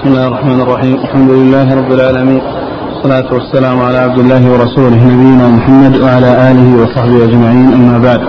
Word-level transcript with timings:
بسم 0.00 0.08
الله 0.08 0.26
الرحمن 0.26 0.60
الرحيم 0.60 0.94
الحمد 1.04 1.30
لله 1.30 1.74
رب 1.74 1.92
العالمين 1.92 2.42
والصلاة 2.88 3.34
والسلام 3.34 3.80
على 3.82 3.98
عبد 3.98 4.18
الله 4.18 4.42
ورسوله 4.52 4.96
نبينا 5.12 5.48
محمد 5.48 5.96
وعلى 6.00 6.50
آله 6.50 6.82
وصحبه 6.82 7.24
أجمعين 7.24 7.72
أما 7.72 7.98
بعد 7.98 8.20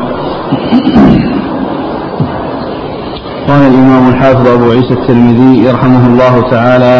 قال 3.48 3.62
الإمام 3.72 4.10
الحافظ 4.10 4.48
أبو 4.48 4.72
عيسى 4.72 4.94
الترمذي 4.94 5.64
يرحمه 5.68 6.08
الله 6.08 6.50
تعالى 6.52 6.98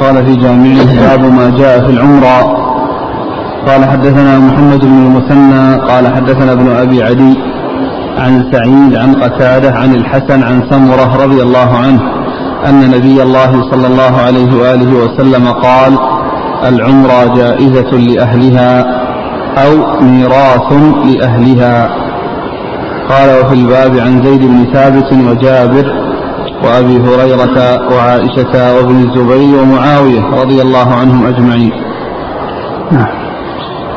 قال 0.00 0.26
في 0.26 0.36
جامعه 0.36 0.90
باب 1.00 1.32
ما 1.32 1.50
جاء 1.58 1.80
في 1.86 1.90
العمرة 1.90 2.38
قال 3.68 3.84
حدثنا 3.84 4.38
محمد 4.38 4.80
بن 4.80 4.98
المثنى 5.06 5.76
قال 5.90 6.14
حدثنا 6.14 6.52
ابن 6.52 6.68
أبي 6.70 7.02
عدي 7.02 7.34
عن 8.18 8.52
سعيد 8.52 8.96
عن 8.96 9.14
قتادة 9.14 9.70
عن 9.74 9.94
الحسن 9.94 10.42
عن 10.42 10.62
سمرة 10.70 11.24
رضي 11.24 11.42
الله 11.42 11.76
عنه 11.76 12.19
أن 12.68 12.90
نبي 12.90 13.22
الله 13.22 13.70
صلى 13.70 13.86
الله 13.86 14.16
عليه 14.26 14.56
وآله 14.60 14.96
وسلم 14.96 15.48
قال 15.48 15.98
العمرة 16.68 17.34
جائزة 17.34 17.90
لأهلها 17.90 18.80
أو 19.56 20.00
ميراث 20.00 20.72
لأهلها. 21.04 21.88
قال 23.08 23.28
وفي 23.40 23.54
الباب 23.54 23.98
عن 23.98 24.22
زيد 24.24 24.40
بن 24.40 24.72
ثابت 24.72 25.12
وجابر 25.12 25.86
وأبي 26.64 26.96
هريرة 26.98 27.80
وعائشة 27.92 28.74
وابن 28.76 28.96
الزبير 28.96 29.62
ومعاوية 29.62 30.24
رضي 30.42 30.62
الله 30.62 30.94
عنهم 30.94 31.26
أجمعين. 31.26 31.72
نعم. 32.92 33.20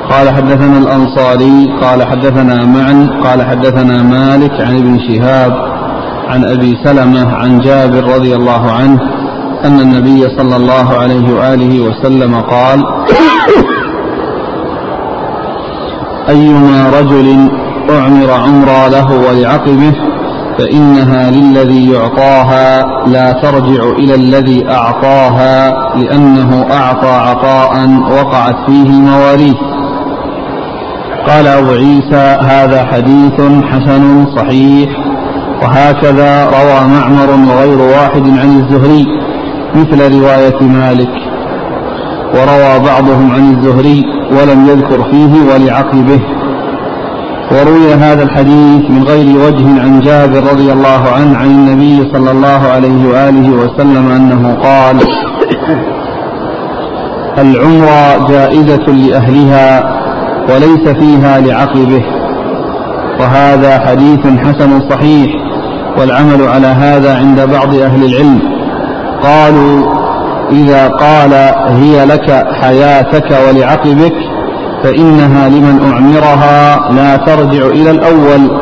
قال 0.09 0.29
حدثنا 0.29 0.77
الأنصاري 0.77 1.69
قال 1.81 2.03
حدثنا 2.03 2.65
معا 2.65 3.21
قال 3.23 3.43
حدثنا 3.43 4.03
مالك 4.03 4.61
عن 4.61 4.75
ابن 4.77 4.99
شهاب 4.99 5.72
عن 6.27 6.45
أبي 6.45 6.77
سلمة 6.83 7.35
عن 7.35 7.59
جابر 7.59 8.03
رضي 8.15 8.35
الله 8.35 8.71
عنه 8.71 8.99
أن 9.65 9.79
النبي 9.79 10.29
صلى 10.37 10.55
الله 10.55 10.97
عليه 10.97 11.33
وآله 11.33 11.81
وسلم 11.81 12.35
قال 12.35 12.83
أيما 16.29 16.89
رجل 16.99 17.49
أعمر 17.89 18.31
عمرا 18.31 18.89
له 18.89 19.27
ولعقبه 19.27 19.93
فإنها 20.59 21.31
للذي 21.31 21.91
يعطاها 21.91 22.85
لا 23.07 23.31
ترجع 23.31 23.83
إلى 23.83 24.15
الذي 24.15 24.69
أعطاها 24.69 25.71
لأنه 25.97 26.65
أعطى 26.71 27.07
عطاء 27.29 27.89
وقعت 28.11 28.55
فيه 28.65 28.89
مواريث 28.89 29.55
قال 31.27 31.47
أبو 31.47 31.71
عيسى 31.71 32.37
هذا 32.41 32.85
حديث 32.85 33.41
حسن 33.71 34.25
صحيح. 34.37 34.89
وهكذا 35.63 36.45
روى 36.45 36.87
معمر 36.87 37.29
وغير 37.51 37.79
واحد 37.79 38.23
عن 38.39 38.49
الزهري 38.59 39.05
مثل 39.75 40.19
رواية 40.19 40.61
مالك. 40.61 41.13
وروى 42.33 42.79
بعضهم 42.85 43.31
عن 43.31 43.53
الزهري 43.53 44.03
ولم 44.31 44.67
يذكر 44.67 45.03
فيه 45.11 45.53
ولعقبه 45.53 46.19
وروي 47.51 47.93
هذا 47.93 48.23
الحديث 48.23 48.89
من 48.89 49.03
غير 49.03 49.37
وجه 49.37 49.81
عن 49.81 49.99
جابر 49.99 50.43
رضي 50.51 50.71
الله 50.71 51.11
عنه 51.15 51.37
عن 51.37 51.45
النبي 51.45 52.11
صلى 52.13 52.31
الله 52.31 52.67
عليه 52.73 53.09
وآله 53.09 53.49
وسلم 53.49 54.11
أنه 54.11 54.57
قال 54.63 54.97
العمرة 57.37 58.27
جائزة 58.29 58.85
لأهلها 58.87 59.93
وليس 60.49 60.89
فيها 60.99 61.39
لعقبه. 61.39 62.03
وهذا 63.19 63.79
حديث 63.79 64.27
حسن 64.27 64.89
صحيح. 64.89 65.42
والعمل 65.99 66.47
على 66.47 66.67
هذا 66.67 67.17
عند 67.17 67.41
بعض 67.41 67.75
أهل 67.75 68.05
العلم. 68.05 68.39
قالوا 69.23 70.03
إذا 70.51 70.87
قال 70.87 71.33
هي 71.67 72.05
لك 72.05 72.45
حياتك 72.61 73.37
ولعقبك 73.47 74.13
فإنها 74.83 75.49
لمن 75.49 75.91
أعمرها 75.91 76.91
لا 76.91 77.15
ترجع 77.15 77.65
إلى 77.65 77.91
الأول. 77.91 78.59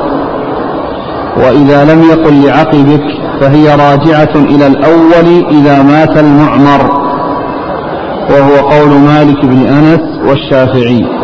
وإذا 1.38 1.94
لم 1.94 2.04
يقل 2.04 2.46
لعقبك 2.46 3.04
فهي 3.42 3.70
راجعة 3.70 4.36
إلى 4.36 4.68
الأول 4.68 5.46
إذا 5.52 5.82
مات 5.82 6.18
المعمر. 6.18 7.02
وهو 8.30 8.70
قول 8.70 8.90
مالك 8.90 9.46
بن 9.46 9.68
أنس 9.68 10.02
والشافعي. 10.30 11.21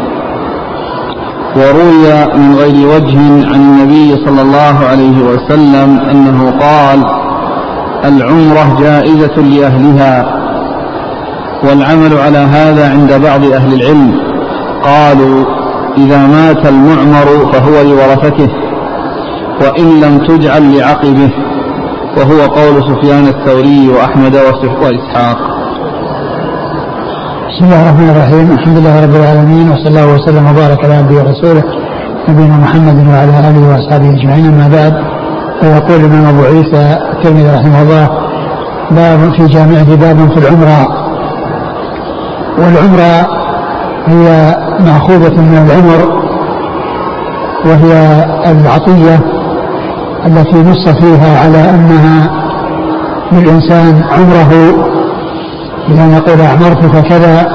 وروي 1.58 2.38
من 2.38 2.56
غير 2.56 2.88
وجه 2.88 3.20
عن 3.20 3.56
النبي 3.56 4.16
صلى 4.26 4.42
الله 4.42 4.86
عليه 4.90 5.24
وسلم 5.24 6.00
أنه 6.12 6.52
قال 6.60 7.04
العمرة 8.06 8.80
جائزة 8.80 9.36
لأهلها 9.36 10.26
والعمل 11.64 12.18
على 12.18 12.38
هذا 12.38 12.90
عند 12.92 13.14
بعض 13.14 13.44
أهل 13.44 13.74
العلم. 13.74 14.20
قالوا 14.84 15.46
إذا 15.98 16.28
مات 16.28 16.68
المعمر 16.68 17.52
فهو 17.54 17.82
لورثته 17.82 18.50
وإن 19.62 20.02
لم 20.02 20.18
تجعل 20.28 20.78
لعقبه. 20.78 21.30
وهو 22.18 22.42
قول 22.42 22.84
سفيان 22.84 23.28
الثوري 23.28 23.90
وأحمد 23.90 24.36
وإسحاق. 24.82 25.57
بسم 27.58 27.66
الله 27.66 27.82
الرحمن 27.82 28.10
الرحيم. 28.10 28.52
الحمد 28.52 28.78
لله 28.78 29.04
رب 29.04 29.16
العالمين 29.16 29.70
وصلى 29.72 29.88
الله 29.88 30.14
وسلم 30.14 30.48
وبارك 30.48 30.86
على 30.86 30.94
عبده 30.94 31.16
ورسوله 31.16 31.64
نبينا 32.30 32.58
محمد 32.58 33.08
وعلى 33.08 33.34
آله 33.50 33.70
وأصحابه 33.70 34.10
أجمعين. 34.10 34.46
أما 34.46 34.68
بعد 34.68 34.94
فيقول 35.62 36.00
الإمام 36.02 36.26
أبو 36.26 36.44
عيسى 36.44 36.98
الترمذي 37.14 37.50
رحمه 37.56 37.82
الله 37.82 38.10
باب 38.92 39.20
في 39.38 39.46
جامعه 39.46 39.96
باب 39.96 40.18
في 40.34 40.38
العمرة. 40.38 40.88
والعمرة 42.60 43.14
هي 44.08 44.56
مأخوذة 44.80 45.42
من 45.42 45.58
العمر 45.66 46.00
وهي 47.66 47.92
العطية 48.52 49.20
التي 50.26 50.58
نص 50.72 50.90
فيها 50.90 51.40
على 51.44 51.70
أنها 51.70 52.30
للإنسان 53.32 54.04
عمره 54.12 54.52
بأن 55.90 56.14
يقول 56.14 56.42
أعمرتك 56.42 57.08
كذا 57.10 57.48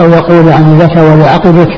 أو 0.00 0.10
يقول 0.10 0.52
عن 0.52 0.78
لك 0.78 0.96
ولعقبك 0.96 1.68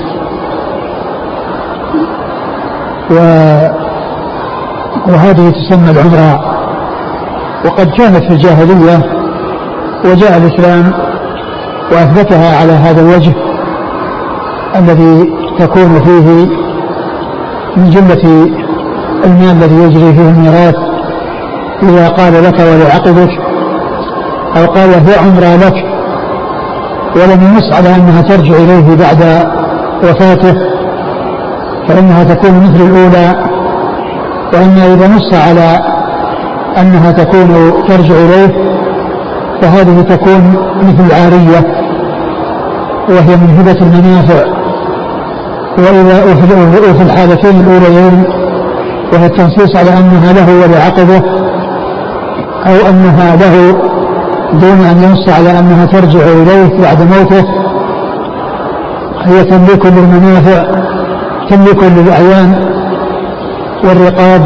وهذه 5.08 5.50
تسمى 5.50 5.90
العمرة. 5.90 6.56
وقد 7.64 7.86
كانت 7.86 8.24
في 8.24 8.30
الجاهلية 8.30 9.02
وجاء 10.04 10.36
الإسلام 10.36 10.92
وأثبتها 11.92 12.56
على 12.60 12.72
هذا 12.72 13.00
الوجه 13.00 13.34
الذي 14.76 15.32
تكون 15.58 16.00
فيه 16.04 16.48
من 17.76 17.90
جملة 17.90 18.50
المال 19.24 19.50
الذي 19.62 19.74
يجري 19.82 20.12
فيه 20.14 20.28
الميراث. 20.28 20.74
إذا 21.82 22.08
قال 22.08 22.44
لك 22.44 22.60
ولعقبك 22.60 23.45
أو 24.56 24.66
قال 24.66 24.90
هي 24.90 25.18
عمرة 25.18 25.56
لك 25.56 25.84
ولم 27.16 27.42
ينص 27.42 27.72
على 27.72 27.94
أنها 27.94 28.22
ترجع 28.22 28.54
إليه 28.56 28.96
بعد 28.96 29.46
وفاته 30.02 30.54
فإنها 31.88 32.24
تكون 32.24 32.60
مثل 32.60 32.84
الأولى 32.84 33.34
وأما 34.52 34.94
إذا 34.94 35.08
نص 35.08 35.34
على 35.34 35.78
أنها 36.78 37.12
تكون 37.12 37.72
ترجع 37.88 38.14
إليه 38.14 38.76
فهذه 39.62 40.02
تكون 40.02 40.56
مثل 40.82 41.06
العارية 41.06 41.86
وهي 43.08 43.36
من 43.36 43.56
هبة 43.58 43.80
المنافع 43.80 44.46
وإذا 45.78 46.24
وفي 46.90 47.02
الحالتين 47.02 47.60
الأوليين 47.60 48.24
وهي 49.12 49.26
التنصيص 49.26 49.76
على 49.76 49.98
أنها 49.98 50.32
له 50.32 50.62
ولعقبه 50.62 51.22
أو 52.66 52.90
أنها 52.90 53.36
له 53.36 53.76
دون 54.52 54.80
أن 54.80 55.02
ينص 55.02 55.28
على 55.28 55.58
أنها 55.58 55.86
ترجع 55.86 56.20
إليه 56.20 56.82
بعد 56.82 57.02
موته. 57.02 57.44
هي 59.24 59.44
تملك 59.44 59.86
للمنافع 59.86 60.64
تملك 61.50 61.82
للأعيان 61.82 62.64
والرقاب 63.84 64.42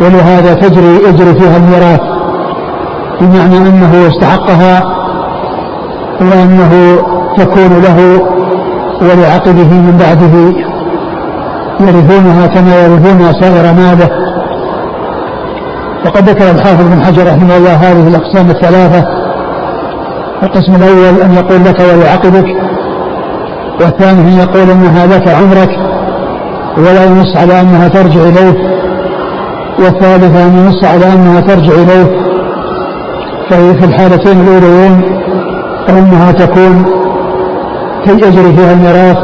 ولهذا 0.00 0.54
تجري 0.54 0.94
يجري 1.08 1.34
فيها 1.34 1.56
الميراث. 1.56 2.00
بمعنى 3.20 3.56
أنه 3.56 4.08
استحقها 4.08 4.82
وأنه 6.20 6.98
تكون 7.36 7.82
له 7.82 8.22
ولعقبه 9.02 9.70
من 9.72 9.96
بعده. 10.00 10.66
يرثونها 11.80 12.46
كما 12.46 12.84
يرثون 12.84 13.32
سائر 13.40 13.72
ماله. 13.72 14.25
وقد 16.06 16.28
ذكر 16.28 16.50
الحافظ 16.50 16.88
بن 16.88 17.04
حجر 17.04 17.26
رحمه 17.26 17.56
الله 17.56 17.74
هذه 17.74 18.08
الأقسام 18.08 18.50
الثلاثة. 18.50 19.04
القسم 20.42 20.74
الأول 20.74 21.20
أن 21.22 21.34
يقول 21.34 21.64
لك 21.64 21.80
ولعقبك 21.80 22.46
والثاني 23.80 24.20
أن 24.20 24.38
يقول 24.38 24.70
أنها 24.70 25.06
لك 25.06 25.28
عمرك 25.28 25.70
ولا 26.78 27.04
ينص 27.04 27.36
على 27.36 27.60
أنها 27.60 27.88
ترجع 27.88 28.20
إليه 28.20 28.76
والثالث 29.78 30.36
أن 30.36 30.58
ينص 30.58 30.84
على 30.84 31.12
أنها 31.12 31.40
ترجع 31.40 31.72
إليه. 31.72 32.26
ففي 33.50 33.84
الحالتين 33.84 34.40
الأوليين 34.40 35.02
فإنها 35.86 36.32
تكون 36.32 36.84
يجري 38.06 38.52
فيها 38.56 38.72
الميراث 38.72 39.16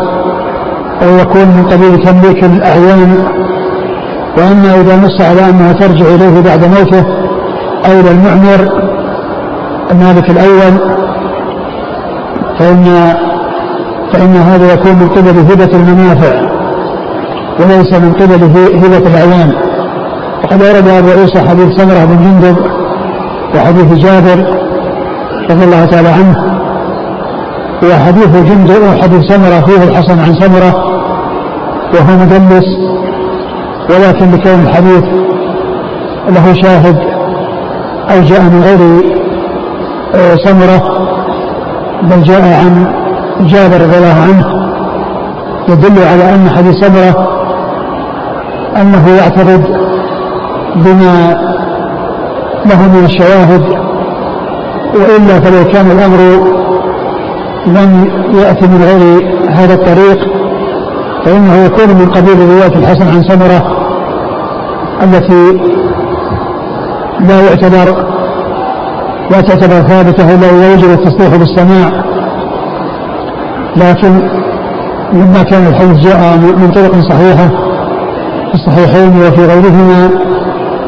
أو 1.02 1.19
يكون 1.19 1.49
من 1.49 1.67
قبيل 1.70 2.02
تمليك 2.02 2.44
الأعيان 2.44 3.25
وأما 4.38 4.75
إذا 4.81 4.96
نص 4.96 5.20
على 5.20 5.50
أنها 5.50 5.73
ترجع 5.73 6.06
إليه 6.06 6.40
بعد 6.40 6.64
موته 6.64 7.05
أو 7.87 8.00
إلى 8.00 8.11
المعمر 8.11 8.82
المالك 9.90 10.31
الأول 10.31 10.79
فإن 12.58 13.14
فإن 14.12 14.37
هذا 14.37 14.73
يكون 14.73 14.93
من 14.93 15.08
قبل 15.08 15.38
هبة 15.52 15.76
المنافع 15.76 16.40
وليس 17.61 17.93
من 17.93 18.12
قبل 18.12 18.43
هبة 18.84 19.08
الأعيان 19.08 19.52
وقد 20.44 20.62
أورد 20.62 20.88
أبو 20.88 21.08
عيسى 21.08 21.49
حديث 21.49 21.76
سمرة 21.76 22.05
بن 22.05 22.17
جندب 22.25 22.56
وحديث 23.55 23.93
جابر 23.93 24.44
رضي 25.50 25.64
الله 25.64 25.84
تعالى 25.84 26.08
عنه. 26.08 26.52
وحديث 27.82 28.37
جندب 28.37 28.82
وحديث 28.88 29.25
سمرة 29.32 29.61
فيه 29.67 29.82
الحسن 29.82 30.19
عن 30.19 30.34
سمرة 30.34 30.75
وهو 31.94 32.17
مدلس 32.17 32.64
ولكن 33.90 34.31
لكون 34.31 34.67
الحديث 34.67 35.05
له 36.29 36.52
شاهد 36.62 36.96
أو 38.11 38.20
جاء 38.20 38.40
من 38.40 38.62
غير 38.64 39.12
آه، 40.14 40.37
سمرة 40.37 41.08
بل 42.02 42.23
جاء 42.23 42.43
عن 42.43 42.87
جابر 43.40 43.81
رضي 43.81 43.99
الله 43.99 44.23
عنه 44.23 44.44
يدل 45.69 46.02
على 46.02 46.34
أن 46.34 46.50
حديث 46.56 46.75
سمرة 46.76 47.29
أنه 48.81 49.08
يعتقد 49.08 49.64
بما 50.76 51.37
له 52.67 52.82
من 52.82 53.05
الشواهد 53.05 53.62
وإلا 54.94 55.40
فلو 55.40 55.73
كان 55.73 55.90
الأمر 55.90 56.19
لم 57.67 58.08
يأتي 58.34 58.67
من 58.67 58.82
غير 58.82 59.32
هذا 59.50 59.75
الطريق 59.75 60.42
فإنه 61.25 61.65
يكون 61.65 61.89
من 61.89 62.11
قبيل 62.11 62.39
رواية 62.39 62.79
الحسن 62.79 63.09
عن 63.09 63.23
سمرة 63.23 63.63
التي 65.03 65.61
لا 67.21 67.41
يعتبر 67.41 68.13
لا 69.31 69.41
تعتبر 69.41 69.89
ثابتة 69.89 70.27
ولا 70.27 70.71
يوجب 70.71 70.91
التصريح 70.91 71.37
بالسماع. 71.37 71.91
لكن 73.77 74.29
لما 75.13 75.43
كان 75.43 75.67
الحديث 75.67 75.99
جاء 75.99 76.37
من 76.37 76.71
طرق 76.75 76.93
صحيحة 77.11 77.49
في 78.49 78.55
الصحيحين 78.55 79.09
وفي 79.23 79.47
غيرهما 79.47 80.11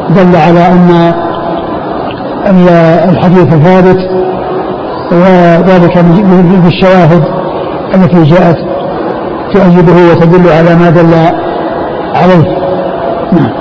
دل 0.09 0.35
على 0.35 0.67
أن 0.67 1.13
الحديث 3.09 3.49
ثابت 3.55 3.99
وذلك 5.11 6.05
بالشواهد 6.63 7.23
التي 7.95 8.23
جاءت 8.23 8.64
تؤيده 9.55 9.97
وتدل 10.11 10.49
على 10.57 10.75
ما 10.75 10.89
دل 10.89 11.13
عليه 12.19 12.43
نعم 13.37 13.51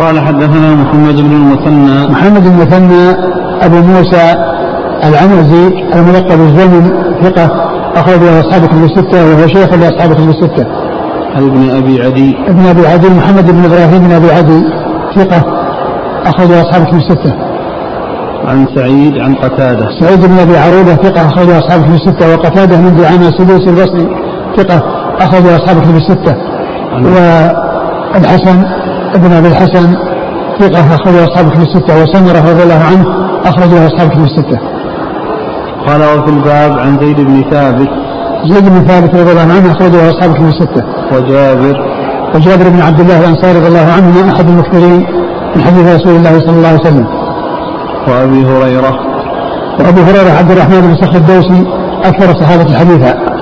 قال 0.00 0.20
حدثنا 0.20 0.74
محمد 0.74 1.16
بن 1.26 1.32
المثنى 1.40 2.12
محمد 2.12 2.42
بن 2.42 2.48
المثنى 2.48 3.04
أبو 3.62 3.76
موسى 3.76 4.34
العنزي 5.04 5.66
الملقب 5.94 6.40
الزمن 6.40 6.84
ثقة 7.22 7.46
أخرج 7.96 8.20
له 8.20 8.40
أصحاب 8.40 8.66
كتب 8.66 8.84
الستة 8.84 9.24
وهو 9.24 9.46
شيخ 9.46 9.74
لأصحاب 9.74 10.12
كتب 10.14 10.28
الستة. 10.28 10.66
عن 11.34 11.42
ابن 11.46 11.70
أبي 11.70 12.02
عدي. 12.02 12.36
ابن 12.48 12.66
أبي 12.66 12.86
عدي 12.86 13.08
محمد 13.08 13.50
بن 13.50 13.64
إبراهيم 13.64 14.08
بن 14.08 14.12
أبي 14.12 14.30
عدي 14.32 14.62
ثقة 15.16 15.42
أخرج 16.26 16.48
له 16.48 16.62
أصحاب 16.62 16.86
كتب 16.86 16.96
الستة. 16.96 17.34
عن 18.44 18.66
سعيد 18.74 19.18
عن 19.18 19.34
قتادة. 19.34 19.88
سعيد 20.00 20.20
بن 20.20 20.38
أبي 20.38 20.56
عروبة 20.56 20.94
ثقة 20.94 21.26
أخرج 21.26 21.46
له 21.46 21.58
أصحاب 21.58 21.82
كتب 21.82 21.94
الستة 21.94 22.34
وقتادة 22.34 22.76
من 22.76 22.96
دعامة 22.96 23.28
السدوسي 23.28 23.70
البصري 23.70 24.25
ثقة 24.56 24.82
أخرج 25.20 25.46
أصحاب 25.46 25.82
كتب 25.82 25.96
الستة. 25.96 26.34
والحسن 27.04 28.64
ابن 29.14 29.32
أبي 29.32 29.48
الحسن 29.48 29.96
ثقة 30.60 30.94
أخرج 30.94 31.14
له 31.14 31.24
أصحاب 31.24 31.50
كتب 31.50 31.62
الستة. 31.62 32.02
وسمرة 32.02 32.50
رضي 32.50 32.62
الله 32.62 32.82
عنه 32.90 33.04
أخرج 33.44 33.68
له 33.68 33.86
أصحاب 33.86 34.08
كتب 34.10 34.24
الستة. 34.24 34.58
قال 35.86 36.00
وفي 36.00 36.30
الباب 36.30 36.78
عن 36.78 36.98
زيد 37.00 37.20
بن 37.20 37.44
ثابت. 37.50 37.88
زيد 38.44 38.68
بن 38.68 38.84
ثابت 38.86 39.14
رضي 39.14 39.32
الله 39.32 39.40
عنه 39.42 39.72
أخرجه 39.72 40.10
أصحاب 40.10 40.34
كتب 40.34 40.46
الستة. 40.46 40.84
وجابر. 41.12 41.76
وجابر 42.34 42.68
بن 42.68 42.80
عبد 42.80 43.00
الله 43.00 43.20
الأنصاري 43.20 43.58
رضي 43.58 43.68
الله 43.68 43.92
عنه 43.96 44.32
أحد 44.34 44.48
المكثرين 44.48 45.06
من 45.56 45.62
حديث 45.62 45.94
رسول 45.94 46.16
الله 46.16 46.38
صلى 46.38 46.56
الله 46.56 46.68
عليه 46.68 46.80
وسلم. 46.80 47.06
وأبي 48.08 48.44
هريرة. 48.44 48.92
وأبي 49.80 50.00
هريرة 50.00 50.38
عبد 50.38 50.50
الرحمن 50.50 50.80
بن 50.80 50.94
صخر 50.94 51.16
الدوسي 51.16 51.66
أكثر 52.04 52.30
الصحابة 52.30 52.78
حديثا. 52.78 53.35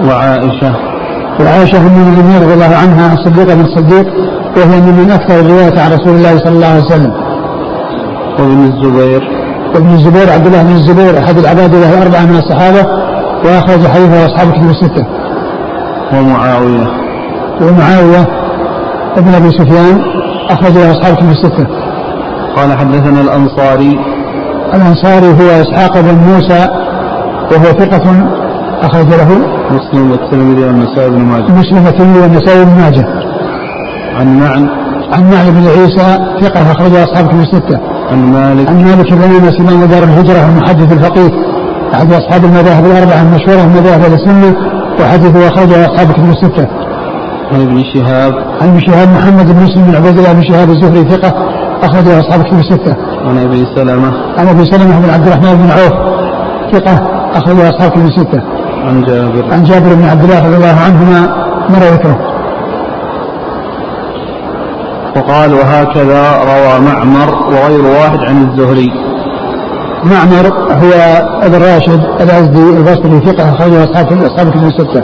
وعائشة. 0.00 0.72
وعائشة 1.40 1.78
أم 1.78 1.86
المؤمنين 1.86 2.42
رضي 2.42 2.54
الله 2.54 2.76
عنها 2.76 3.12
الصديقة 3.12 3.54
بن 3.54 3.60
الصديق 3.60 4.06
وهي 4.56 4.80
من 4.80 5.10
أكثر 5.10 5.40
الرواية 5.40 5.80
عن 5.80 5.92
رسول 5.92 6.14
الله 6.14 6.38
صلى 6.38 6.48
الله 6.48 6.66
عليه 6.66 6.84
وسلم. 6.84 7.12
وابن 8.38 8.64
الزبير. 8.64 9.22
وابن 9.74 9.88
الزبير 9.88 10.32
عبد 10.32 10.46
الله 10.46 10.62
بن 10.62 10.72
الزبير 10.72 11.18
أحد 11.18 11.38
العباد 11.38 11.74
له 11.74 11.98
الأربعة 11.98 12.24
من 12.24 12.36
الصحابة 12.36 12.86
وأخرج 13.44 13.86
حديثه 13.86 14.26
أصحاب 14.26 14.48
الكتب 14.48 14.70
الستة. 14.70 15.06
ومعاوية. 16.12 16.86
ومعاوية 17.60 18.26
ابن 19.16 19.34
أبي 19.34 19.50
سفيان 19.50 20.00
أخرج 20.50 20.72
له 20.72 20.90
أصحاب 20.90 21.12
الكتب 21.12 21.30
الستة. 21.30 21.66
قال 22.56 22.78
حدثنا 22.78 23.20
الأنصاري. 23.20 23.98
الأنصاري 24.74 25.26
هو 25.26 25.62
إسحاق 25.62 26.00
بن 26.00 26.14
موسى 26.14 26.68
وهو 27.52 27.64
ثقة 27.64 28.41
أخرج 28.82 29.06
له 29.06 29.30
مسلم 29.70 30.10
والترمذي 30.10 30.64
والنسائي 30.64 31.10
بن 31.10 31.18
ماجه 31.18 31.52
مسلم 31.52 31.84
والترمذي 31.86 32.20
والنسائي 32.20 32.64
بن 32.64 32.70
ماجه 32.70 33.04
عن 34.18 34.40
معن 34.40 34.68
عن 35.12 35.30
معن 35.30 35.50
بن 35.50 35.66
عيسى 35.66 36.18
ثقة 36.40 36.72
أخرج 36.72 36.94
أصحاب 36.94 37.24
الكتب 37.24 37.40
الستة. 37.40 37.78
عن 38.10 38.32
مالك 38.32 38.68
عن 38.68 38.84
مالك 38.84 39.12
بن 39.12 39.22
أنس 39.22 39.60
امام 39.60 39.84
دار 39.84 40.02
الهجرة 40.02 40.48
المحدث 40.48 40.92
الفقيه 40.92 41.30
احد 41.94 42.12
أصحاب 42.12 42.44
المذاهب 42.44 42.84
الأربعة 42.86 43.22
المشهورة 43.22 43.66
من 43.66 43.72
مذاهب 43.72 44.00
أهل 44.00 44.14
السنة 44.14 44.56
وحديثه 45.00 45.48
أخرجه 45.48 45.86
أصحاب 45.86 46.12
كتب 46.12 46.30
الستة. 46.30 46.66
عن 47.52 47.60
ابن 47.60 47.82
شهاب 47.94 48.32
عن 48.60 48.68
ابن 48.68 48.80
شهاب 48.80 49.08
محمد 49.08 49.46
بن 49.54 49.62
مسلم 49.62 49.82
بن 49.84 49.96
عبيد 49.96 50.18
الله 50.18 50.32
بن 50.32 50.42
شهاب 50.42 50.70
الزهري 50.70 51.08
ثقة 51.10 51.32
أخرجه 51.82 52.20
أصحاب 52.20 52.42
كتب 52.42 52.58
الستة. 52.58 52.96
عن 53.26 53.38
أبي 53.38 53.66
سلمة 53.76 54.12
عن 54.38 54.48
أبي 54.48 54.64
سلمة 54.64 55.00
بن 55.00 55.10
عبد 55.10 55.26
الرحمن 55.26 55.54
بن 55.54 55.70
عوف 55.70 55.92
ثقة 56.72 56.94
أخرجه 57.34 57.70
أصحاب 57.70 57.90
كتب 57.90 58.06
الستة. 58.06 58.42
عن 58.82 59.02
جابر 59.02 59.44
عن 59.52 59.64
جابر 59.64 59.94
بن 59.94 60.04
عبد 60.04 60.24
الله 60.24 60.46
رضي 60.46 60.56
الله 60.56 60.76
عنهما 60.86 61.20
مر 61.70 61.84
ذكره. 61.94 62.18
وقال 65.16 65.54
وهكذا 65.54 66.22
روى 66.52 66.80
معمر 66.86 67.34
وغير 67.46 67.84
واحد 67.84 68.18
عن 68.18 68.48
الزهري 68.48 68.90
معمر 70.04 70.46
هو 70.70 70.92
ابن 71.42 71.62
راشد 71.62 72.00
الأزدي 72.20 72.70
البصري 72.78 73.20
ثقة 73.26 73.50
أخرجه 73.50 73.84
اصحاب 73.84 74.06
أصحاب 74.22 74.46
الكتب 74.46 74.64
الستة. 74.64 75.02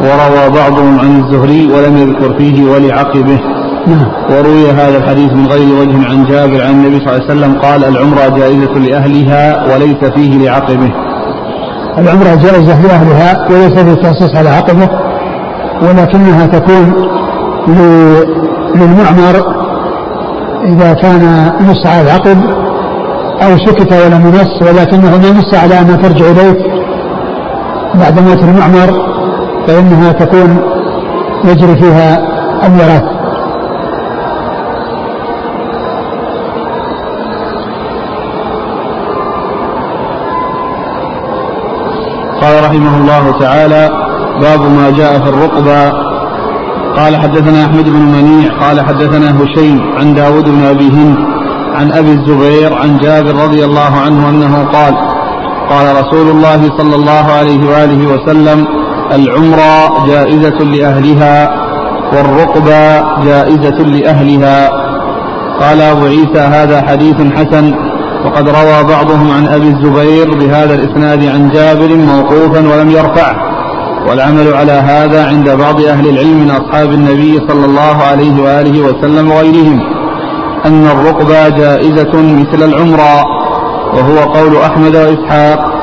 وروى 0.00 0.50
بعضهم 0.60 0.98
عن 0.98 1.22
الزهري 1.24 1.66
ولم 1.66 1.96
يذكر 1.96 2.38
فيه 2.38 2.70
ولعقبه 2.70 3.40
نعم. 3.86 4.08
وروي 4.30 4.70
هذا 4.70 4.98
الحديث 4.98 5.32
من 5.32 5.46
غير 5.46 5.74
وجه 5.80 6.08
عن 6.10 6.24
جابر 6.24 6.62
عن 6.64 6.70
النبي 6.70 6.98
صلى 6.98 7.16
الله 7.16 7.24
عليه 7.30 7.34
وسلم 7.34 7.58
قال 7.58 7.84
العمرة 7.84 8.28
جائزة 8.38 8.72
لأهلها 8.72 9.74
وليس 9.74 10.04
فيه 10.14 10.38
لعقبه 10.38 10.90
العمرة 11.98 12.34
جائزة 12.34 12.82
لأهلها 12.82 13.48
وليس 13.50 13.78
فيه 13.78 13.94
تخصيص 13.94 14.36
على 14.36 14.48
عقبه 14.48 14.88
ولكنها 15.82 16.46
تكون 16.46 17.08
للمعمر 18.74 19.54
إذا 20.64 20.92
كان 20.92 21.52
نص 21.70 21.86
على 21.86 22.02
العقد 22.02 22.38
أو 23.42 23.56
سكت 23.58 23.92
ولم 23.92 24.26
ينص 24.26 24.62
ولكنه 24.62 25.10
ما 25.10 25.38
نص 25.38 25.54
على 25.54 25.80
أنها 25.80 25.96
ترجع 25.96 26.30
إليه. 26.30 26.74
بعد 27.94 28.20
موت 28.20 28.42
المعمر 28.42 29.14
فإنها 29.66 30.12
تكون 30.12 30.58
يجري 31.44 31.76
فيها 31.76 32.18
الميراث 32.66 33.14
قال 42.40 42.63
رحمه 42.74 42.96
الله 42.96 43.38
تعالى 43.40 43.90
باب 44.40 44.60
ما 44.60 44.90
جاء 44.90 45.18
في 45.18 45.28
الرقبة. 45.28 45.92
قال 46.96 47.16
حدثنا 47.16 47.64
أحمد 47.64 47.84
بن 47.84 48.00
منيع 48.00 48.52
قال 48.60 48.80
حدثنا 48.80 49.42
هشيم 49.42 49.80
عن 49.98 50.14
داود 50.14 50.44
بن 50.44 50.64
أبي 50.64 50.88
هند 50.88 51.16
عن 51.74 51.92
أبي 51.92 52.12
الزبير 52.12 52.74
عن 52.74 52.98
جابر 52.98 53.34
رضي 53.44 53.64
الله 53.64 53.92
عنه 54.04 54.28
أنه 54.28 54.64
قال 54.72 54.94
قال 55.70 55.96
رسول 56.00 56.28
الله 56.30 56.60
صلى 56.78 56.96
الله 56.96 57.32
عليه 57.38 57.66
وآله 57.70 58.06
وسلم 58.12 58.66
العمرة 59.12 60.06
جائزة 60.06 60.58
لأهلها 60.64 61.50
والرقبة 62.12 63.02
جائزة 63.24 63.78
لأهلها. 63.82 64.70
قال 65.60 65.80
أبو 65.80 66.04
عيسى 66.06 66.40
هذا 66.40 66.82
حديث 66.88 67.16
حسن 67.36 67.74
وقد 68.24 68.48
روى 68.48 68.84
بعضهم 68.84 69.30
عن 69.30 69.48
أبي 69.48 69.68
الزبير 69.68 70.34
بهذا 70.34 70.74
الإسناد 70.74 71.24
عن 71.24 71.48
جابر 71.48 71.96
موقوفا 71.96 72.60
ولم 72.68 72.90
يرفعه. 72.90 73.54
والعمل 74.08 74.54
على 74.54 74.72
هذا 74.72 75.26
عند 75.26 75.50
بعض 75.50 75.80
أهل 75.80 76.08
العلم 76.08 76.38
من 76.38 76.50
أصحاب 76.50 76.92
النبي 76.92 77.40
صلى 77.48 77.64
الله 77.64 77.96
عليه 78.10 78.42
وآله 78.42 78.80
وسلم 78.80 79.30
وغيرهم 79.30 79.80
أن 80.66 80.86
الرقبة 80.86 81.48
جائزة 81.48 82.12
مثل 82.14 82.62
العمرة 82.62 83.24
وهو 83.94 84.18
قول 84.18 84.56
أحمد 84.56 84.96
وإسحاق. 84.96 85.74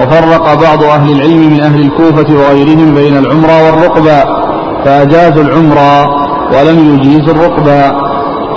وفرق 0.00 0.54
بعض 0.54 0.82
أهل 0.84 1.12
العلم 1.12 1.50
من 1.52 1.60
أهل 1.60 1.80
الكوفة 1.80 2.34
وغيرهم 2.34 2.94
بين 2.94 3.16
العمرة 3.16 3.64
والرقبة 3.66 4.24
فأجازوا 4.84 5.42
العمرة 5.42 6.08
ولم 6.54 6.94
يجيزوا 6.94 7.34
الرقبة. 7.34 7.90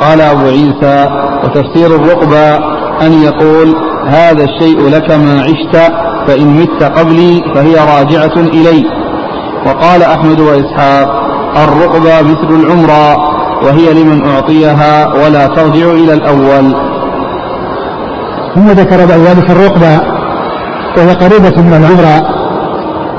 قال 0.02 0.22
أبو 0.22 0.46
عيسى 0.46 1.10
وتفسير 1.44 1.96
الرقبة 1.96 2.73
أن 3.02 3.14
يقول 3.14 3.76
هذا 4.08 4.44
الشيء 4.44 4.90
لك 4.90 5.12
ما 5.12 5.42
عشت 5.42 5.92
فإن 6.28 6.48
مت 6.48 6.84
قبلي 6.84 7.44
فهي 7.56 7.76
راجعة 7.76 8.38
إلي. 8.38 8.86
وقال 9.66 10.04
أحمد 10.04 10.40
وإسحاق 10.40 11.24
الرقبة 11.64 12.22
مثل 12.22 12.64
العمرة 12.64 13.16
وهي 13.66 13.94
لمن 13.94 14.26
أعطيها 14.26 15.14
ولا 15.14 15.48
ترجع 15.48 15.92
إلى 15.92 16.14
الأول. 16.14 16.76
ثم 18.56 18.68
ذكر 18.68 18.98
بعد 18.98 19.20
ذلك 19.20 19.50
الرقبة 19.50 20.02
وهي 20.98 21.14
قريبة 21.14 21.62
من 21.62 21.74
العمرة 21.74 22.44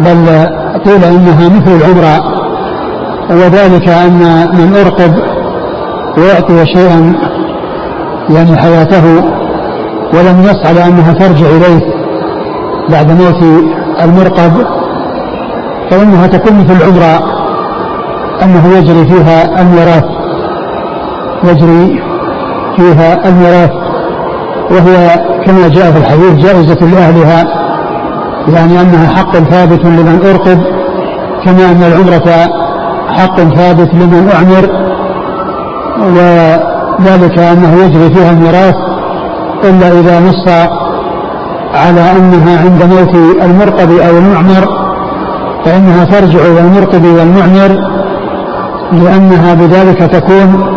بل 0.00 0.48
قيل 0.84 1.04
إنها 1.04 1.48
مثل 1.48 1.76
العمرة. 1.76 2.34
وذلك 3.30 3.88
أن 3.88 4.48
من 4.54 4.76
أرقب 4.76 5.14
ويعطي 6.18 6.66
شيئا 6.66 7.14
يعني 8.30 8.56
حياته. 8.56 9.24
ولم 10.14 10.42
يسعى 10.42 10.74
لأنها 10.74 11.12
ترجع 11.12 11.46
إليه 11.46 11.80
بعد 12.90 13.10
موت 13.10 13.42
المرقب 14.02 14.66
فإنها 15.90 16.26
تكون 16.26 16.58
مثل 16.58 16.72
العمرة 16.72 17.34
أنه 18.42 18.78
يجري 18.78 19.06
فيها 19.06 19.60
الميراث 19.60 20.04
يجري 21.44 22.02
فيها 22.76 23.28
الميراث 23.28 23.70
وهي 24.70 25.20
كما 25.46 25.68
جاء 25.68 25.92
في 25.92 25.98
الحديث 25.98 26.32
جائزة 26.44 26.86
لأهلها 26.86 27.44
يعني 28.54 28.80
أنها 28.80 29.08
حق 29.16 29.32
ثابت 29.36 29.84
لمن 29.84 30.20
أرقب 30.30 30.62
كما 31.44 31.70
أن 31.70 31.82
العمرة 31.82 32.48
حق 33.08 33.36
ثابت 33.40 33.94
لمن 33.94 34.30
أعمر 34.34 34.68
وذلك 36.00 37.38
أنه 37.38 37.84
يجري 37.84 38.14
فيها 38.14 38.30
الميراث 38.30 38.74
إلا 39.64 40.00
إذا 40.00 40.20
نص 40.20 40.48
على 41.74 42.00
أنها 42.18 42.60
عند 42.60 42.82
موت 42.82 43.14
المرقب 43.42 43.90
أو 43.90 44.18
المعمر 44.18 44.84
فإنها 45.64 46.04
ترجع 46.04 46.38
إلى 46.38 46.60
المرقب 46.60 47.04
والمعمر 47.04 47.94
لأنها 48.92 49.54
بذلك 49.54 49.98
تكون 49.98 50.74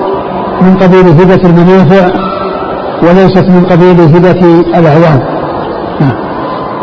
من 0.62 0.77
قبيل 0.77 1.08
هبة 1.08 1.50
المنافع 1.50 2.08
وليست 3.03 3.46
من 3.50 3.65
قبيل 3.65 4.01
هبة 4.01 4.62
الأعوان 4.75 5.20
نعم. 6.00 6.12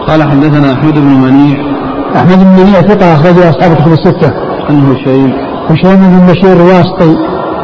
قال 0.09 0.23
حدثنا 0.23 0.73
أحمد 0.73 0.95
بن 0.95 1.21
منيع. 1.21 1.57
أحمد 2.17 2.39
بن 2.39 2.63
منيع 2.63 2.81
ثقة 2.81 3.15
أخرجه 3.15 3.51
أصحاب 3.51 3.73
الكتب 3.73 3.93
الستة. 3.93 4.33
عن 4.69 4.93
هشيم 4.93 5.33
هشيم 5.71 5.97
بن 5.97 6.33
بشير 6.33 6.53
الواسطي 6.53 7.17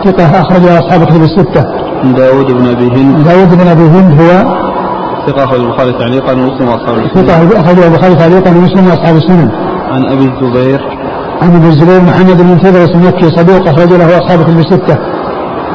ثقة 0.04 0.40
أخرجه 0.40 0.78
أصحاب 0.78 1.02
الكتب 1.02 1.22
الستة. 1.22 1.79
داود 2.04 2.52
بن 2.52 2.66
أبي 2.66 2.88
هند 2.96 3.24
داود 3.28 3.54
بن 3.54 3.68
أبي 3.68 3.82
هند 3.82 4.20
هو 4.20 4.60
ثقة 5.26 5.44
أخرج 5.44 5.60
البخاري 5.60 5.92
تعليقا 5.92 6.32
ومسلم 6.32 6.68
وأصحاب 6.68 6.98
السنن 6.98 7.26
ثقة 7.26 7.60
أخرجه 7.60 7.86
البخاري 7.86 8.14
تعليقا 8.14 8.50
ومسلم 8.50 8.86
وأصحاب 8.86 9.16
السنن 9.16 9.50
عن 9.90 10.04
أبي 10.04 10.24
الزبير 10.24 10.80
عن 11.42 11.56
أبي 11.56 11.68
الزبير 11.68 12.00
محمد 12.00 12.42
بن 12.42 12.60
تدرس 12.60 12.90
المكي 12.90 13.30
صدوق 13.30 13.68
أخرج 13.68 13.92
له 13.92 14.18
أصحاب 14.18 14.42
كتب 14.42 14.58
الستة. 14.58 14.98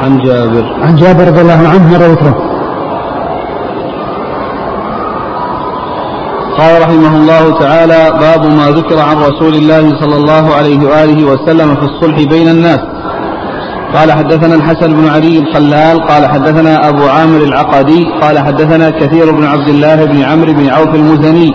عن 0.04 0.18
جابر 0.18 0.66
عن 0.82 0.96
جابر 0.96 1.28
رضي 1.28 1.42
الله 1.42 1.68
عنه 1.68 1.92
مر 1.92 1.98
ذكره. 1.98 2.36
قال 6.58 6.82
رحمه 6.82 7.16
الله 7.16 7.60
تعالى 7.60 8.12
باب 8.20 8.46
ما 8.46 8.70
ذكر 8.70 9.00
عن 9.00 9.18
رسول 9.18 9.54
الله 9.56 10.00
صلى 10.00 10.16
الله 10.16 10.56
عليه 10.56 10.88
وآله 10.88 11.24
وسلم 11.32 11.76
في 11.76 11.84
الصلح 11.84 12.18
بين 12.30 12.50
الناس. 12.50 12.80
قال 13.96 14.12
حدثنا 14.12 14.56
الحسن 14.56 14.94
بن 14.94 15.08
علي 15.10 15.40
الخلال 15.40 16.08
قال 16.08 16.26
حدثنا 16.26 16.90
أبو 16.90 17.04
عامر 17.04 17.38
العقدي 17.38 18.06
قال 18.22 18.40
حدثنا 18.40 18.90
كثير 18.90 19.32
بن 19.32 19.46
عبد 19.46 19.68
الله 19.68 20.06
بن 20.06 20.22
عمرو 20.24 20.54
بن 20.54 20.70
عوف 20.70 20.96
المزني 20.96 21.54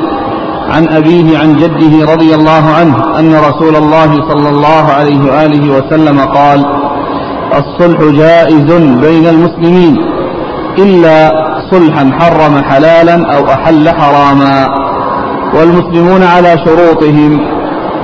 عن 0.70 0.88
أبيه 0.88 1.38
عن 1.38 1.56
جده 1.56 2.12
رضي 2.12 2.34
الله 2.34 2.64
عنه 2.78 3.18
أن 3.18 3.34
رسول 3.34 3.76
الله 3.76 4.28
صلى 4.28 4.48
الله 4.48 4.84
عليه 4.98 5.20
وآله 5.30 5.70
وسلم 5.70 6.20
قال 6.20 6.64
الصلح 7.52 8.00
جائز 8.00 8.72
بين 9.06 9.26
المسلمين 9.26 9.96
إلا 10.78 11.32
صلحا 11.70 12.10
حرم 12.20 12.62
حلالا 12.64 13.36
أو 13.36 13.52
أحل 13.52 13.88
حراما 13.88 14.66
والمسلمون 15.54 16.22
على 16.22 16.56
شروطهم 16.64 17.40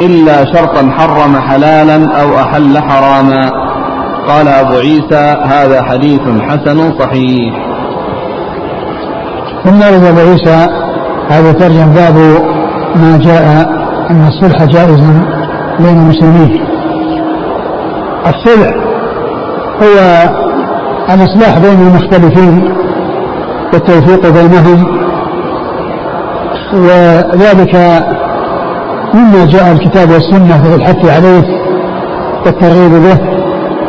إلا 0.01 0.45
شرطا 0.45 0.91
حرم 0.99 1.39
حلالا 1.39 2.21
أو 2.21 2.39
أحل 2.39 2.79
حراما. 2.79 3.66
قال 4.29 4.49
أبو 4.49 4.75
عيسى 4.77 5.37
هذا 5.45 5.83
حديث 5.83 6.21
حسن 6.21 6.99
صحيح. 6.99 7.55
ثم 9.65 9.83
أبو 9.83 10.21
عيسى 10.21 10.67
هذا 11.31 11.53
ترجم 11.53 11.87
باب 11.95 12.15
ما 12.97 13.19
جاء 13.23 13.69
أن 14.11 14.29
الصلح 14.29 14.65
جائز 14.65 15.01
بين 15.81 15.99
المسلمين. 15.99 16.67
الصلح 18.27 18.71
هو 19.83 19.99
الإصلاح 21.15 21.59
بين 21.59 21.81
المختلفين 21.89 22.75
والتوفيق 23.73 24.33
بينهم 24.33 24.87
وذلك 26.75 27.75
مما 29.15 29.47
جاء 29.47 29.73
الكتاب 29.73 30.11
والسنة 30.11 30.63
في 30.63 30.75
الحث 30.75 31.05
عليه 31.17 31.45
والترغيب 32.47 32.91
به. 32.91 33.36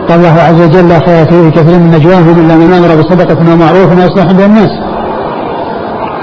قال 0.10 0.20
الله 0.20 0.42
عز 0.42 0.62
وجل 0.62 0.90
لا 0.90 1.00
خير 1.00 1.50
كثير 1.50 1.80
من 1.80 1.92
نجواهم 1.92 2.40
إلا 2.40 2.56
من 2.56 2.74
أمر 2.74 3.02
بصدقة 3.02 3.54
ومعروف 3.54 3.98
وإصلاح 3.98 4.32
بين 4.32 4.46
الناس. 4.46 4.70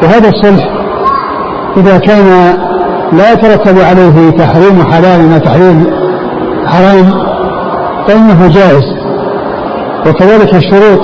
وهذا 0.02 0.28
الصلح 0.28 0.68
إذا 1.76 1.98
كان 1.98 2.54
لا 3.12 3.32
يترتب 3.32 3.78
عليه 3.78 4.30
تحريم 4.30 4.84
حلال 4.92 5.32
أو 5.32 5.38
تحريم 5.38 5.86
حرام 6.66 7.10
فإنه 8.08 8.48
جائز. 8.48 8.84
وكذلك 10.06 10.54
الشروط 10.54 11.00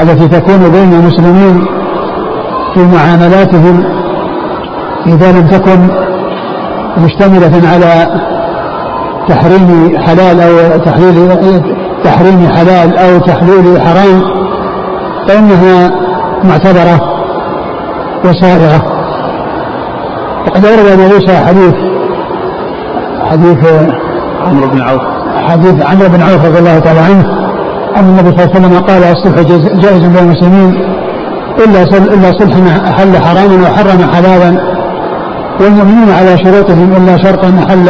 التي 0.00 0.28
تكون 0.28 0.70
بين 0.72 0.92
المسلمين 0.92 1.66
في 2.74 2.80
معاملاتهم 2.80 3.84
إذا 5.06 5.32
لم 5.32 5.46
تكن 5.46 5.88
مشتملة 7.04 7.68
على 7.68 8.20
تحريم 9.28 9.98
حلال 9.98 10.40
أو 10.40 10.78
تحليل 10.78 11.28
تحريم 12.04 12.48
حلال 12.48 12.98
أو 12.98 13.18
تحليل 13.18 13.80
حرام. 13.80 14.22
فإنها 15.28 15.90
معتبرة 16.44 17.00
وسائغة 18.24 18.82
وقد 20.46 20.66
أورد 20.66 20.86
أبو 20.86 21.02
موسى 21.02 21.36
حديث 21.36 21.74
حديث 23.30 23.58
عمرو 24.46 24.68
بن 24.68 24.80
عوف. 24.80 25.00
حديث 25.50 25.86
عمرو 25.86 26.08
بن 26.08 26.22
عوف 26.22 26.44
رضي 26.44 26.58
الله 26.58 26.78
تعالى 26.78 27.00
عنه 27.00 27.24
أن 27.96 28.04
النبي 28.04 28.30
صلى 28.30 28.44
الله 28.44 28.54
عليه 28.54 28.60
وسلم 28.60 28.78
قال 28.78 29.04
الصلح 29.04 29.40
جائز 29.82 30.04
بين 30.04 30.18
المسلمين 30.18 30.74
إلا 31.58 31.82
إلا 32.14 32.38
صلح 32.38 32.56
أحل 32.88 33.16
حراما 33.16 33.62
وحرم 33.62 34.10
حلالا 34.14 34.60
والمؤمنون 35.60 36.10
على 36.10 36.38
شروطهم 36.38 36.92
إلا 36.96 37.16
شرطا 37.16 37.48
أحل 37.68 37.88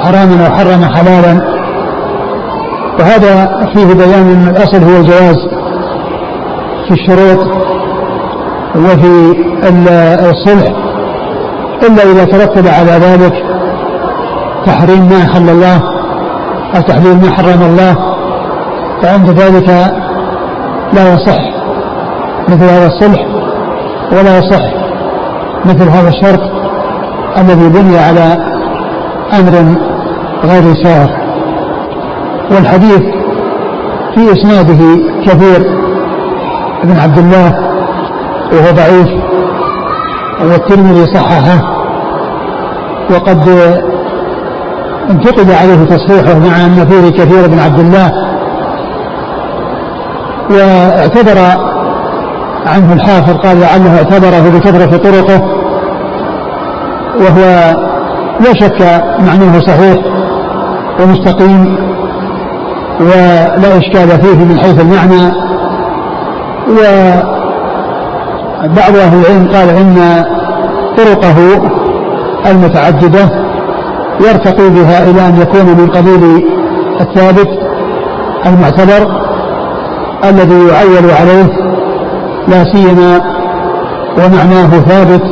حراما 0.00 0.48
وحرم 0.48 0.84
حلالا. 0.84 1.60
وهذا 3.00 3.46
فيه 3.74 3.94
بيان 3.94 4.28
أن 4.28 4.48
الأصل 4.56 4.82
هو 4.82 4.96
الجواز 5.00 5.36
في 6.88 6.90
الشروط 6.90 7.46
وفي 8.76 9.34
الصلح. 10.30 10.72
إلا 11.88 12.02
إذا 12.02 12.24
ترتب 12.24 12.66
على 12.66 12.92
ذلك 12.92 13.44
تحريم 14.66 15.08
ما 15.08 15.16
أحل 15.16 15.48
الله 15.48 15.80
أو 16.76 16.80
تحليل 16.80 17.16
ما 17.16 17.30
حرم 17.30 17.62
الله 17.62 17.96
فعند 19.02 19.30
ذلك 19.30 19.68
لا 20.92 21.14
يصح 21.14 21.38
مثل 22.48 22.64
هذا 22.64 22.86
الصلح 22.86 23.26
ولا 24.12 24.38
يصح 24.38 24.62
مثل 25.64 25.88
هذا 25.88 26.08
الشرط 26.08 26.40
الذي 27.38 27.68
بني 27.68 27.98
على 27.98 28.36
أمر 29.38 29.74
غير 30.44 30.74
سائر 30.84 31.10
والحديث 32.50 33.02
في 34.14 34.32
إسناده 34.32 35.02
كثير 35.26 35.62
بن 36.84 36.96
عبد 36.96 37.18
الله 37.18 37.52
وهو 38.52 38.70
ضعيف 38.76 39.08
والترمذي 40.42 41.06
صححه. 41.14 41.60
وقد 43.10 43.48
انتقد 45.10 45.50
عليه 45.50 45.84
تصحيحه 45.84 46.38
مع 46.38 46.66
أن 46.66 46.86
فيه 46.86 47.10
كثير 47.10 47.46
بن 47.46 47.58
عبد 47.58 47.78
الله. 47.78 48.12
واعتذر 50.50 51.38
عنه 52.66 52.92
الحافظ 52.92 53.36
قال 53.36 53.60
لعله 53.60 53.96
اعتبره 53.96 54.58
بكثرة 54.58 54.96
طرقه. 54.96 55.42
وهو 57.20 57.74
لا 58.40 58.52
شك 58.60 58.80
معناه 59.26 59.60
صحيح 59.60 59.96
ومستقيم 61.00 61.76
ولا 63.00 63.78
إشكال 63.78 64.08
فيه 64.22 64.44
من 64.44 64.58
حيث 64.58 64.80
المعنى. 64.80 65.32
وبعض 68.64 68.96
أهل 68.96 69.20
العلم 69.20 69.48
قال 69.54 69.68
إن 69.68 70.24
طرقه 70.96 71.36
المتعددة 72.46 73.28
يرتقي 74.20 74.70
بها 74.70 75.10
إلى 75.10 75.26
أن 75.28 75.40
يكون 75.40 75.66
من 75.66 75.88
قبيل 75.90 76.44
الثابت 77.00 77.48
المعتبر 78.46 79.20
الذي 80.24 80.68
يعول 80.68 81.10
عليه 81.20 81.48
لا 82.48 82.64
سيما 82.72 83.20
ومعناه 84.18 84.70
ثابت 84.70 85.22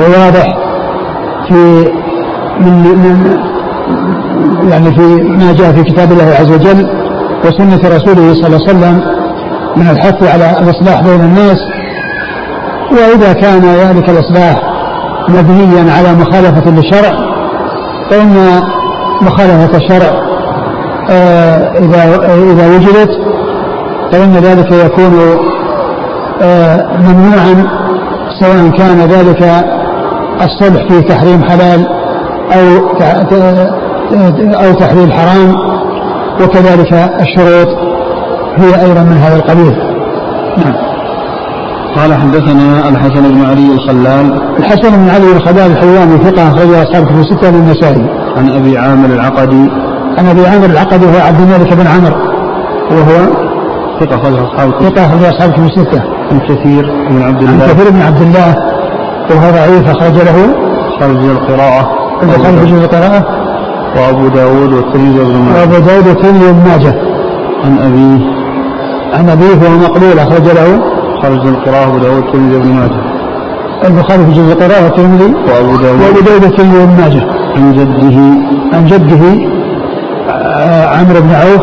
وواضح 0.00 0.46
في 1.48 1.88
من, 2.70 3.38
يعني 4.70 4.94
في 4.94 5.22
ما 5.22 5.52
جاء 5.52 5.72
في 5.72 5.82
كتاب 5.82 6.12
الله 6.12 6.34
عز 6.40 6.50
وجل 6.52 6.90
وسنة 7.44 7.96
رسوله 7.96 8.34
صلى 8.34 8.46
الله 8.46 8.68
عليه 8.68 8.70
وسلم 8.70 9.00
من 9.76 9.90
الحث 9.90 10.22
على 10.22 10.56
الإصلاح 10.60 11.00
بين 11.02 11.20
الناس. 11.20 11.58
وإذا 12.92 13.32
كان 13.32 13.60
ذلك 13.60 14.08
الإصلاح 14.08 14.62
مبنيا 15.28 15.92
على 15.92 16.14
مخالفة 16.14 16.70
للشرع 16.70 17.12
فإن 18.10 18.62
مخالفة 19.22 19.76
الشرع 19.76 20.32
آه، 21.10 21.78
إذا 21.78 22.04
إذا 22.34 22.76
وجدت 22.76 23.10
فإن 24.12 24.32
ذلك 24.32 24.72
يكون 24.72 25.38
آه، 26.42 26.88
ممنوعا 26.96 27.66
سواء 28.40 28.70
كان 28.78 28.98
ذلك 28.98 29.64
الصلح 30.42 30.88
في 30.88 31.02
تحريم 31.02 31.42
حلال 31.42 32.01
أو 32.54 32.64
أو 34.64 34.72
تحليل 34.72 35.12
حرام 35.12 35.54
وكذلك 36.42 36.92
الشروط 37.20 37.68
هي 38.56 38.82
أيضا 38.84 39.02
من 39.02 39.16
هذا 39.16 39.36
القبيل. 39.36 39.76
نعم. 40.56 40.74
قال 41.96 42.14
حدثنا 42.14 42.88
الحسن 42.88 43.34
بن 43.34 43.44
علي 43.44 43.72
الخلال. 43.72 44.40
الحسن 44.58 44.90
بن 44.90 45.08
علي 45.10 45.32
الخلال 45.36 45.72
الحواني 45.72 46.18
ثقة 46.18 46.48
أخرجه 46.48 46.82
أصحاب 46.82 47.04
كتب 47.04 47.18
الستة 47.20 47.50
للنسائي 47.50 48.06
عن 48.36 48.50
أبي 48.50 48.78
عامر 48.78 49.08
العقدي. 49.14 49.70
عن 50.18 50.26
أبي 50.26 50.46
عامر 50.46 50.66
العقدي 50.66 51.06
هو 51.06 51.26
عبد 51.26 51.40
الملك 51.40 51.72
بن 51.72 51.86
عمرو 51.86 52.16
وهو 52.90 53.42
ثقة 54.00 54.16
أخرج 54.16 54.34
أصحاب 54.34 54.70
ثقة 54.82 55.06
أخرج 55.06 55.24
أصحاب 55.24 55.52
كتب 55.52 55.64
الستة 55.64 56.02
عن 56.30 56.40
كثير 56.40 56.82
بن 57.10 57.22
عبد 57.22 57.42
الله. 57.42 57.64
عن 57.64 57.70
كثير 57.70 57.90
بن 57.90 58.02
عبد 58.02 58.22
الله. 58.22 58.54
وهو 59.30 59.50
ضعيف 59.50 59.88
أخرج 59.88 60.14
له. 60.14 60.54
أصحاب 60.88 61.10
القراءة. 61.10 62.01
البخاري 62.22 62.56
في 62.56 62.66
جزء 62.66 62.84
القراءة؟ 62.84 63.24
وأبو 63.96 64.28
داود 64.28 64.72
والترمذي 64.72 65.20
وابن 65.20 65.38
ماجه 65.38 65.60
وأبو 65.60 65.78
داود 65.86 66.06
والترمذي 66.06 66.46
وابن 66.46 66.68
ماجه 66.68 66.94
عن 67.64 67.78
أبيه 67.78 68.20
عن 69.12 69.28
أبيه 69.28 69.66
وهو 69.66 69.78
مقبول 69.78 70.18
أخرج 70.18 70.44
له. 70.58 70.80
خرج 71.22 71.46
القراءة 71.46 71.88
أبو 71.88 71.98
داود 71.98 72.16
والترمذي 72.24 72.56
وابن 72.56 72.68
ماجه 72.68 73.00
البخاري 73.84 74.24
في 74.26 74.32
جزء 74.32 74.52
القراءة 74.52 74.84
والترمذي. 74.84 75.24
وأبو 75.24 75.76
داود. 75.76 76.00
وأبو 76.00 76.20
داود 76.26 76.44
والترمذي 76.44 76.78
وابن 76.78 77.00
ماجه 77.00 77.22
عن 77.56 77.72
جده. 77.72 78.16
عن 78.76 78.86
جده 78.86 79.52
آه، 80.28 80.86
عمرو 80.86 81.20
بن 81.20 81.30
عوف 81.34 81.62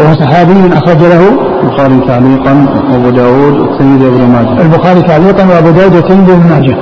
وهو 0.00 0.14
صحابي 0.14 0.72
أخرج 0.72 1.02
له. 1.02 1.22
البخاري 1.62 2.00
تعليقا 2.06 2.66
وأبو 2.92 3.10
داود 3.10 3.54
والترمذي 3.60 4.04
وابن 4.04 4.28
ماجه 4.32 4.62
البخاري 4.62 5.02
تعليقا 5.02 5.44
وأبو 5.48 5.70
داود 5.70 5.94
والترمذي 5.94 6.32
وابن 6.32 6.48
ماجه 6.48 6.76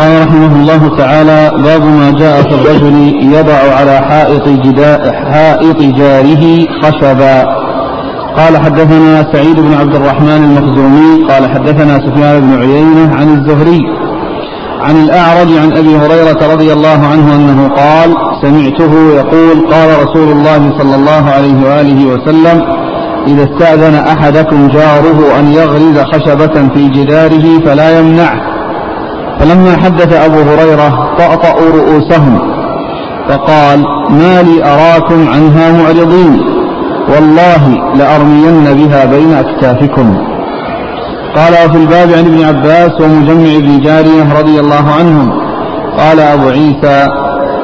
قال 0.00 0.22
رحمه 0.22 0.52
الله 0.60 0.96
تعالى 0.98 1.62
باب 1.62 1.82
ما 1.82 2.10
جاء 2.10 2.42
في 2.42 2.54
الرجل 2.54 2.96
يضع 3.34 3.76
على 3.78 3.98
حائط 3.98 4.48
جدا 4.48 5.12
حائط 5.12 5.82
جاره 5.82 6.66
خشبا. 6.82 7.44
قال 8.36 8.58
حدثنا 8.58 9.32
سعيد 9.32 9.60
بن 9.60 9.74
عبد 9.74 9.94
الرحمن 9.94 10.44
المخزومي. 10.44 11.24
قال 11.28 11.50
حدثنا 11.50 11.98
سفيان 11.98 12.40
بن 12.40 12.60
عيينة 12.60 13.14
عن 13.14 13.28
الزهري 13.28 13.80
عن 14.80 14.96
الأعرج 14.96 15.48
عن 15.62 15.72
أبي 15.72 15.96
هريرة 15.96 16.52
رضي 16.52 16.72
الله 16.72 17.06
عنه 17.12 17.36
أنه 17.36 17.68
قال 17.68 18.14
سمعته 18.42 18.92
يقول 19.16 19.72
قال 19.72 19.88
رسول 20.04 20.28
الله 20.32 20.78
صلى 20.78 20.94
الله 20.94 21.30
عليه 21.30 21.54
وآله 21.64 22.06
وسلم 22.06 22.62
إذا 23.26 23.44
استأذن 23.44 23.94
أحدكم 23.94 24.68
جاره 24.68 25.38
أن 25.40 25.52
يغرز 25.52 25.98
خشبة 25.98 26.68
في 26.74 26.88
جداره 26.88 27.60
فلا 27.64 27.98
يمنعه. 27.98 28.59
فلما 29.40 29.76
حدث 29.76 30.12
أبو 30.12 30.38
هريرة 30.38 31.16
طأطأوا 31.18 31.70
رؤوسهم 31.74 32.38
فقال 33.28 33.84
ما 34.10 34.42
لي 34.42 34.64
أراكم 34.64 35.28
عنها 35.28 35.72
معرضين 35.72 36.40
والله 37.14 37.94
لأرمين 37.94 38.64
بها 38.64 39.04
بين 39.04 39.32
أكتافكم. 39.32 40.16
قال 41.36 41.52
وفي 41.52 41.76
الباب 41.76 42.08
عن 42.12 42.24
ابن 42.26 42.44
عباس 42.44 43.00
ومجمع 43.00 43.58
بن 43.58 43.80
جارية 43.80 44.38
رضي 44.40 44.60
الله 44.60 44.90
عنهم. 44.98 45.30
قال 45.98 46.20
أبو 46.20 46.48
عيسى 46.48 47.08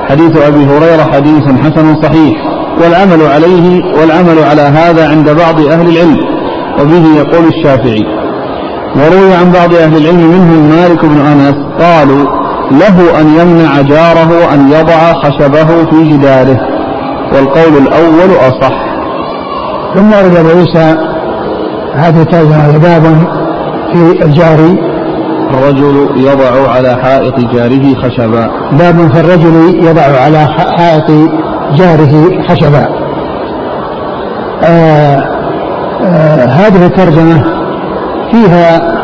حديث 0.08 0.36
أبي 0.36 0.66
هريرة 0.66 1.02
حديث 1.12 1.44
حسن 1.44 2.02
صحيح 2.02 2.36
والعمل 2.82 3.26
عليه 3.34 3.82
والعمل 4.00 4.38
على 4.50 4.62
هذا 4.62 5.08
عند 5.08 5.30
بعض 5.30 5.60
أهل 5.60 5.88
العلم 5.88 6.18
وبه 6.80 7.16
يقول 7.16 7.48
الشافعي. 7.48 8.04
وروي 8.96 9.34
عن 9.34 9.52
بعض 9.52 9.74
أهل 9.74 9.96
العلم 9.96 10.30
منهم 10.30 10.70
مالك 10.70 11.04
بن 11.04 11.20
أنس 11.20 11.65
قالوا 11.80 12.24
له 12.70 13.20
أن 13.20 13.28
يمنع 13.40 13.80
جاره 13.80 14.54
أن 14.54 14.70
يضع 14.70 15.12
خشبه 15.12 15.84
في 15.90 16.08
جداره. 16.12 16.60
والقول 17.34 17.82
الأول 17.82 18.36
أصح. 18.48 18.72
ثم 19.94 20.12
ورد 20.12 20.36
أبو 20.36 20.48
عيسى 20.48 20.96
هذه 21.94 22.22
الترجمة 22.22 22.78
باب 22.78 23.02
في 23.92 24.24
الجار. 24.24 24.58
الرجل 25.50 26.08
يضع 26.16 26.70
على 26.70 26.96
حائط 27.02 27.40
جاره 27.40 27.94
خشبا. 28.02 28.50
باب 28.72 29.12
في 29.12 29.20
الرجل 29.20 29.84
يضع 29.84 30.02
على 30.24 30.46
حائط 30.46 31.10
جاره 31.74 32.42
خشبا. 32.48 32.88
آه 34.64 35.22
آه 36.04 36.44
هذه 36.44 36.86
الترجمة 36.86 37.44
فيها 38.30 38.96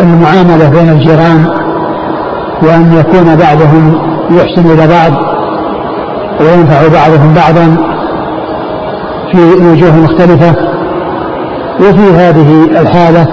المعاملة 0.00 0.68
بين 0.68 0.88
الجيران 0.88 1.63
وأن 2.62 2.92
يكون 2.98 3.36
بعضهم 3.36 3.98
يحسن 4.30 4.70
إلى 4.70 4.86
بعض 4.86 5.12
وينفع 6.40 6.80
بعضهم 6.88 7.34
بعضا 7.34 7.76
في 9.32 9.64
وجوه 9.64 9.96
مختلفة. 9.96 10.54
وفي 11.80 12.12
هذه 12.16 12.64
الحالة 12.80 13.26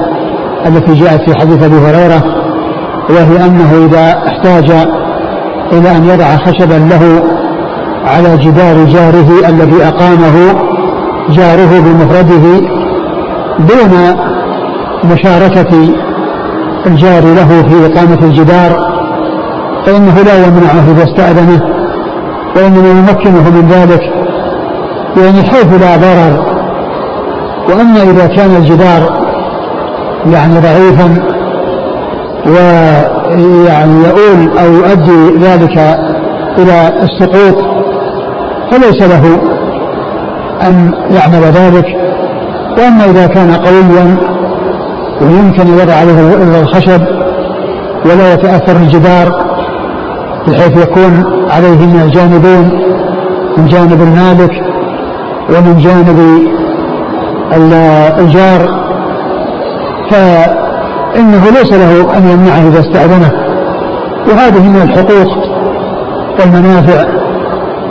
التي 0.67 0.93
جاءت 0.93 1.29
في 1.29 1.39
حديث 1.39 1.63
أبي 1.63 1.75
هريرة 1.75 2.23
وهي 3.09 3.45
أنه 3.45 3.85
إذا 3.85 4.17
احتاج 4.27 4.71
إلى 5.71 5.97
أن 5.97 6.03
يضع 6.03 6.37
خشبا 6.37 6.73
له 6.73 7.23
على 8.05 8.37
جدار 8.37 8.85
جاره 8.85 9.49
الذي 9.49 9.83
أقامه 9.87 10.53
جاره 11.29 11.79
بمفرده 11.79 12.67
دون 13.59 14.15
مشاركة 15.03 15.93
الجار 16.85 17.23
له 17.23 17.63
في 17.69 17.85
إقامة 17.85 18.19
الجدار 18.23 18.90
فإنه 19.85 20.15
لا 20.21 20.45
يمنعه 20.47 20.91
إذا 20.91 21.03
استأذنه 21.03 21.61
وإنما 22.55 22.89
يمكنه 22.89 23.49
من 23.49 23.67
ذلك 23.69 24.01
يعني 25.17 25.43
حيث 25.43 25.81
لا 25.81 25.95
ضرر. 25.97 26.45
وأما 27.69 28.03
إذا 28.03 28.27
كان 28.27 28.55
الجدار 28.55 29.21
يعني 30.31 30.59
ضعيفا 30.59 31.23
ويعني 32.45 34.03
يؤول 34.03 34.57
أو 34.57 34.73
يؤدي 34.73 35.45
ذلك 35.45 35.77
إلى 36.57 36.93
السقوط 37.03 37.65
فليس 38.71 39.01
له 39.01 39.39
أن 40.67 40.93
يعمل 41.11 41.41
ذلك. 41.41 41.85
وأما 42.77 43.05
إذا 43.05 43.27
كان 43.27 43.53
قويا 43.53 44.17
ويمكن 45.21 45.67
يضع 45.67 45.93
عليه 45.93 46.61
الخشب 46.61 47.01
ولا 48.05 48.33
يتأثر 48.33 48.75
الجدار 48.75 49.50
بحيث 50.47 50.77
يكون 50.77 51.23
عليه 51.49 51.85
من 51.85 52.01
الجانبين 52.05 52.81
من 53.57 53.65
جانب 53.65 54.01
المالك 54.01 54.51
ومن 55.49 55.77
جانب 55.77 56.19
الجار. 58.19 58.81
إنه 61.19 61.43
ليس 61.49 61.73
له 61.73 62.17
أن 62.17 62.29
يمنعه 62.29 62.67
إذا 62.67 62.79
استأذنه. 62.79 63.31
وهذه 64.29 64.69
من 64.69 64.81
الحقوق 64.81 65.29
والمنافع 66.39 67.05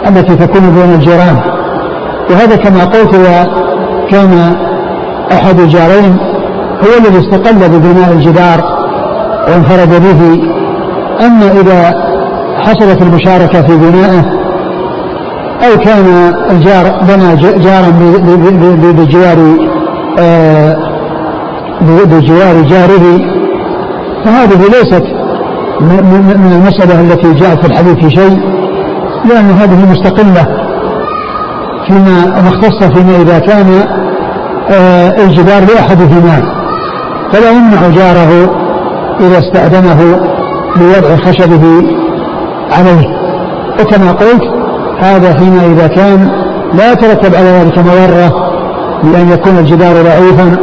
التي 0.08 0.36
تكون 0.36 0.60
بين 0.60 0.94
الجيران. 0.94 1.36
وهذا 2.30 2.56
كما 2.56 2.84
قلت 2.84 3.16
كان 4.10 4.56
أحد 5.32 5.60
الجارين 5.60 6.16
هو 6.82 6.98
الذي 6.98 7.18
استقل 7.18 7.68
ببناء 7.68 8.12
الجدار 8.12 8.60
وانفرد 9.48 10.02
به. 10.02 10.42
أما 11.26 11.52
إذا 11.60 12.09
حصلت 12.60 13.02
المشاركة 13.02 13.62
في 13.62 13.76
بنائه 13.76 14.40
أو 15.62 15.78
كان 15.78 16.34
الجار 16.50 16.84
بنى 17.08 17.36
جارا 17.58 17.90
بجوار 18.92 19.36
آه، 20.18 20.76
بجوار 21.80 22.62
جاره. 22.62 23.20
فهذه 24.24 24.62
ليست 24.78 25.04
من 25.80 26.52
المسألة 26.52 27.00
التي 27.00 27.32
جاءت 27.32 27.60
في 27.60 27.66
الحديث 27.66 28.06
شيء 28.06 28.38
لأن 29.28 29.50
هذه 29.50 29.90
مستقلة 29.90 30.46
فيما 31.86 32.42
مختصة 32.48 32.88
فيما 32.94 33.16
إذا 33.22 33.38
كان 33.38 33.84
آه، 34.70 35.24
الجدار 35.24 35.62
لأحدهما. 35.74 36.42
فلا 37.32 37.50
يمنع 37.50 37.88
جاره 37.88 38.50
إذا 39.20 39.38
استأذنه 39.38 40.20
لوضع 40.76 41.16
خشبه 41.16 41.99
عليه. 42.72 43.20
وكما 43.80 44.12
قلت 44.12 44.42
هذا 45.00 45.32
فيما 45.32 45.66
إذا 45.66 45.86
كان 45.86 46.30
لا 46.74 46.92
يترتب 46.92 47.34
على 47.34 47.46
ذلك 47.46 47.78
مضرة 47.78 48.50
بأن 49.02 49.28
يكون 49.32 49.58
الجدار 49.58 49.92
ضعيفا 49.92 50.56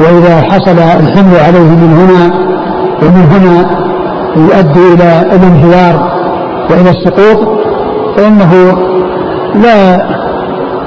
وإذا 0.00 0.42
حصل 0.42 0.78
الحمل 0.78 1.36
عليه 1.46 1.60
من 1.60 1.96
هنا 1.98 2.44
ومن 3.02 3.28
هنا 3.32 3.84
يؤدي 4.36 4.94
إلى 4.94 5.22
الانهيار 5.32 6.12
وإلى 6.70 6.90
السقوط 6.90 7.48
فإنه 8.16 8.78
لا 9.54 9.94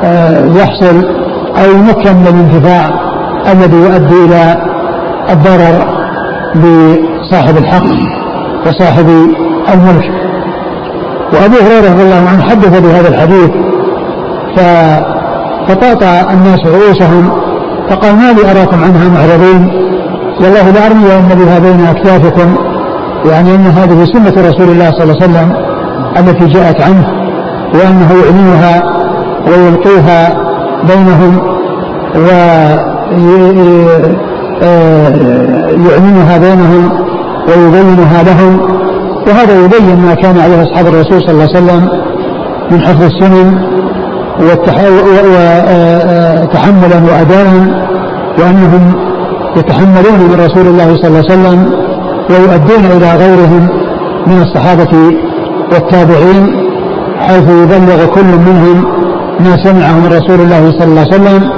آه، 0.03 0.45
يحصل 0.45 1.05
أو 1.57 1.71
يمكن 1.71 2.15
من 2.15 2.27
الانتفاع 2.27 2.89
الذي 3.51 3.77
يؤدي 3.77 4.25
إلى 4.25 4.57
الضرر 5.29 5.87
بصاحب 6.55 7.57
الحق 7.57 7.85
وصاحب 8.67 9.07
الملك. 9.73 10.26
وأبو 11.33 11.55
هريرة 11.55 11.93
رضي 11.93 12.03
الله 12.03 12.29
عنه 12.29 12.43
حدث 12.43 12.79
بهذا 12.79 13.07
الحديث 13.07 13.49
فطاطا 15.67 16.33
الناس 16.33 16.59
رؤوسهم 16.65 17.29
فقال 17.89 18.15
ما 18.15 18.31
لي 18.31 18.51
أراكم 18.51 18.83
عنها 18.83 19.09
معرضين؟ 19.09 19.87
والله 20.41 20.69
لأرمين 20.69 21.45
بها 21.45 21.59
بين 21.59 21.85
أكتافكم 21.85 22.55
يعني 23.25 23.55
أن 23.55 23.65
هذه 23.65 24.05
سنة 24.05 24.49
رسول 24.49 24.69
الله 24.69 24.91
صلى 24.91 25.03
الله 25.03 25.15
عليه 25.21 25.25
وسلم 25.25 25.53
التي 26.17 26.45
جاءت 26.45 26.81
عنه 26.81 27.07
وأنه 27.73 28.09
يعلنها 28.23 28.83
ويلقيها 29.47 30.37
بينهم 30.87 31.57
ويعلنها 35.75 36.37
بينهم 36.37 36.91
ويبينها 37.47 38.23
لهم 38.23 38.86
وهذا 39.27 39.65
يبين 39.65 39.99
ما 40.05 40.13
كان 40.13 40.39
عليه 40.39 40.63
أصحاب 40.63 40.87
الرسول 40.87 41.21
صلى 41.21 41.31
الله 41.31 41.47
عليه 41.55 41.57
وسلم 41.57 41.89
من 42.71 42.81
حفظ 42.81 43.03
السنن 43.03 43.61
وتحملا 46.43 46.99
وأداء 47.11 47.47
وأنهم 48.39 48.93
يتحملون 49.57 50.19
من 50.29 50.45
رسول 50.45 50.67
الله 50.67 50.95
صلى 50.95 51.07
الله 51.07 51.23
عليه 51.29 51.33
وسلم 51.33 51.71
ويؤدون 52.29 52.85
إلى 52.97 53.15
غيرهم 53.15 53.69
من 54.27 54.41
الصحابة 54.41 54.93
والتابعين 55.73 56.67
حيث 57.19 57.49
يبلغ 57.49 58.05
كل 58.05 58.25
منهم 58.47 58.83
ما 59.39 59.63
سمعه 59.63 59.93
من 59.99 60.07
رسول 60.07 60.39
الله 60.41 60.71
صلى 60.71 60.83
الله 60.83 61.01
عليه 61.01 61.15
وسلم 61.15 61.49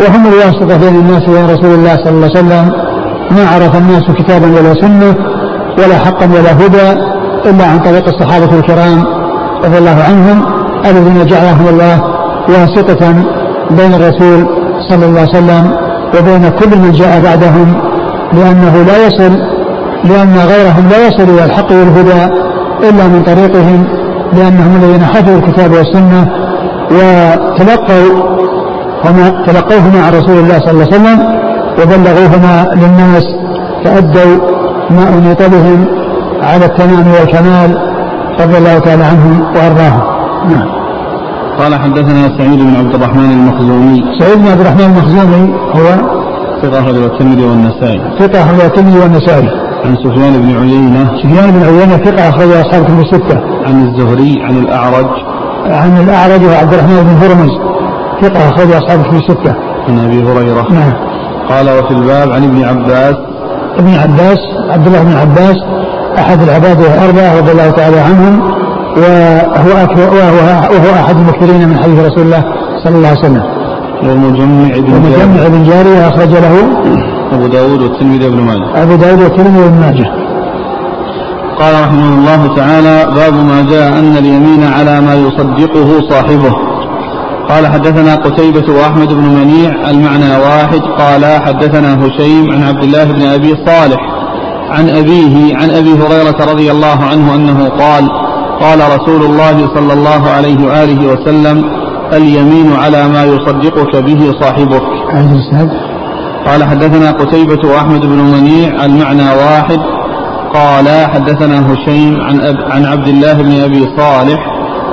وهم 0.00 0.26
الواسطة 0.26 0.76
بين 0.76 0.96
الناس 0.96 1.28
وبين 1.28 1.44
رسول 1.44 1.74
الله 1.74 1.96
صلى 1.96 2.10
الله 2.10 2.28
عليه 2.34 2.38
وسلم 2.40 2.72
ما 3.30 3.48
عرف 3.54 3.76
الناس 3.76 4.02
كتابا 4.18 4.46
ولا 4.46 4.74
سنة 4.80 5.14
ولا 5.78 5.98
حقا 5.98 6.26
ولا 6.26 6.52
هدى 6.66 7.00
إلا 7.50 7.64
عن 7.64 7.78
طريق 7.78 8.04
الصحابة 8.08 8.58
الكرام 8.58 9.04
رضي 9.64 9.78
الله 9.78 9.96
عنهم 10.08 10.44
الذين 10.84 11.26
جعلهم 11.26 11.68
الله 11.68 12.00
واسطة 12.48 13.14
بين 13.70 13.94
الرسول 13.94 14.46
صلى 14.88 15.06
الله 15.06 15.20
عليه 15.20 15.30
وسلم 15.30 15.72
وبين 16.18 16.48
كل 16.48 16.78
من 16.78 16.92
جاء 16.92 17.20
بعدهم 17.20 17.74
لأنه 18.32 18.84
لا 18.86 19.06
يصل 19.06 19.32
لأن 20.04 20.34
غيرهم 20.48 20.88
لا 20.90 21.06
يصل 21.06 21.22
إلى 21.22 21.44
الحق 21.44 21.72
والهدى 21.72 22.34
إلا 22.88 23.06
من 23.08 23.22
طريقهم 23.26 23.84
لأنهم 24.32 24.76
الذين 24.76 25.04
حفظوا 25.04 25.38
الكتاب 25.38 25.72
والسنة 25.72 26.28
وتلقوا 26.90 28.38
وما 29.04 29.44
تلقوه 29.46 29.82
مع 29.94 30.08
رسول 30.08 30.38
الله 30.38 30.58
صلى 30.58 30.70
الله 30.70 30.86
عليه 30.86 30.96
وسلم 30.96 31.38
وبلغوهما 31.82 32.66
للناس 32.74 33.24
فأدوا 33.84 34.57
ما 34.90 35.08
أنيط 35.08 35.42
بهم 35.42 35.86
على 36.42 36.64
التمام 36.64 37.06
والكمال 37.08 37.70
رضي 38.40 38.58
الله 38.58 38.78
تعالى 38.78 39.04
عنهم 39.04 39.40
وأرضاهم. 39.40 40.02
نعم. 40.48 40.68
قال 41.58 41.74
حدثنا 41.74 42.38
سعيد 42.38 42.58
بن 42.58 42.76
عبد 42.76 42.94
الرحمن 42.94 43.30
المخزومي. 43.32 44.02
سعيد 44.18 44.38
بن 44.38 44.48
عبد 44.48 44.60
الرحمن 44.60 44.84
المخزومي 44.84 45.54
هو 45.76 45.86
ثقة 46.62 46.80
أخرج 46.80 46.96
الترمذي 46.96 47.44
والنسائي. 47.44 48.00
ثقة 48.18 48.42
أخرج 48.42 48.60
الترمذي 48.60 48.98
والنسائي. 48.98 49.48
عن 49.84 49.96
سفيان 49.96 50.42
بن 50.42 50.56
عيينة. 50.60 51.10
سفيان 51.22 51.50
بن 51.50 51.62
عيينة 51.62 51.96
ثقة 51.96 52.28
أخرج 52.28 52.50
أصحاب 52.52 52.84
كتب 52.84 52.98
الستة. 52.98 53.40
عن 53.66 53.88
الزهري 53.88 54.42
عن 54.42 54.56
الأعرج. 54.56 55.08
عن 55.66 56.00
الأعرج 56.00 56.44
وعبد 56.44 56.74
الرحمن 56.74 57.02
بن 57.02 57.26
هرمز. 57.26 57.50
ثقة 58.22 58.48
أخرج 58.48 58.72
أصحاب 58.72 59.02
كتب 59.02 59.14
الستة. 59.14 59.54
عن 59.88 59.98
أبي 59.98 60.22
هريرة. 60.22 60.66
نعم. 60.72 60.92
قال 61.48 61.66
وفي 61.78 61.90
الباب 61.90 62.30
عن 62.32 62.44
ابن 62.44 62.64
عباس 62.64 63.16
ابن 63.78 63.94
عباس 63.94 64.38
عبد 64.70 64.86
الله 64.86 65.02
بن 65.02 65.12
عباس 65.12 65.56
أحد 66.18 66.42
العباد 66.42 66.80
الأربعة 66.80 67.38
رضي 67.38 67.52
الله 67.52 67.70
تعالى 67.70 68.00
عنهم 68.00 68.40
وهو 68.96 69.72
وهو, 69.96 70.74
وهو 70.74 70.94
أحد 71.04 71.16
المكثرين 71.16 71.68
من 71.68 71.78
حديث 71.78 71.98
رسول 71.98 72.22
الله 72.26 72.44
صلى 72.84 72.96
الله 72.96 73.08
عليه 73.08 73.18
وسلم. 73.18 73.42
ومجمع 74.02 74.76
بن 74.76 74.92
ومجمع 74.92 75.48
بن 75.48 75.62
جارية 75.62 76.08
أخرج 76.08 76.28
له 76.28 76.54
أبو 77.32 77.46
داود 77.46 77.82
والترمذي 77.82 78.28
بن 78.28 78.40
ماجه. 78.40 78.82
أبو 78.82 78.94
داود 78.94 79.20
والترمذي 79.22 79.68
بن 79.68 79.80
ماجه. 79.80 80.06
قال 81.58 81.74
رحمه 81.84 82.14
الله 82.18 82.56
تعالى 82.56 83.06
باب 83.14 83.34
ما 83.34 83.62
جاء 83.70 83.98
أن 83.98 84.16
اليمين 84.16 84.64
على 84.64 85.00
ما 85.00 85.14
يصدقه 85.14 86.08
صاحبه. 86.10 86.67
قال 87.48 87.66
حدثنا 87.66 88.14
قتيبة 88.14 88.72
وأحمد 88.72 89.08
بن 89.08 89.24
منيع 89.24 89.90
المعنى 89.90 90.36
واحد. 90.36 90.80
قال 90.80 91.42
حدثنا 91.42 92.06
هشيم 92.06 92.50
عن 92.52 92.62
عبد 92.62 92.84
الله 92.84 93.04
بن 93.04 93.22
أبي 93.22 93.54
صالح 93.66 94.00
عن 94.70 94.90
أبيه 94.90 95.56
عن 95.56 95.70
أبي 95.70 95.92
هريرة 95.92 96.52
رضي 96.52 96.70
الله 96.70 97.04
عنه 97.10 97.34
أنه 97.34 97.68
قال 97.68 98.08
قال 98.60 98.78
رسول 98.78 99.22
الله 99.22 99.68
صلى 99.74 99.92
الله 99.92 100.30
عليه 100.30 100.66
وآله 100.66 101.06
وسلم 101.06 101.64
اليمين 102.12 102.72
على 102.72 103.08
ما 103.08 103.24
يصدقك 103.24 103.96
به 103.96 104.32
صاحبك. 104.40 104.82
قال 106.46 106.64
حدثنا 106.64 107.10
قتيبة 107.10 107.68
وأحمد 107.68 108.00
بن 108.00 108.18
منيع 108.18 108.84
المعنى 108.84 109.28
واحد. 109.30 109.80
قال 110.54 110.88
حدثنا 111.10 111.72
هشيم 111.72 112.20
عن, 112.20 112.40
أب 112.40 112.56
عن 112.70 112.84
عبد 112.84 113.08
الله 113.08 113.32
بن 113.32 113.60
أبي 113.60 113.88
صالح 113.96 114.40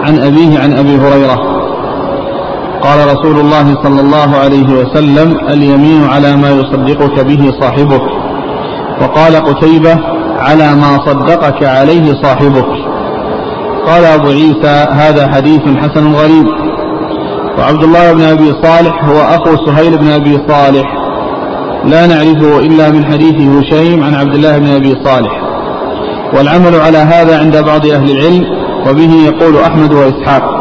عن 0.03 0.19
أبيه 0.19 0.59
عن 0.59 0.73
أبي 0.73 0.97
هريرة. 0.97 1.54
قال 2.85 2.99
رسول 3.13 3.39
الله 3.39 3.83
صلى 3.83 4.01
الله 4.01 4.37
عليه 4.43 4.69
وسلم 4.79 5.37
اليمين 5.49 6.07
على 6.07 6.35
ما 6.35 6.49
يصدقك 6.49 7.19
به 7.19 7.51
صاحبك. 7.61 8.01
وقال 9.01 9.35
قتيبة 9.35 9.99
على 10.39 10.75
ما 10.75 11.05
صدقك 11.05 11.63
عليه 11.63 12.13
صاحبك. 12.23 12.67
قال 13.87 14.05
أبو 14.05 14.27
عيسى 14.27 14.85
هذا 14.91 15.27
حديث 15.27 15.61
حسن 15.61 16.13
غريب. 16.13 16.45
وعبد 17.59 17.83
الله 17.83 18.13
بن 18.13 18.21
أبي 18.21 18.53
صالح 18.63 19.05
هو 19.05 19.21
أخو 19.21 19.65
سهيل 19.65 19.97
بن 19.97 20.09
أبي 20.09 20.39
صالح. 20.47 20.87
لا 21.85 22.07
نعرفه 22.07 22.59
إلا 22.59 22.91
من 22.91 23.05
حديث 23.05 23.35
هشيم 23.35 24.03
عن 24.03 24.15
عبد 24.15 24.35
الله 24.35 24.57
بن 24.57 24.67
أبي 24.67 24.95
صالح. 25.05 25.41
والعمل 26.37 26.75
على 26.75 26.97
هذا 26.97 27.39
عند 27.39 27.57
بعض 27.57 27.85
أهل 27.85 28.11
العلم 28.11 28.45
وبه 28.89 29.13
يقول 29.25 29.57
أحمد 29.57 29.93
وإسحاق. 29.93 30.54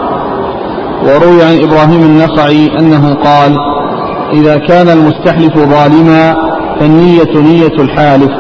وروي 1.04 1.42
عن 1.42 1.62
إبراهيم 1.62 2.02
النخعي 2.02 2.78
أنه 2.78 3.14
قال 3.14 3.56
إذا 4.32 4.56
كان 4.56 4.88
المستحلف 4.88 5.58
ظالما 5.58 6.34
فالنية 6.80 7.40
نية 7.40 7.82
الحالف 7.82 8.30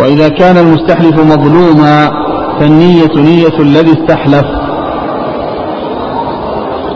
وإذا 0.00 0.28
كان 0.28 0.56
المستحلف 0.56 1.18
مظلوما 1.18 2.10
فالنية 2.60 3.14
نية 3.16 3.58
الذي 3.60 3.92
استحلف. 3.92 4.44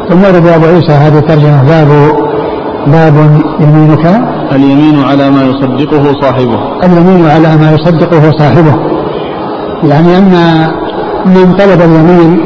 ثم 0.09 0.25
رد 0.25 0.47
أبو 0.47 0.67
عيسى 0.67 0.93
هذه 0.93 1.19
الترجمة. 1.19 1.63
باب 1.63 1.89
باب 2.87 3.43
يمينك. 3.61 4.07
اليمين 4.53 5.05
على 5.05 5.31
ما 5.31 5.43
يصدقه 5.43 6.21
صاحبه. 6.21 6.59
اليمين 6.85 7.31
على 7.31 7.57
ما 7.57 7.73
يصدقه 7.73 8.31
صاحبه. 8.39 8.75
يعني 9.85 10.19
أن 10.19 10.35
من 11.27 11.57
طلب 11.57 11.81
اليمين 11.81 12.41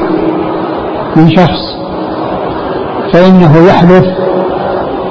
من 1.16 1.30
شخص 1.30 1.67
فإنه 3.12 3.66
يحلف 3.68 4.04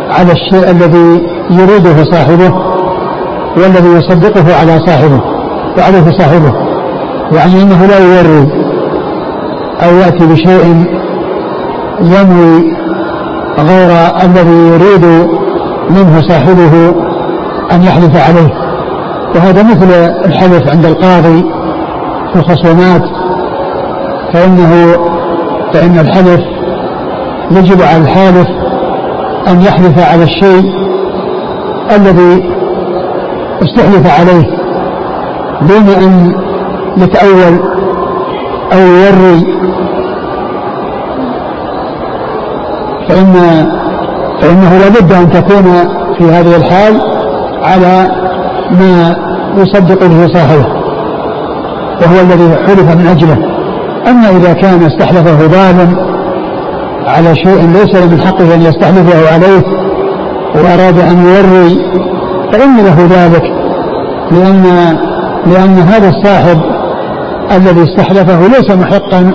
على 0.10 0.32
الشيء 0.32 0.72
الذي 0.72 1.28
يريده 1.50 2.04
صاحبه 2.04 2.54
والذي 3.58 3.90
يصدقه 3.90 4.56
على 4.60 4.80
صاحبه 4.86 5.22
وعليه 5.78 6.12
صاحبه. 6.18 6.54
يعني 7.32 7.62
إنه 7.62 7.86
لا 7.86 8.00
يوري 8.00 8.52
أو 9.84 9.96
يأتي 9.96 10.26
بشيء 10.26 10.86
ينوي 12.02 12.78
غير 13.60 13.92
الذي 14.24 14.68
يريد 14.68 15.06
منه 15.90 16.22
صاحبه 16.22 16.94
أن 17.72 17.84
يحلف 17.84 18.16
عليه. 18.30 18.54
وهذا 19.36 19.64
مثل 19.64 19.92
الحلف 20.26 20.70
عند 20.70 20.86
القاضي 20.86 21.46
في 22.34 22.36
الخصومات. 22.36 23.04
فانه 24.34 24.98
فإن 25.74 26.00
الحلف 26.00 26.57
يجب 27.52 27.82
على 27.82 27.98
الحالف 27.98 28.48
أن 29.48 29.62
يحلف 29.62 30.12
على 30.12 30.24
الشيء 30.24 30.74
الذي 31.96 32.50
استحلف 33.64 34.20
عليه 34.20 34.58
دون 35.62 36.04
أن 36.04 36.36
يتأول 36.98 37.60
أو 38.74 38.80
يوري. 38.80 39.58
فإن 43.10 43.34
فإنه 44.42 44.78
لابد 44.78 45.14
أن 45.14 45.30
تكون 45.30 45.64
في 46.18 46.24
هذه 46.24 46.56
الحال 46.56 47.02
على 47.64 48.12
ما 48.72 49.16
يصدق 49.58 50.06
به 50.06 50.28
صاحبه 50.28 50.66
وهو 52.02 52.22
الذي 52.22 52.56
حلف 52.56 52.96
من 52.96 53.08
أجله. 53.08 53.38
أما 54.08 54.30
إذا 54.30 54.54
كان 54.54 54.84
استحلفه 54.84 55.48
ظالم 55.48 56.17
على 57.08 57.36
شيء 57.36 57.70
ليس 57.74 57.96
من 57.96 58.22
حقه 58.22 58.56
أن 58.56 58.62
يستحلفه 58.62 59.34
عليه 59.34 59.64
وأراد 60.56 61.00
أن 61.00 61.26
يوري 61.26 61.80
فإن 62.52 62.78
له 62.78 63.08
ذلك 63.12 63.44
لأن 64.32 64.64
لأن 65.46 65.78
هذا 65.78 66.10
الصاحب 66.10 66.62
الذي 67.52 67.84
استحلفه 67.84 68.48
ليس 68.48 68.72
محقا 68.72 69.32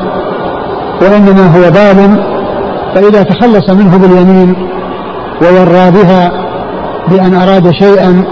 وإنما 1.02 1.46
هو 1.56 1.60
ظالم 1.60 2.18
فإذا 2.94 3.22
تخلص 3.22 3.70
منه 3.70 3.96
باليمين 3.96 4.54
وورى 5.42 5.90
بها 5.90 6.32
بأن 7.08 7.34
أراد 7.34 7.70
شيئا 7.70 8.24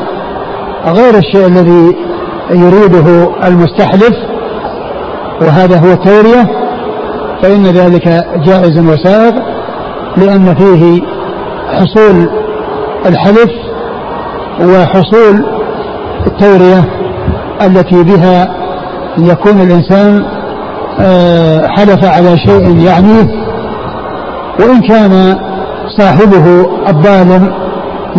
غير 0.86 1.14
الشيء 1.14 1.46
الذي 1.46 1.96
يريده 2.50 3.30
المستحلف 3.44 4.16
وهذا 5.42 5.78
هو 5.78 5.92
التورية. 5.92 6.59
فإن 7.42 7.66
ذلك 7.66 8.26
جائز 8.44 8.78
وسائغ 8.78 9.32
لأن 10.16 10.54
فيه 10.54 11.02
حصول 11.72 12.28
الحلف 13.06 13.50
وحصول 14.60 15.44
التورية 16.26 16.84
التي 17.62 18.02
بها 18.02 18.48
يكون 19.18 19.60
الإنسان 19.60 20.24
آه، 21.00 21.66
حلف 21.66 22.04
على 22.04 22.38
شيء 22.38 22.78
يعنيه 22.78 23.26
وإن 24.60 24.80
كان 24.80 25.36
صاحبه 25.98 26.66
الظالم 26.88 27.52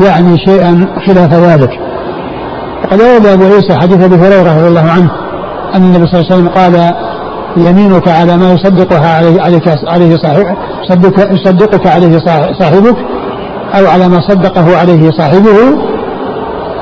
يعني 0.05 0.37
شيئا 0.37 0.87
خلاف 1.05 1.33
ذلك. 1.33 1.79
وقد 2.83 3.01
أبو 3.25 3.43
عيسى 3.43 3.73
حديث 3.81 4.03
أبي 4.03 4.15
هريرة 4.15 4.57
رضي 4.57 4.67
الله 4.67 4.91
عنه 4.91 5.11
أن 5.75 5.83
النبي 5.83 6.07
صلى 6.07 6.19
الله 6.19 6.31
عليه 6.31 6.35
وسلم 6.35 6.49
قال 6.49 6.93
يمينك 7.57 8.07
على 8.07 8.37
ما 8.37 8.53
يصدقها 8.53 9.17
عليه 9.17 9.41
عليك 9.41 9.63
عليه 9.87 10.15
صاحب 10.15 10.45
يصدق 10.83 11.31
يصدقك 11.33 11.87
عليه 11.87 12.19
صاحبك 12.59 12.95
أو 13.73 13.87
على 13.87 14.07
ما 14.07 14.21
صدقه 14.29 14.77
عليه 14.77 15.11
صاحبه. 15.11 15.77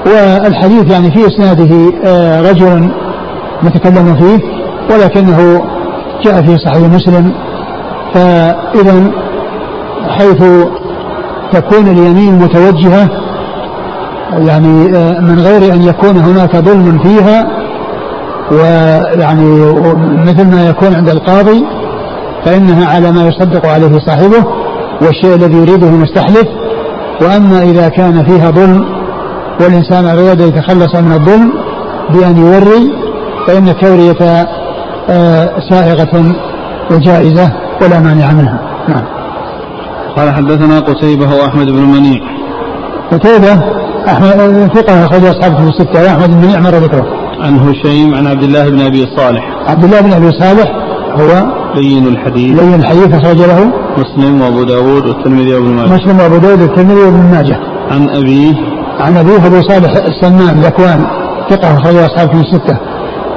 والحديث 0.05 0.91
يعني 0.91 1.11
في 1.11 1.27
إسناده 1.27 1.91
آه، 2.05 2.41
رجل 2.41 2.89
نتكلم 3.63 4.15
فيه 4.15 4.39
ولكنه 4.93 5.63
جاء 6.23 6.41
في 6.41 6.57
صحيح 6.57 6.77
مسلم. 6.77 7.31
فإذا 8.13 9.11
حيث 10.09 10.43
تكون 11.51 11.87
اليمين 11.87 12.39
متوجهة 12.39 13.09
يعني 14.33 14.97
آه، 14.97 15.19
من 15.19 15.39
غير 15.39 15.73
أن 15.73 15.81
يكون 15.81 16.17
هناك 16.17 16.55
ظلم 16.55 16.99
فيها 17.03 17.58
ويعني 18.51 19.71
مثل 20.25 20.47
ما 20.47 20.69
يكون 20.69 20.95
عند 20.95 21.09
القاضي 21.09 21.65
فإنها 22.45 22.95
على 22.95 23.11
ما 23.11 23.27
يصدق 23.27 23.65
عليه 23.65 23.99
صاحبه 23.99 24.45
والشيء 25.01 25.35
الذي 25.35 25.57
يريده 25.57 25.87
المستحلف 25.87 26.47
وأما 27.21 27.63
إذا 27.63 27.89
كان 27.89 28.23
فيها 28.23 28.51
ظلم 28.51 28.85
والإنسان 29.61 30.05
أراد 30.05 30.41
يتخلص 30.41 30.95
من 30.95 31.11
الظلم 31.11 31.53
بأن 32.09 32.37
يوري 32.37 32.93
فإن 33.47 33.67
التورية 33.67 34.47
آه، 35.09 35.59
سائغة 35.69 36.35
وجائزة 36.91 37.51
ولا 37.81 37.99
مانع 37.99 38.31
منها. 38.31 38.59
نعم. 38.87 39.03
قال 40.17 40.31
حدثنا 40.33 40.79
قتيبة 40.79 41.35
وأحمد 41.35 41.65
بن 41.65 41.81
منيع. 41.81 42.21
قتيبة 43.11 43.53
أحمد 44.07 44.69
ثقة 44.75 45.05
أخرج 45.05 45.25
أصحاب 45.25 45.57
في 45.57 45.63
الستة 45.63 46.03
وأحمد 46.03 46.29
بن 46.31 46.37
منيع 46.37 46.59
مر 46.59 46.75
ذكره. 46.75 47.18
عن 47.41 47.59
هشيم 47.59 48.15
عن 48.15 48.27
عبد 48.27 48.43
الله 48.43 48.69
بن 48.69 48.81
أبي 48.81 49.05
صالح. 49.17 49.43
عبد 49.67 49.83
الله 49.83 50.01
بن 50.01 50.13
أبي 50.13 50.31
صالح 50.31 50.71
هو 51.19 51.45
لين 51.75 52.07
الحديث. 52.07 52.61
لين 52.61 52.73
الحديث 52.73 53.13
أخرج 53.13 53.37
له 53.37 53.71
مسلم 53.97 54.41
وأبو 54.41 54.63
داود 54.63 55.07
والترمذي 55.07 55.53
وابن 55.53 55.73
ماجه. 55.73 55.93
مسلم 55.93 56.19
وأبو 56.19 56.37
داود 56.37 56.61
والترمذي 56.61 57.01
وابن 57.01 57.31
ماجه. 57.31 57.59
عن 57.91 58.09
أبيه. 58.09 58.53
عن 58.99 59.17
أبيه 59.17 59.45
أبو 59.45 59.61
صالح 59.61 59.91
السمان 60.05 60.61
ذكوان 60.61 61.05
ثقة 61.49 61.77
أخرج 61.77 61.95
أصحاب 61.95 62.29
في 62.29 62.41
الستة. 62.41 62.77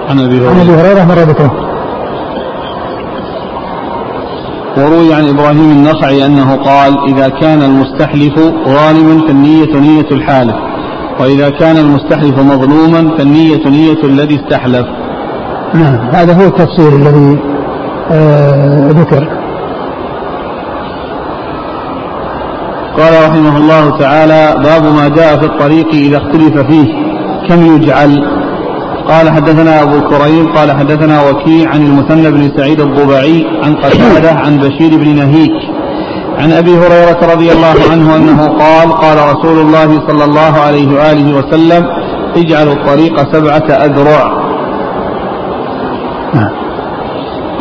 عن 0.08 0.20
أبي 0.20 0.36
هريره 0.36 0.50
عن 0.50 0.60
أبي 0.60 0.72
هريرة. 0.72 1.04
مر 1.04 1.18
ذكره 1.18 1.52
وروي 4.78 5.14
عن 5.14 5.28
إبراهيم 5.28 5.70
النخعي 5.70 6.26
أنه 6.26 6.56
قال 6.56 6.98
إذا 7.08 7.28
كان 7.28 7.62
المستحلف 7.62 8.34
ظالما 8.68 9.26
فالنية 9.26 9.76
نية 9.80 10.10
الحالف. 10.10 10.54
وإذا 11.20 11.50
كان 11.50 11.76
المستحلف 11.76 12.38
مظلوما 12.38 13.16
فالنية 13.18 13.68
نية 13.68 14.04
الذي 14.04 14.36
استحلف. 14.36 14.86
نعم 15.74 16.10
هذا 16.12 16.32
هو 16.32 16.46
التفسير 16.46 16.96
الذي 16.96 17.38
آه 18.10 18.88
ذكر. 18.88 19.28
قال 22.98 23.28
رحمه 23.28 23.56
الله 23.56 23.98
تعالى 23.98 24.54
باب 24.64 24.84
ما 24.94 25.08
جاء 25.08 25.38
في 25.40 25.46
الطريق 25.46 25.88
إذا 25.92 26.16
اختلف 26.16 26.58
فيه 26.58 26.94
كم 27.48 27.66
يجعل؟ 27.74 28.42
قال 29.08 29.30
حدثنا 29.30 29.82
أبو 29.82 30.00
كريم 30.00 30.52
قال 30.52 30.72
حدثنا 30.72 31.30
وكيع 31.30 31.70
عن 31.70 31.82
المثنى 31.86 32.30
بن 32.30 32.56
سعيد 32.56 32.80
الضبعي 32.80 33.46
عن 33.62 33.74
قتادة 33.74 34.32
عن 34.32 34.56
بشير 34.58 34.98
بن 34.98 35.16
نهيك 35.16 35.71
عن 36.42 36.52
أبي 36.52 36.78
هريرة 36.78 37.32
رضي 37.32 37.52
الله 37.52 37.74
عنه 37.90 38.16
أنه 38.16 38.48
قال 38.48 38.92
قال 38.92 39.16
رسول 39.32 39.58
الله 39.60 39.88
صلى 40.08 40.24
الله 40.24 40.60
عليه 40.66 40.88
وآله 40.96 41.34
وسلم 41.36 41.86
اجعلوا 42.36 42.72
الطريق 42.72 43.32
سبعة 43.32 43.66
أذرع. 43.86 44.42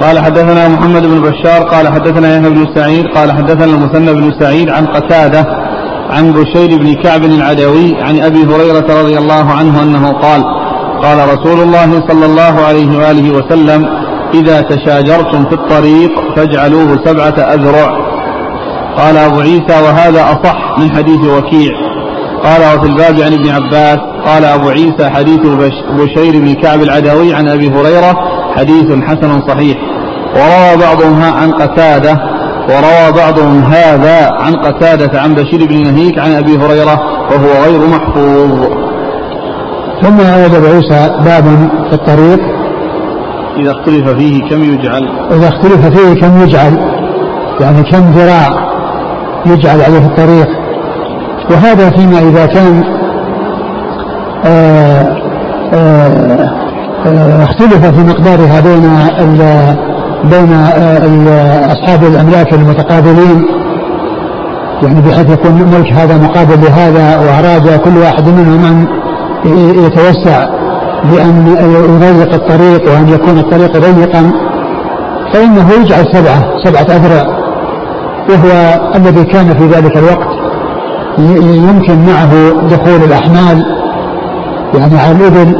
قال 0.02 0.20
حدثنا 0.20 0.68
محمد 0.68 1.06
بن 1.06 1.22
بشار 1.22 1.64
قال 1.64 1.88
حدثنا 1.88 2.38
يحيى 2.38 2.50
بن 2.50 2.66
سعيد 2.76 3.06
قال 3.16 3.32
حدثنا 3.32 3.66
المثنى 3.66 4.14
بن 4.14 4.32
سعيد 4.40 4.70
عن 4.70 4.86
قتادة 4.86 5.46
عن 6.10 6.32
بشير 6.32 6.78
بن 6.78 6.94
كعب 6.94 7.24
العدوي 7.24 7.96
عن 8.02 8.22
أبي 8.22 8.46
هريرة 8.46 9.02
رضي 9.02 9.18
الله 9.18 9.52
عنه 9.52 9.84
أنه 9.84 10.12
قال 10.12 10.44
قال 11.04 11.18
رسول 11.34 11.62
الله 11.62 12.04
صلى 12.08 12.26
الله 12.26 12.62
عليه 12.68 12.98
وآله 12.98 13.32
وسلم 13.32 13.86
إذا 14.34 14.62
تشاجرتم 14.62 15.46
في 15.46 15.54
الطريق 15.54 16.12
فاجعلوه 16.36 16.98
سبعة 17.06 17.54
أذرع. 17.56 18.01
قال 18.98 19.18
أبو 19.18 19.40
عيسى 19.40 19.82
وهذا 19.84 20.22
أصح 20.24 20.80
من 20.80 20.92
حديث 20.92 21.26
وكيع. 21.26 21.72
قال 22.44 22.62
وفي 22.62 22.88
الباب 22.88 23.22
عن 23.22 23.34
ابن 23.34 23.50
عباس 23.50 24.00
قال 24.26 24.46
أبو 24.46 24.70
عيسى 24.70 25.10
حديث 25.10 25.40
بشير 26.00 26.40
بن 26.40 26.54
كعب 26.54 26.82
العدوي 26.82 27.34
عن 27.34 27.48
أبي 27.48 27.70
هريرة 27.70 28.18
حديث 28.58 28.92
حسن 29.04 29.42
صحيح. 29.48 29.78
وروى 30.36 30.86
بعضهم 30.86 31.22
عن 31.24 31.52
قتادة 31.52 32.20
وروى 32.70 33.12
بعضهم 33.18 33.64
هذا 33.64 34.32
عن 34.32 34.56
قتادة 34.56 35.22
عن 35.22 35.34
بشير 35.34 35.68
بن 35.68 35.84
نهيك 35.84 36.20
عن 36.20 36.32
أبي 36.32 36.58
هريرة 36.58 37.00
وهو 37.32 37.64
غير 37.66 37.80
محفوظ. 37.88 38.68
ثم 40.02 40.20
أورد 40.20 40.56
أبو 40.56 40.66
عيسى 40.66 41.16
باب 41.26 41.44
في 41.90 41.94
الطريق. 41.94 42.40
إذا 43.58 43.72
اختلف 43.72 44.10
فيه 44.10 44.50
كم 44.50 44.64
يجعل؟ 44.64 45.04
إذا 45.32 45.48
اختلف 45.48 45.86
فيه 45.86 46.22
كم 46.22 46.42
يجعل؟ 46.42 46.78
يعني 47.60 47.84
كم 47.84 48.12
ذراع؟ 48.12 48.71
يجعل 49.46 49.82
عليه 49.82 50.06
الطريق. 50.06 50.48
وهذا 51.52 51.90
فيما 51.90 52.20
إذا 52.20 52.46
كان 52.46 52.84
آه، 54.46 55.18
آه، 55.74 56.52
آه، 57.06 57.44
اختلف 57.44 57.86
في 57.86 58.04
مقدارها 58.04 58.60
بين 58.60 58.82
بين 60.24 60.54
أصحاب 61.72 62.04
الأملاك 62.04 62.54
المتقابلين. 62.54 63.46
يعني 64.84 65.02
بحيث 65.02 65.30
يكون 65.30 65.52
ملك 65.52 65.94
هذا 65.94 66.18
مقابل 66.18 66.62
لهذا 66.62 67.20
وأراد 67.20 67.80
كل 67.80 67.98
واحد 67.98 68.28
منهم 68.28 68.66
أن 68.66 68.88
يتوسع 69.86 70.46
بأن 71.04 71.56
يضيق 72.02 72.34
الطريق 72.34 72.92
وأن 72.92 73.10
يكون 73.10 73.40
الطريق 73.40 73.78
ضيقا 73.78 74.32
فإنه 75.34 75.72
يجعل 75.72 76.06
سبعة 76.14 76.44
سبعة 76.64 76.96
أذرع. 76.96 77.41
وهو 78.30 78.80
الذي 78.96 79.24
كان 79.24 79.58
في 79.58 79.66
ذلك 79.66 79.98
الوقت 79.98 80.30
يمكن 81.40 82.06
معه 82.06 82.32
دخول 82.70 83.04
الأحمال 83.04 83.66
يعني 84.74 85.00
على 85.00 85.12
الإبل 85.12 85.56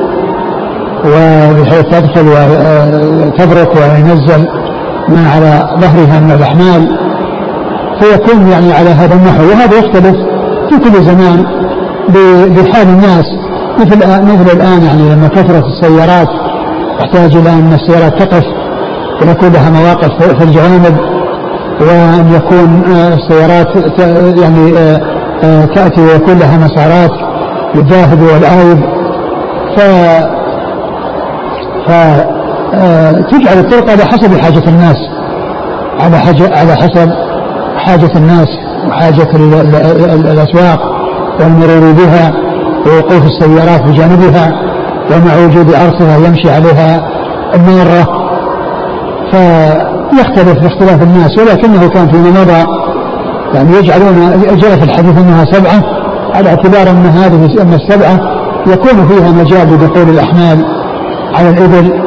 وبحيث 1.06 1.86
تدخل 1.86 2.26
وتبرك 2.28 3.76
وينزل 3.76 4.48
ما 5.10 5.30
على 5.36 5.70
ظهرها 5.80 6.20
من 6.20 6.32
الأحمال. 6.32 6.98
فيكون 8.00 8.48
يعني 8.48 8.74
على 8.74 8.90
هذا 8.90 9.16
النحو 9.16 9.44
وهذا 9.44 9.78
يختلف 9.78 10.16
في 10.70 10.78
كل 10.78 11.04
زمان 11.04 11.46
بحال 12.56 12.88
الناس. 12.88 13.26
مثل 13.80 13.98
مثل 13.98 14.58
الآن 14.58 14.84
يعني 14.84 15.16
لما 15.16 15.28
كثرت 15.28 15.64
السيارات 15.66 16.28
تحتاج 17.00 17.36
إلى 17.36 17.50
أن 17.50 17.74
السيارات 17.74 18.24
تقف 18.24 18.46
ويكون 19.22 19.50
لها 19.54 19.70
مواقف 19.70 20.38
في 20.38 20.44
الجوانب. 20.44 20.98
وأن 21.80 22.34
يكون 22.36 22.84
آه، 22.96 23.14
السيارات 23.14 24.00
يعني 24.40 24.78
آه، 24.78 25.02
آه، 25.44 25.66
تأتي 25.66 26.02
ويكون 26.02 26.40
لها 26.40 26.58
مسارات 26.58 27.12
للذاهب 27.76 28.22
والآيب 28.22 28.80
ف 29.78 29.82
فتجعل 31.88 33.60
الطرق 33.60 33.90
على 33.90 34.04
حسب 34.06 34.38
حاجة 34.38 34.70
الناس 34.70 34.98
على 36.00 36.20
حاجة 36.20 36.58
على 36.58 36.76
حسب 36.76 37.12
حاجة 37.78 38.12
الناس 38.16 38.48
وحاجة 38.88 39.28
الأسواق 40.16 40.80
والمرور 41.40 41.92
بها 41.92 42.32
ووقوف 42.88 43.26
السيارات 43.26 43.84
بجانبها 43.84 44.52
ومع 45.12 45.46
وجود 45.46 45.74
أرصفة 45.74 46.16
يمشي 46.28 46.52
عليها 46.52 47.02
المارة 47.56 48.21
فيختلف 49.32 50.60
باختلاف 50.60 51.04
الناس 51.04 51.38
ولكنه 51.38 51.88
كان 51.88 52.08
فيما 52.12 52.42
مضى 52.42 52.82
يعني 53.54 53.78
يجعلون 53.78 54.42
جاء 54.62 54.76
في 54.76 54.84
الحديث 54.84 55.18
أنها 55.18 55.46
سبعة 55.46 55.84
على 56.36 56.50
اعتبار 56.50 56.90
أن 56.90 57.06
هذه 57.06 57.62
أن 57.62 57.74
السبعة 57.74 58.20
يكون 58.68 59.08
فيها 59.08 59.32
مجال 59.32 59.74
لدخول 59.74 60.10
الأحمال 60.10 60.66
على 61.34 61.50
الإبل 61.50 62.02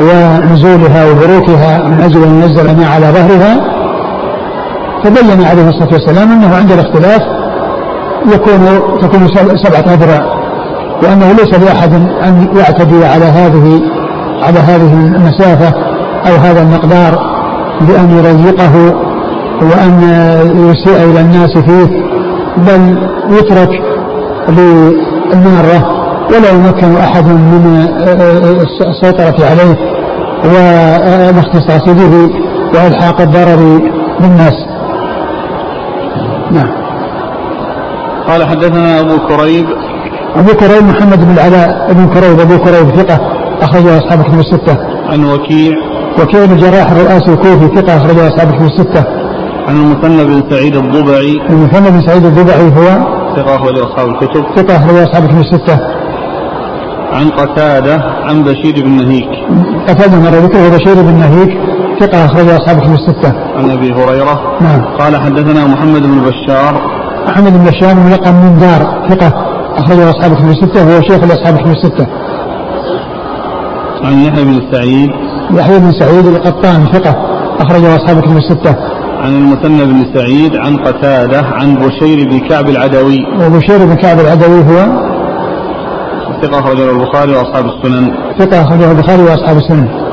ونزولها 0.00 1.10
وبروكها 1.10 1.88
من 1.88 2.00
أجل 2.00 2.22
أن 2.22 2.42
ينزل 2.42 2.76
ما 2.76 2.86
على 2.86 3.06
ظهرها. 3.06 3.78
فبين 5.04 5.44
عليه 5.44 5.68
الصلاة 5.68 5.92
والسلام 5.92 6.32
أنه 6.32 6.56
عند 6.56 6.72
الاختلاف 6.72 7.22
يكون 8.34 8.60
تكون 9.00 9.28
سبعة 9.64 9.94
اذرع 9.94 10.38
وانه 11.02 11.32
ليس 11.32 11.54
لأحد 11.54 11.92
أن 12.24 12.48
يعتدي 12.56 13.04
على 13.04 13.24
هذه 13.24 13.80
على 14.42 14.58
هذه 14.58 14.92
المسافة. 15.16 15.87
أو 16.26 16.36
هذا 16.36 16.62
المقدار 16.62 17.18
بأن 17.80 18.10
يضيقه 18.18 18.94
وأن 19.62 20.02
يسيء 20.54 21.10
إلى 21.10 21.20
الناس 21.20 21.58
فيه 21.58 22.08
بل 22.56 23.08
يترك 23.30 23.70
للمارة 24.48 25.98
ولا 26.30 26.50
يمكن 26.50 26.96
أحد 26.96 27.26
من 27.26 27.88
السيطرة 28.86 29.46
عليه 29.46 29.76
والاختصاص 30.44 31.88
به 31.88 32.30
وإلحاق 32.74 33.20
الضرر 33.20 33.90
بالناس. 34.20 34.54
نعم. 36.50 36.68
قال 38.28 38.48
حدثنا 38.48 39.00
أبو 39.00 39.18
كريب. 39.18 39.66
أبو 40.36 40.52
كريب 40.52 40.82
محمد 40.82 41.24
بن 41.24 41.32
العلاء 41.34 41.92
بن 41.92 42.06
كريب 42.06 42.40
أبو 42.40 42.58
كريب 42.58 42.96
ثقة 42.96 43.18
أخرجه 43.62 43.98
أصحاب 43.98 44.22
كتب 44.22 44.38
الستة. 44.38 44.76
عن 45.08 45.24
وكيع. 45.24 45.72
وكيع 46.22 46.44
بن 46.44 46.52
الجراح 46.52 46.90
الرؤاسي 46.90 47.32
الكوفي 47.32 47.76
ثقة 47.76 47.96
أخرجه 47.96 48.28
أصحاب 48.28 48.52
كتب 48.52 48.64
الستة. 48.64 49.04
عن 49.68 49.76
المثنى 49.76 50.24
بن 50.24 50.50
سعيد 50.50 50.76
الضبعي. 50.76 51.40
المثنى 51.50 51.90
بن 51.90 52.06
سعيد 52.06 52.24
الضبعي 52.24 52.68
هو 52.68 52.86
ثقة 53.36 53.56
أخرج 53.56 53.78
أصحاب 53.78 54.08
الكتب. 54.08 54.44
ثقة 54.56 54.76
أخرج 54.76 54.96
أصحاب 54.96 55.24
الكتب 55.24 55.38
الستة. 55.38 55.78
عن 57.12 57.30
قتادة 57.30 58.02
عن 58.22 58.42
بشير 58.42 58.84
بن 58.84 58.90
نهيك 58.90 59.28
قتادة 59.88 60.16
مرة 60.18 60.38
ذكره 60.46 60.76
بشير 60.76 60.94
بن 60.94 61.14
نهيك 61.14 61.58
ثقة 62.00 62.24
أخرج 62.24 62.48
أصحاب 62.48 62.76
الكتب 62.78 62.92
الستة. 62.92 63.32
عن 63.56 63.70
أبي 63.70 63.92
هريرة. 63.92 64.58
نعم. 64.60 64.84
قال 64.98 65.16
حدثنا 65.16 65.66
محمد 65.66 66.02
بن 66.02 66.20
بشار. 66.20 66.82
محمد 67.28 67.52
بن 67.52 67.64
بشار 67.64 67.94
من 67.94 68.10
لقب 68.12 68.34
من 68.34 68.58
دار 68.58 69.08
ثقة 69.08 69.32
أخرج 69.76 69.98
أصحاب 69.98 70.32
الكتب 70.32 70.48
الستة 70.48 70.86
وهو 70.86 71.00
شيخ 71.00 71.24
لأصحاب 71.24 71.54
الكتب 71.54 71.70
الستة. 71.70 72.06
عن 74.04 74.18
يحيى 74.18 74.44
بن 74.44 74.60
سعيد. 74.72 75.10
يحيى 75.56 75.78
بن 75.78 75.92
سعيد 75.92 76.26
القطان 76.26 76.86
ثقة 76.92 77.16
أخرج 77.60 77.84
أصحاب 77.84 78.18
الكتب 78.18 78.36
الستة. 78.36 78.76
عن 79.22 79.36
المثنى 79.36 79.84
بن 79.84 80.14
سعيد 80.14 80.56
عن 80.56 80.76
قتادة 80.76 81.42
عن 81.42 81.74
بشير 81.74 82.28
بن 82.30 82.38
كعب 82.38 82.68
العدوي. 82.68 83.18
وبشير 83.46 83.86
بن 83.86 83.94
كعب 83.94 84.20
العدوي 84.20 84.60
هو 84.60 85.08
ثقة 86.42 86.58
أخرجه 86.58 86.90
البخاري 86.90 87.32
وأصحاب 87.32 87.64
السنن. 87.66 88.10
ثقة 88.38 88.62
أخرجه 88.62 88.90
البخاري 88.90 89.22
وأصحاب 89.22 89.56
السنن. 89.56 90.07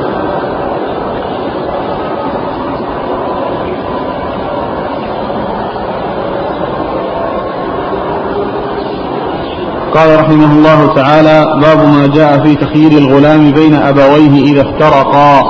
قال 9.96 10.20
رحمه 10.20 10.52
الله 10.52 10.96
تعالى 10.96 11.46
باب 11.62 11.88
ما 11.88 12.08
جاء 12.08 12.44
في 12.44 12.56
تخيير 12.56 12.92
الغلام 12.92 13.52
بين 13.52 13.74
أبويه 13.74 14.44
إذا 14.44 14.62
افترقا 14.62 15.42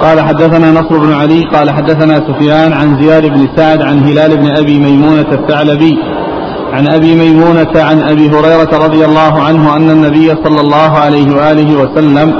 قال 0.00 0.20
حدثنا 0.20 0.70
نصر 0.70 0.98
بن 0.98 1.12
علي 1.12 1.44
قال 1.44 1.70
حدثنا 1.70 2.14
سفيان 2.28 2.72
عن 2.72 3.02
زياد 3.02 3.26
بن 3.26 3.48
سعد 3.56 3.82
عن 3.82 3.98
هلال 3.98 4.36
بن 4.36 4.50
أبي 4.50 4.78
ميمونة 4.78 5.26
الثعلبي 5.32 5.98
عن 6.72 6.88
أبي 6.88 7.14
ميمونة 7.14 7.72
عن 7.76 8.02
أبي 8.02 8.30
هريرة 8.30 8.84
رضي 8.84 9.04
الله 9.04 9.42
عنه 9.42 9.76
أن 9.76 9.90
النبي 9.90 10.28
صلى 10.44 10.60
الله 10.60 10.98
عليه 10.98 11.36
وآله 11.36 11.76
وسلم 11.76 12.34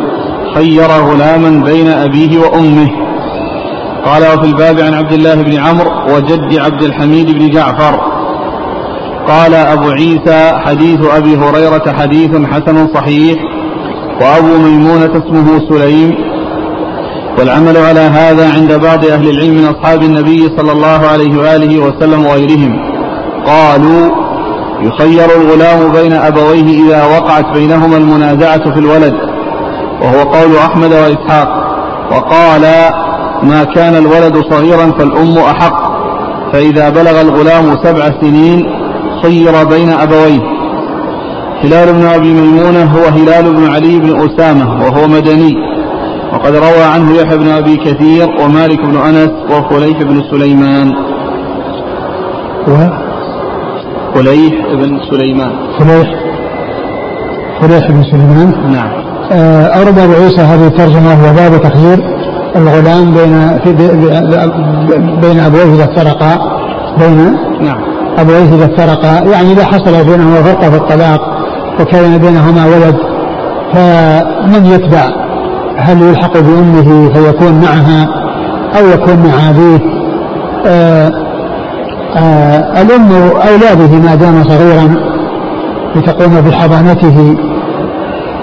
خير 0.54 0.88
غلاما 0.88 1.64
بين 1.64 1.88
أبيه 1.88 2.38
وأمه. 2.38 2.88
قال 4.04 4.22
وفي 4.22 4.46
الباب 4.46 4.80
عن 4.80 4.94
عبد 4.94 5.12
الله 5.12 5.34
بن 5.34 5.58
عمرو 5.58 5.90
وجد 6.14 6.58
عبد 6.58 6.82
الحميد 6.82 7.30
بن 7.30 7.50
جعفر 7.50 8.07
قال 9.28 9.54
أبو 9.54 9.90
عيسى 9.90 10.52
حديث 10.64 10.98
أبي 11.16 11.36
هريرة 11.36 11.92
حديث 11.98 12.30
حسن 12.30 12.94
صحيح 12.94 13.38
وأبو 14.20 14.58
ميمونة 14.58 15.22
اسمه 15.26 15.68
سليم. 15.70 16.14
والعمل 17.38 17.76
على 17.76 18.00
هذا 18.00 18.52
عند 18.52 18.72
بعض 18.72 19.04
أهل 19.04 19.28
العلم 19.30 19.54
من 19.54 19.64
أصحاب 19.64 20.02
النبي 20.02 20.50
صلى 20.56 20.72
الله 20.72 21.06
عليه 21.12 21.38
وآله 21.38 21.78
وسلم 21.78 22.26
وغيرهم. 22.26 22.78
قالوا 23.46 24.10
يخير 24.80 25.24
الغلام 25.36 25.92
بين 25.92 26.12
أبويه 26.12 26.86
إذا 26.86 27.04
وقعت 27.04 27.46
بينهما 27.54 27.96
المنازعة 27.96 28.74
في 28.74 28.80
الولد 28.80 29.14
وهو 30.02 30.22
قول 30.22 30.56
أحمد 30.56 30.92
وإسحاق. 30.92 31.48
وقال 32.12 32.62
ما 33.42 33.64
كان 33.64 33.96
الولد 33.96 34.44
صغيرا 34.50 34.92
فالأم 34.98 35.38
أحق 35.38 35.88
فإذا 36.52 36.88
بلغ 36.88 37.20
الغلام 37.20 37.76
سبع 37.84 38.10
سنين 38.20 38.77
خير 39.22 39.64
بين 39.64 39.90
أبويه. 39.90 40.58
هلال 41.64 41.92
بن 41.92 42.06
أبي 42.06 42.32
ميمونة 42.32 42.84
هو 42.84 43.04
هلال 43.04 43.54
بن 43.54 43.64
علي 43.74 43.98
بن 43.98 44.28
أسامة 44.28 44.84
وهو 44.84 45.08
مدني. 45.08 45.54
وقد 46.32 46.54
روى 46.54 46.84
عنه 46.94 47.14
يحيى 47.14 47.38
بن 47.38 47.48
أبي 47.48 47.76
كثير 47.76 48.28
ومالك 48.40 48.80
بن 48.80 48.96
أنس 48.96 49.30
وخليف 49.50 50.02
بن 50.02 50.22
سليمان. 50.30 50.92
و 52.68 52.72
خليف 54.14 54.54
بن 54.72 55.00
سليمان. 55.10 55.52
خليف. 55.78 56.08
خليف 57.60 57.90
بن 57.90 58.02
سليمان. 58.02 58.72
نعم. 58.72 58.90
آه، 59.32 59.66
أورد 59.66 59.98
أبو 59.98 60.12
عيسى 60.12 60.40
هذه 60.40 60.66
الترجمة 60.66 61.08
وهو 61.08 61.34
باب 61.34 61.60
تخيير 61.62 61.98
الغلام 62.56 63.14
بين 63.14 63.58
بين 65.20 65.40
أبويه 65.40 65.74
إذا 65.74 65.84
افترقا. 65.84 66.58
بين 66.98 67.36
نعم. 67.60 67.97
أبويه 68.20 68.54
إذا 68.54 68.64
افترقا 68.64 69.30
يعني 69.30 69.52
إذا 69.52 69.64
حصل 69.64 70.04
بينهما 70.04 70.42
فرقة 70.42 70.70
في 70.70 70.76
الطلاق 70.76 71.20
وكان 71.80 72.18
بينهما 72.18 72.66
ولد 72.66 72.96
فمن 73.72 74.66
يتبع 74.66 75.08
هل 75.76 76.02
يلحق 76.02 76.32
بأمه 76.32 77.12
فيكون 77.12 77.60
معها 77.60 78.08
أو 78.78 78.86
يكون 78.88 79.16
مع 79.16 79.50
أبيه؟ 79.50 79.80
آه 80.66 81.10
آه 82.16 82.82
الأم 82.82 83.12
أولى 83.22 83.76
به 83.86 83.98
ما 84.08 84.14
دام 84.14 84.44
صغيرا 84.44 84.94
لتقوم 85.96 86.40
بحضانته. 86.40 87.36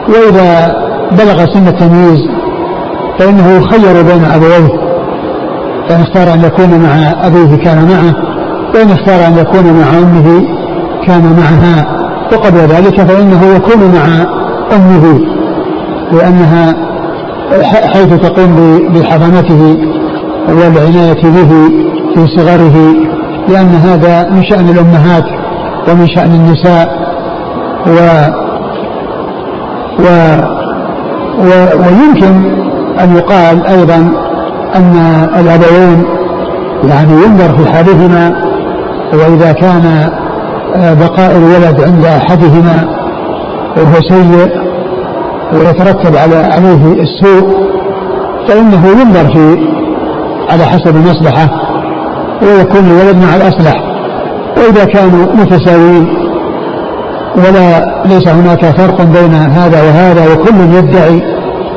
وإذا 0.09 0.75
بلغ 1.11 1.45
سن 1.53 1.67
التمييز 1.67 2.21
فإنه 3.19 3.51
يخير 3.51 4.01
بين 4.01 4.25
أبويه 4.25 4.79
فإن 5.89 6.01
اختار 6.01 6.33
أن 6.33 6.43
يكون 6.43 6.69
مع 6.69 7.27
أبيه 7.27 7.55
كان 7.55 7.87
معه. 7.87 8.34
وإن 8.75 8.91
اختار 8.91 9.27
أن 9.27 9.37
يكون 9.37 9.63
مع 9.63 9.97
أمه 9.97 10.43
كان 11.07 11.35
معها 11.37 11.85
وقبل 12.33 12.57
ذلك 12.57 13.01
فإنه 13.01 13.45
يكون 13.55 13.91
مع 13.93 14.25
أمه 14.75 15.19
لأنها 16.11 16.75
حيث 17.93 18.13
تقوم 18.13 18.79
بحضانته 18.93 19.77
والعناية 20.49 21.23
به 21.23 21.69
في 22.15 22.27
صغره 22.37 22.95
لأن 23.49 23.67
هذا 23.67 24.29
من 24.29 24.43
شأن 24.43 24.69
الأمهات 24.69 25.25
ومن 25.89 26.07
شأن 26.07 26.31
النساء 26.31 26.87
و, 27.87 27.97
و, 29.99 30.05
و 31.39 31.49
ويمكن 31.79 32.65
أن 33.03 33.15
يقال 33.15 33.65
أيضا 33.65 34.11
أن 34.75 34.95
الأبوين 35.39 36.03
يعني 36.89 37.11
ينظر 37.11 37.57
في 37.57 37.71
حالهما 37.71 38.54
وإذا 39.13 39.51
كان 39.51 40.09
بقاء 40.75 41.37
الولد 41.37 41.81
عند 41.81 42.05
أحدهما 42.05 42.87
وهو 43.77 44.01
سيء 44.09 44.49
ويترتب 45.53 46.15
على 46.15 46.35
عليه 46.35 47.01
السوء 47.01 47.67
فإنه 48.47 48.87
ينظر 48.87 49.33
في 49.33 49.57
على 50.49 50.65
حسب 50.65 50.95
المصلحة 50.95 51.49
ويكون 52.41 52.85
الولد 52.91 53.15
مع 53.15 53.35
الأصلح. 53.35 53.81
وإذا 54.57 54.85
كانوا 54.85 55.25
متساويين 55.33 56.07
ولا 57.35 57.85
ليس 58.05 58.27
هناك 58.27 58.65
فرق 58.65 59.01
بين 59.01 59.33
هذا 59.33 59.81
وهذا 59.83 60.33
وكل 60.33 60.75
يدعي 60.77 61.21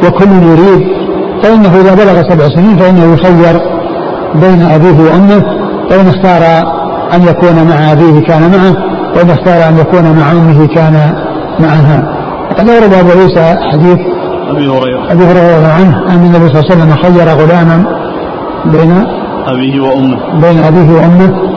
وكل 0.07 0.29
يريد 0.43 0.89
فإنه 1.43 1.81
إذا 1.81 1.95
بلغ 1.95 2.23
سبع 2.29 2.49
سنين 2.49 2.77
فإنه 2.77 3.13
يخير 3.15 3.61
بين 4.35 4.63
أبيه 4.63 5.05
وأمه 5.05 5.43
فإن 5.91 6.09
اختار 6.09 6.78
أن 7.15 7.23
يكون 7.23 7.69
مع 7.69 7.93
أبيه 7.93 8.21
كان 8.21 8.51
معه 8.51 8.77
وإن 9.17 9.31
اختار 9.31 9.69
أن 9.69 9.79
يكون 9.79 10.03
مع 10.03 10.33
أمه 10.33 10.67
كان 10.67 11.15
معها. 11.61 12.15
وقد 12.51 12.69
أورد 12.69 12.95
أبو 12.95 13.11
عيسى 13.21 13.55
حديث 13.73 13.99
أبي 14.49 14.69
هريرة. 14.69 15.13
أبي 15.13 15.25
هريرة 15.25 15.73
عنه 15.73 16.05
أن 16.09 16.25
النبي 16.27 16.49
صلى 16.49 16.61
الله 16.61 16.71
عليه 16.71 16.75
وسلم 16.75 16.95
خير 17.03 17.29
غلاما 17.29 17.85
بين 18.65 19.05
أبيه 19.47 19.81
وأمه. 19.81 20.41
بين 20.41 20.59
أبيه 20.65 20.93
وأمه. 20.95 21.49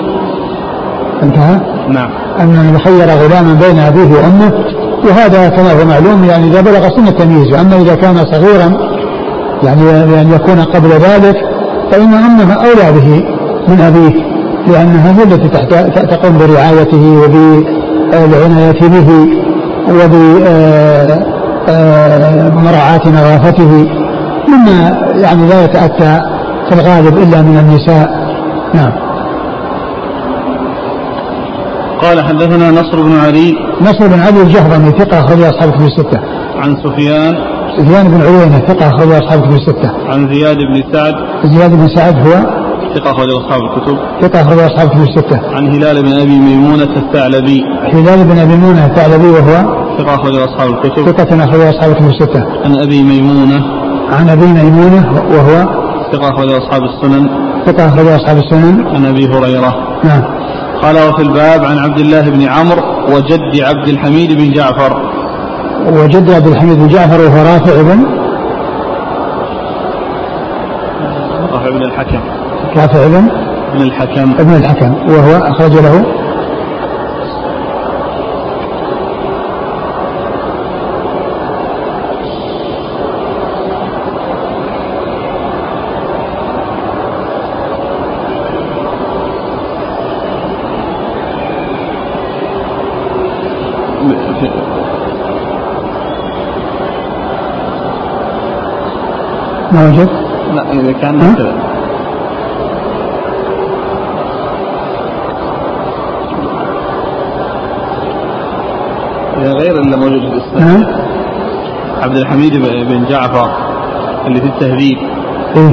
انتهى؟ 1.24 1.60
نعم. 1.90 2.10
أن 2.40 2.78
خير 2.86 3.06
غلاما 3.06 3.54
بين 3.54 3.80
أبيه 3.80 4.18
وأمه. 4.18 4.52
وهذا 5.10 5.50
كما 5.50 5.72
هو 5.72 5.86
معلوم 5.86 6.24
يعني 6.24 6.48
إذا 6.48 6.62
بلغ 6.62 6.90
سن 6.96 7.08
التمييز 7.08 7.54
وأما 7.54 7.76
إذا 7.76 7.96
كان 7.96 8.16
صغيرا 8.16 8.72
يعني 9.64 9.84
بأن 9.84 10.32
يكون 10.32 10.62
قبل 10.62 10.90
ذلك 10.90 11.36
فإن 11.92 12.14
أمه 12.14 12.54
أولى 12.54 13.00
به 13.00 13.24
من 13.68 13.82
أبيه. 13.82 14.32
لأنها 14.68 15.20
هي 15.20 15.24
التي 15.24 15.48
تقوم 16.08 16.38
برعايته 16.38 17.04
وبالعناية 17.24 18.82
به 18.82 19.10
وبمراعاة 21.68 23.02
نظافته 23.08 23.88
مما 24.48 24.98
يعني 25.16 25.48
لا 25.50 25.64
يتأتى 25.64 26.22
في 26.70 26.76
الغالب 26.76 27.18
إلا 27.18 27.42
من 27.42 27.58
النساء. 27.58 28.22
نعم. 28.74 28.92
قال 32.02 32.24
حدثنا 32.24 32.72
نصر 32.72 33.02
بن 33.04 33.20
علي. 33.20 33.56
نصر 33.82 34.08
بن 34.08 34.20
علي 34.20 34.42
الجهضمي 34.42 34.92
ثقة 34.92 35.20
أخرج 35.20 35.42
أصحاب 35.42 35.72
كتب 35.72 35.82
الستة. 35.82 36.20
عن 36.56 36.76
سفيان. 36.84 37.36
سفيان 37.78 38.08
بن 38.08 38.22
عيينة 38.22 38.60
ثقة 38.60 38.88
أخرج 38.90 39.12
أصحاب 39.12 39.42
كتب 39.42 39.52
الستة. 39.52 39.92
عن 40.10 40.34
زياد 40.34 40.58
بن 40.58 40.94
سعد. 40.94 41.14
زياد 41.44 41.72
بن 41.72 41.88
سعد 41.96 42.28
هو 42.28 42.61
ثقة 42.96 43.12
أخرج 43.12 43.30
أصحاب 43.32 43.62
الكتب. 43.62 43.98
ثقة 44.22 44.42
أخرج 44.42 44.60
أصحاب 44.60 44.90
كتب 44.90 45.02
الستة. 45.02 45.40
عن 45.56 45.68
هلال 45.68 46.04
بن 46.04 46.14
أبي 46.14 46.40
ميمونة 46.40 46.96
الثعلبي. 46.96 47.64
هلال 47.94 48.24
بن 48.24 48.38
أبي 48.40 48.56
ميمونة 48.56 48.86
الثعلبي 48.86 49.30
وهو 49.30 49.54
ثقة 49.98 50.16
أخرج 50.16 50.36
أصحاب 50.36 50.70
الكتب. 50.70 51.12
ثقة 51.12 51.44
أخرج 51.44 51.62
أصحاب 51.62 51.94
كتب 51.94 52.08
الستة. 52.08 52.44
عن 52.66 52.76
أبي 52.82 53.04
ميمونة. 53.04 53.64
عن 54.12 54.30
أبي 54.30 54.46
ميمونة 54.46 55.24
وهو 55.32 55.82
ثقة 56.12 56.30
أخرج 56.30 56.52
أصحاب 56.52 56.82
السنن. 56.84 57.30
ثقة 57.66 57.88
أخرج 57.88 58.08
أصحاب 58.08 58.38
السنن. 58.38 58.88
عن 58.96 59.06
أبي 59.06 59.28
هريرة. 59.28 59.74
نعم. 60.04 60.24
قال 60.82 60.96
وفي 60.96 61.22
الباب 61.22 61.66
عن 61.66 61.78
عبد 61.78 62.00
الله 62.00 62.30
بن 62.30 62.42
عمرو 62.42 62.82
وجد 63.16 63.62
عبد 63.62 63.88
الحميد 63.88 64.38
بن 64.38 64.52
جعفر. 64.52 65.12
وجد 65.88 66.32
عبد 66.32 66.48
الحميد 66.48 66.80
بن 66.80 66.88
جعفر 66.88 67.22
وهو 67.22 67.38
رافع 67.38 67.82
بن 67.82 68.06
رافع 71.54 71.70
بن 71.70 71.84
الحكم. 71.84 72.21
رافع 72.78 73.08
بن 73.08 73.28
بن 73.74 73.82
الحكم. 73.82 74.32
ابن 74.40 74.56
الحكم 74.56 74.94
وهو 75.08 75.46
أخرج 75.46 75.74
له. 75.74 76.06
ما 99.72 99.88
وجد؟ 99.88 100.10
لا 100.56 100.72
إذا 100.72 100.92
كان 100.92 101.36
اللي 109.82 109.98
موجود 109.98 110.20
في 110.20 110.28
الإسناد 110.28 110.84
ها؟ 110.84 111.02
عبد 112.04 112.18
الحميد 112.18 112.54
بن 112.88 113.06
جعفر 113.10 113.50
اللي 114.28 114.42
في 114.42 114.48
التهذيب. 114.48 114.98
إيه. 115.56 115.72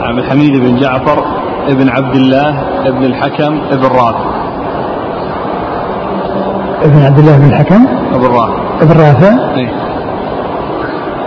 عبد 0.00 0.18
الحميد 0.18 0.52
بن 0.52 0.76
جعفر 0.76 1.24
ابن 1.68 1.88
عبد 1.88 2.14
الله 2.16 2.62
ابن 2.86 3.04
الحكم 3.04 3.60
ابن 3.70 3.82
رافع. 3.86 4.32
ابن 6.82 7.02
عبد 7.02 7.18
الله 7.18 7.36
بن 7.38 7.48
الحكم؟ 7.48 7.86
ابن 8.14 8.26
رافع. 8.26 8.54
ابن 8.82 9.00
رافع؟ 9.00 9.54
إيه. 9.56 9.68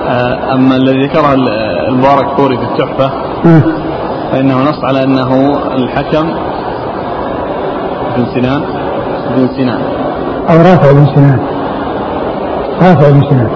آه، 0.08 0.54
أما 0.54 0.76
الذي 0.76 1.08
ذكره 1.08 1.34
المبارك 1.90 2.38
فوري 2.38 2.58
في 2.58 2.64
التحفة 2.64 3.12
ها؟ 3.46 3.62
فإنه 4.32 4.58
نص 4.58 4.84
على 4.84 5.04
أنه 5.04 5.58
الحكم 5.76 6.30
بن 8.18 8.26
سنان. 8.36 8.62
بن 9.36 9.48
سنان. 9.58 9.80
أو 10.50 10.58
رافع 10.58 10.92
بن 10.92 11.06
سنان. 11.16 11.40
رافع 12.82 13.10
بن 13.10 13.22
سنان. 13.30 13.50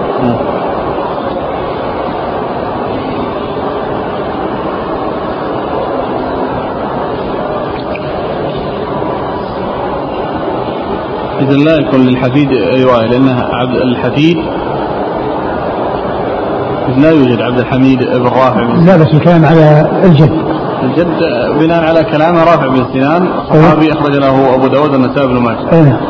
إذا 11.40 11.56
لا 11.56 11.78
يكون 11.78 12.00
للحفيد 12.00 12.48
رواية 12.52 13.06
لأنها 13.06 13.48
عبد 13.52 13.74
الحفيد 13.74 14.36
لا 16.96 17.10
يوجد 17.10 17.40
عبد 17.40 17.58
الحميد 17.58 17.98
بن 17.98 18.24
رافع 18.24 18.62
بن 18.62 18.86
لا 18.86 18.96
بس 18.96 19.06
الكلام 19.14 19.44
على 19.44 19.90
الجد. 20.04 20.32
الجد 20.82 21.18
بناء 21.58 21.84
على 21.84 22.04
كلام 22.04 22.36
رافع 22.36 22.68
بن 22.68 22.86
سنان 22.92 23.28
صحابي 23.48 23.92
أخرج 23.92 24.16
له 24.16 24.54
أبو 24.54 24.66
داود 24.66 24.90
والنسائي 24.90 25.26
بن 25.26 25.36
ماجه. 25.36 25.72
أي 25.72 25.82
نعم. 25.82 26.00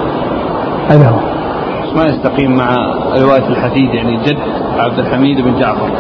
هذا 0.89 1.09
هو. 1.09 1.30
ما 1.97 2.05
يستقيم 2.07 2.57
مع 2.57 2.74
رواية 3.20 3.47
الحفيد 3.49 3.95
يعني 3.95 4.16
جد 4.16 4.36
عبد 4.78 4.99
الحميد 4.99 5.41
بن 5.41 5.59
جعفر. 5.61 5.91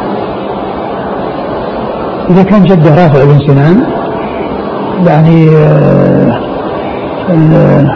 إذا 2.30 2.42
كان 2.42 2.62
جده 2.64 2.90
رافع 2.90 3.24
بن 3.24 3.38
سنان 3.46 3.82
يعني 5.06 5.48
آه، 5.48 6.40
ال- 7.30 7.90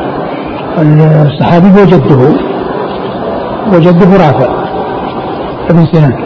ال- 0.79 1.27
الصحابي 1.27 1.67
هو 1.81 1.85
جده 1.85 2.35
وجده 3.73 4.13
رافع 4.27 4.49
بن 5.71 5.87
سنان. 5.87 6.25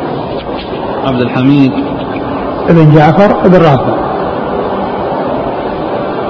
عبد 1.06 1.20
الحميد. 1.20 1.72
ابن 2.68 2.94
جعفر 2.94 3.48
بن 3.48 3.54
رافع. 3.54 3.94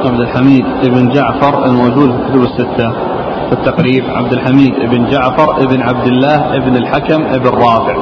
عبد 0.05 0.21
الحميد 0.21 0.65
بن 0.85 1.09
جعفر 1.09 1.65
الموجود 1.67 2.11
في 2.11 2.35
الكتب 2.35 2.43
الستة. 2.43 3.08
في 3.49 3.55
التقريب 3.55 4.05
عبد 4.09 4.33
الحميد 4.33 4.75
بن 4.91 5.11
جعفر 5.11 5.63
ابن 5.63 5.83
عبد 5.83 6.07
الله 6.07 6.57
ابن 6.57 6.77
الحكم 6.77 7.23
ابن 7.23 7.49
رافع. 7.49 7.95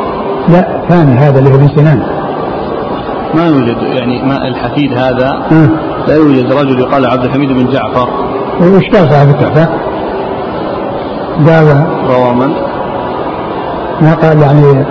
لا 0.49 0.82
ثاني 0.88 1.18
هذا 1.18 1.38
اللي 1.38 1.51
هو 1.51 1.59
بن 1.59 1.68
سنان. 1.68 2.03
ما 3.34 3.47
يوجد 3.47 3.76
يعني 3.82 4.22
ما 4.22 4.49
الحفيد 4.49 4.92
هذا 4.92 5.28
آه. 5.53 5.68
لا 6.09 6.14
يوجد 6.14 6.53
رجل 6.53 6.80
يقال 6.80 7.07
عبد 7.07 7.24
الحميد 7.24 7.53
بن 7.53 7.66
جعفر. 7.72 8.09
وش 8.61 8.84
قال 8.84 9.11
صاحب 9.11 9.28
التحفة؟ 9.28 9.68
قال 11.47 11.86
روى 12.09 12.34
من؟ 12.34 12.53
ما 14.01 14.14
قال 14.14 14.40
يعني 14.40 14.84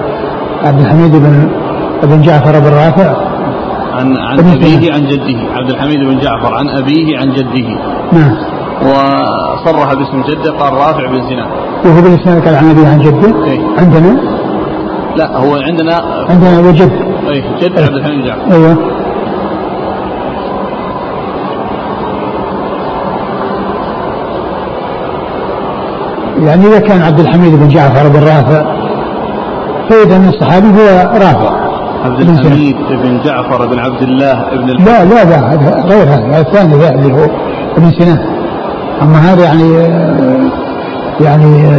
عبد 0.63 0.79
الحميد 0.79 1.11
بن 1.11 1.49
بن 2.03 2.21
جعفر 2.21 2.59
بن 2.59 2.67
رافع؟ 2.67 3.15
عن 3.93 4.17
عن 4.17 4.39
أبيه 4.39 4.93
عن 4.93 5.05
جده. 5.05 5.39
عبد 5.53 5.69
الحميد 5.69 5.99
بن 5.99 6.19
جعفر 6.19 6.55
عن 6.55 6.69
أبيه 6.69 7.17
عن 7.17 7.33
جده. 7.33 7.67
نعم. 8.13 8.54
وصرح 8.81 9.93
باسم 9.93 10.21
جده 10.27 10.51
قال 10.51 10.73
رافع 10.73 11.07
بن 11.07 11.21
سنان 11.29 11.49
وهو 11.85 12.01
بالإسناد 12.01 12.45
قال 12.45 12.55
عن 12.55 12.69
أبيه 12.69 12.87
عن 12.87 12.99
جده؟ 12.99 13.45
إيه؟ 13.45 13.59
عندنا؟ 13.77 14.21
لا 15.15 15.37
هو 15.37 15.55
عندنا 15.55 16.01
عندنا 16.29 16.59
وجد 16.59 16.91
اي 17.29 17.43
جد 17.61 17.79
عبد 17.79 17.93
الحميد 17.95 18.25
جعفر. 18.25 18.51
أيوه. 18.51 18.77
يعني 26.45 26.67
إذا 26.67 26.79
كان 26.79 27.01
عبد 27.01 27.19
الحميد 27.19 27.59
بن 27.59 27.67
جعفر 27.67 28.09
بن 28.09 28.19
رافع 28.19 28.75
فإذا 29.89 30.29
الصحابي 30.29 30.67
هو 30.67 31.11
رافع. 31.13 31.65
عبد 32.05 32.19
الحميد 32.21 32.75
بن 33.03 33.21
جعفر 33.25 33.65
بن 33.65 33.79
عبد 33.79 34.01
الله 34.01 34.33
بن 34.33 34.85
لا 34.85 35.05
لا 35.05 35.23
لا 35.23 35.55
غير 35.81 36.07
هذا 36.07 36.39
الثاني 36.39 36.73
ذا 36.73 36.89
اللي 36.89 37.13
هو 37.13 37.25
ابن 37.77 37.91
سنان 37.91 38.34
أما 39.01 39.17
هذا 39.17 39.43
يعني 39.43 39.73
يعني 41.21 41.69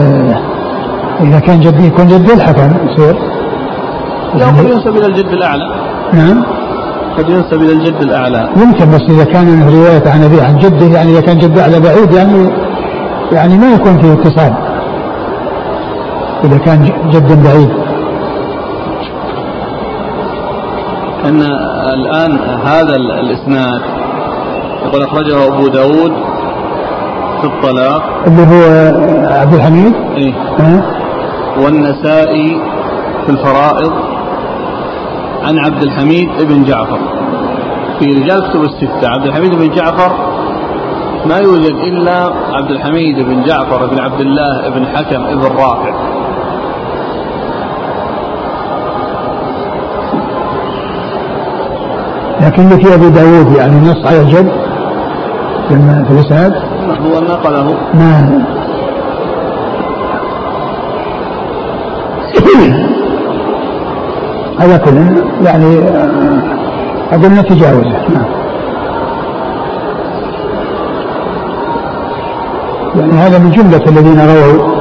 إذا 1.20 1.38
كان 1.38 1.60
جدي 1.60 1.86
يكون 1.86 2.06
جدي 2.06 2.32
الحكم 2.32 2.70
يصير. 2.86 3.16
لا 4.34 4.46
قد 4.46 4.58
ينسب 4.58 4.96
إلى 4.96 5.06
الجد 5.06 5.32
الأعلى. 5.32 5.74
نعم؟ 6.12 6.44
قد 7.18 7.28
ينسب 7.28 7.62
إلى 7.62 7.72
الجد 7.72 8.02
الأعلى. 8.02 8.48
يمكن 8.56 8.90
بس 8.90 9.02
إذا 9.08 9.24
كان 9.24 9.68
رواية 9.68 10.10
عن 10.10 10.22
أبيه 10.24 10.42
عن 10.42 10.58
جده 10.58 10.86
يعني 10.86 11.10
إذا 11.12 11.20
كان 11.20 11.38
جد 11.38 11.58
أعلى 11.58 11.80
بعيد 11.80 12.12
يعني 12.12 12.50
يعني 13.32 13.58
ما 13.58 13.74
يكون 13.74 13.98
فيه 13.98 14.12
اتصال. 14.12 14.52
إذا 16.44 16.58
كان 16.58 16.84
جد 17.10 17.42
بعيد. 17.44 17.70
أن 21.24 21.42
الآن 21.94 22.38
هذا 22.66 22.96
الإسناد. 22.96 23.80
يقول 24.86 25.02
أخرجه 25.02 25.46
أبو 25.46 25.68
داود 25.68 26.12
في 27.40 27.46
الطلاق. 27.46 28.02
اللي 28.26 28.42
هو 28.42 28.64
عبد 29.40 29.54
الحميد 29.54 29.94
إيه؟ 30.16 30.32
أه؟ 30.60 30.82
والنسائي 31.64 32.60
في 33.26 33.32
الفرائض 33.32 33.92
عن 35.44 35.58
عبد 35.58 35.82
الحميد 35.82 36.28
بن 36.40 36.64
جعفر. 36.64 36.98
في 37.98 38.04
رجال 38.04 38.50
كتب 38.50 38.62
الستة 38.62 39.08
عبد 39.08 39.26
الحميد 39.26 39.54
بن 39.54 39.70
جعفر 39.70 40.12
ما 41.26 41.36
يوجد 41.36 41.74
إلا 41.74 42.30
عبد 42.52 42.70
الحميد 42.70 43.16
بن 43.20 43.42
جعفر 43.42 43.86
بن 43.86 44.00
عبد 44.00 44.20
الله 44.20 44.68
بن 44.68 44.86
حكم 44.86 45.22
بن 45.22 45.42
رافع. 45.42 45.94
لكن 52.40 52.68
في 52.68 52.94
ابي 52.94 53.10
داود 53.10 53.56
يعني 53.56 53.80
نص 53.80 54.06
على 54.06 54.20
الجد 54.20 54.52
في 55.68 56.12
الإسناد. 56.12 56.65
هو 56.94 57.20
نقله. 57.20 57.76
ما 57.94 58.44
على 64.60 64.78
كل 64.78 64.96
يعني 65.46 65.78
اظن 67.12 67.32
نتجاوزه 67.32 67.88
نعم. 67.88 68.24
يعني 72.96 73.12
هذا 73.12 73.38
من 73.38 73.50
جملة 73.50 73.82
الذين 73.86 74.20
رووا 74.20 74.76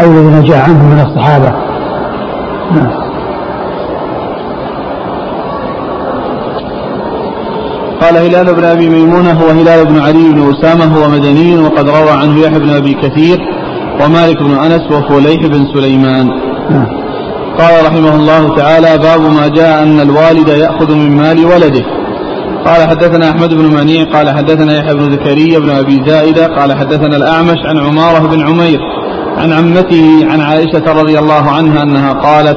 أو 0.00 0.10
الذين 0.10 0.42
جاء 0.42 0.62
عنهم 0.62 0.90
من 0.90 1.00
الصحابة. 1.00 1.52
نعم. 2.74 3.01
قال 8.02 8.16
هلال 8.16 8.54
بن 8.54 8.64
أبي 8.64 8.88
ميمونة 8.88 9.32
هو 9.32 9.48
هلال 9.50 9.84
بن 9.84 9.98
علي 9.98 10.32
بن 10.32 10.54
أسامة 10.54 10.84
هو 10.84 11.08
مدني 11.08 11.58
وقد 11.58 11.88
روى 11.88 12.10
عنه 12.10 12.40
يحيى 12.40 12.58
بن 12.58 12.70
أبي 12.70 12.94
كثير 12.94 13.38
ومالك 14.04 14.42
بن 14.42 14.50
أنس 14.50 14.82
وفليح 14.92 15.46
بن 15.46 15.66
سليمان. 15.74 16.28
قال 17.58 17.86
رحمه 17.86 18.14
الله 18.16 18.56
تعالى 18.56 18.98
باب 18.98 19.20
ما 19.20 19.48
جاء 19.48 19.82
أن 19.82 20.00
الوالد 20.00 20.48
يأخذ 20.48 20.94
من 20.94 21.16
مال 21.16 21.44
ولده. 21.44 21.84
قال 22.66 22.88
حدثنا 22.88 23.30
أحمد 23.30 23.54
بن 23.54 23.64
منيع 23.64 24.04
قال 24.04 24.30
حدثنا 24.30 24.78
يحيى 24.78 24.94
بن 24.94 25.12
زكريا 25.12 25.58
بن 25.58 25.70
أبي 25.70 26.02
زائدة 26.06 26.46
قال 26.46 26.72
حدثنا 26.72 27.16
الأعمش 27.16 27.58
عن 27.64 27.78
عمارة 27.78 28.18
بن 28.18 28.40
عمير 28.40 28.80
عن 29.36 29.52
عمته 29.52 30.26
عن 30.30 30.40
عائشة 30.40 30.92
رضي 31.00 31.18
الله 31.18 31.50
عنها 31.50 31.82
أنها 31.82 32.12
قالت 32.12 32.56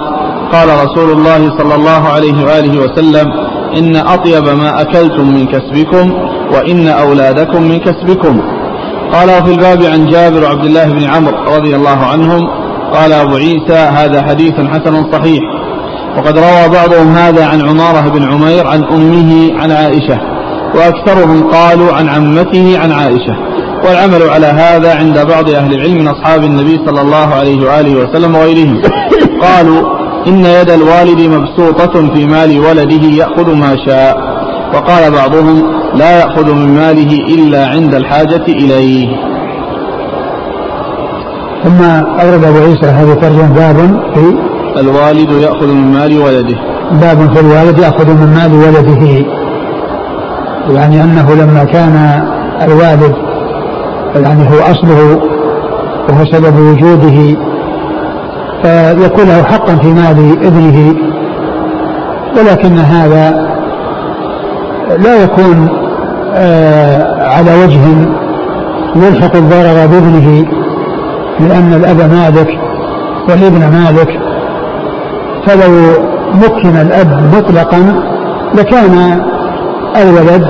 قال 0.53 0.67
رسول 0.85 1.11
الله 1.11 1.57
صلى 1.57 1.75
الله 1.75 2.07
عليه 2.09 2.45
وآله 2.45 2.79
وسلم 2.79 3.31
إن 3.77 3.95
أطيب 3.95 4.47
ما 4.47 4.81
أكلتم 4.81 5.27
من 5.33 5.45
كسبكم 5.45 6.13
وإن 6.53 6.87
أولادكم 6.87 7.61
من 7.61 7.79
كسبكم. 7.79 8.41
قال 9.13 9.29
وفي 9.29 9.51
الباب 9.51 9.83
عن 9.83 10.05
جابر 10.05 10.43
وعبد 10.43 10.65
الله 10.65 10.85
بن 10.85 11.03
عمرو 11.03 11.55
رضي 11.55 11.75
الله 11.75 11.97
عنهم 12.05 12.41
قال 12.93 13.13
أبو 13.13 13.35
عيسى 13.35 13.73
هذا 13.73 14.21
حديث 14.21 14.53
حسن 14.53 15.11
صحيح. 15.11 15.39
وقد 16.17 16.37
روى 16.37 16.69
بعضهم 16.73 17.15
هذا 17.15 17.45
عن 17.45 17.61
عمارة 17.61 18.09
بن 18.09 18.23
عمير 18.23 18.67
عن 18.67 18.83
أمه 18.83 19.61
عن 19.61 19.71
عائشة 19.71 20.19
وأكثرهم 20.75 21.51
قالوا 21.51 21.93
عن 21.93 22.09
عمته 22.09 22.79
عن 22.79 22.91
عائشة. 22.91 23.35
والعمل 23.87 24.29
على 24.29 24.47
هذا 24.47 24.95
عند 24.95 25.25
بعض 25.27 25.49
أهل 25.49 25.73
العلم 25.73 25.97
من 25.97 26.07
أصحاب 26.07 26.43
النبي 26.43 26.79
صلى 26.85 27.01
الله 27.01 27.35
عليه 27.35 27.65
وآله 27.67 27.95
وسلم 27.95 28.35
وغيرهم. 28.35 28.81
قالوا 29.41 29.94
إن 30.27 30.45
يد 30.45 30.69
الوالد 30.69 31.21
مبسوطة 31.21 32.13
في 32.13 32.25
مال 32.25 32.59
ولده 32.59 33.07
يأخذ 33.07 33.55
ما 33.55 33.75
شاء. 33.85 34.35
وقال 34.73 35.11
بعضهم 35.11 35.63
لا 35.95 36.19
يأخذ 36.19 36.53
من 36.53 36.75
ماله 36.75 37.11
إلا 37.35 37.67
عند 37.67 37.95
الحاجة 37.95 38.45
إليه. 38.47 39.07
ثم 41.63 41.83
أورد 42.21 42.43
أبو 42.43 42.57
عيسى 42.57 42.85
هذه 42.85 43.13
ترجمة 43.13 43.53
باب 43.55 43.75
في 44.13 44.35
الوالد 44.79 45.31
يأخذ 45.31 45.67
من 45.67 45.93
مال 45.93 46.19
ولده. 46.19 46.57
باب 46.91 47.33
في 47.33 47.39
الوالد 47.39 47.79
يأخذ 47.79 48.07
من 48.07 48.33
مال 48.33 48.53
ولده. 48.53 49.25
يعني 50.69 51.03
أنه 51.03 51.35
لما 51.35 51.63
كان 51.63 52.23
الوالد 52.61 53.15
يعني 54.15 54.49
هو 54.49 54.59
أصله 54.71 55.19
وهو 56.09 56.25
سبب 56.25 56.59
وجوده 56.59 57.37
فيكون 58.65 59.25
له 59.25 59.43
حقا 59.43 59.75
في 59.75 59.87
مال 59.87 60.45
ابنه. 60.45 60.95
ولكن 62.37 62.77
هذا 62.77 63.49
لا 65.03 65.23
يكون 65.23 65.69
آه، 66.33 67.27
على 67.29 67.51
وجه 67.63 67.79
يلحق 68.95 69.35
الضرر 69.35 69.85
بابنه 69.87 70.45
لأن 71.39 71.73
الأب 71.73 71.97
مالك 72.11 72.47
والابن 73.29 73.59
مالك. 73.59 74.19
فلو 75.47 75.71
مكن 76.33 76.69
الأب 76.81 77.31
مطلقا 77.37 78.01
لكان 78.57 79.21
الولد 80.01 80.47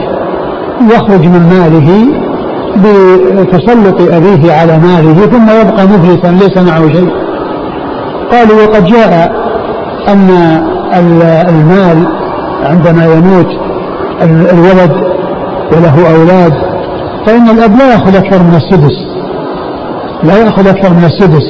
يخرج 0.92 1.26
من 1.28 1.50
ماله 1.50 2.06
بتسلط 3.44 4.02
أبيه 4.14 4.54
على 4.54 4.78
ماله 4.78 5.14
ثم 5.26 5.50
يبقى 5.50 5.86
مفلسا 5.88 6.28
ليس 6.28 6.58
معه 6.58 6.88
شيء. 6.92 7.25
قالوا 8.32 8.64
وقد 8.64 8.86
جاء 8.86 9.32
أن 10.08 10.30
المال 11.50 12.08
عندما 12.64 13.06
يموت 13.06 13.48
الولد 14.22 14.92
وله 15.72 16.16
أولاد 16.16 16.54
فإن 17.26 17.50
الأب 17.50 17.78
لا 17.78 17.92
يأخذ 17.92 18.16
أكثر 18.16 18.44
من 18.44 18.56
السدس. 18.56 18.98
لا 20.24 20.38
يأخذ 20.38 20.68
أكثر 20.68 20.90
من 20.90 21.04
السدس. 21.04 21.44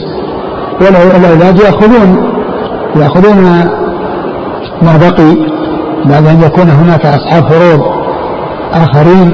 والأولاد 0.81 1.59
يأخذون 1.59 2.31
يأخذون 2.95 3.43
ما 4.81 4.97
بقي 4.97 5.35
بعد 6.05 6.27
أن 6.27 6.41
يكون 6.41 6.69
هناك 6.69 7.05
أصحاب 7.05 7.43
فروض 7.43 7.81
آخرين. 8.73 9.33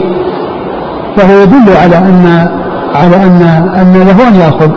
فهو 1.18 1.42
يدل 1.42 1.78
على 1.84 1.98
أن 1.98 2.48
على 2.96 3.16
أن 3.16 3.42
أن 3.76 3.94
له 3.94 4.28
أن 4.28 4.36
يأخذ 4.36 4.72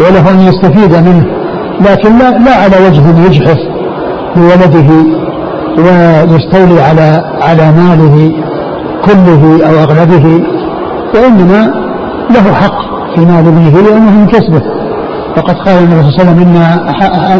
وله 0.00 0.30
أن 0.30 0.40
يستفيد 0.40 0.94
منه. 0.94 1.35
لكن 1.80 2.18
لا, 2.18 2.30
لا 2.30 2.54
على 2.54 2.86
وجه 2.86 3.26
يجحف 3.26 3.58
بولده 4.36 4.90
ويستولي 5.78 6.80
على 6.82 7.24
على 7.42 7.72
ماله 7.72 8.32
كله 9.04 9.66
أو 9.68 9.82
أغلبه 9.84 10.44
وإنما 11.14 11.74
له 12.30 12.52
حق 12.52 12.78
في 13.14 13.20
مال 13.20 13.38
ابنه 13.38 13.80
لأنه 13.80 14.10
من 14.10 14.26
كسبه. 14.26 14.62
وقد 15.36 15.54
قال 15.54 15.78
النبي 15.78 16.02
صلى 16.02 16.08
الله 16.10 16.20
عليه 16.20 16.22
وسلم 16.22 16.38
إن 16.38 16.56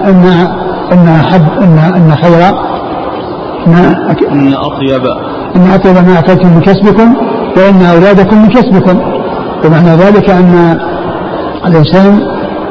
إن 0.09 0.47
إن 0.93 1.23
حب 1.23 1.63
ان 1.63 1.79
إن 1.79 2.17
خير 2.23 2.41
ما 3.67 4.07
إن 4.33 4.55
أطيب. 4.55 5.05
إن 5.57 5.71
أطيب 5.75 5.95
ما 5.95 6.19
أكلتم 6.19 6.49
من 6.49 6.61
كسبكم 6.61 7.15
وإن 7.57 7.83
أولادكم 7.83 8.43
من 8.43 8.49
كسبكم. 8.49 9.01
ومعنى 9.65 9.91
ذلك 9.91 10.31
أن 10.31 10.79
الإنسان 11.67 12.21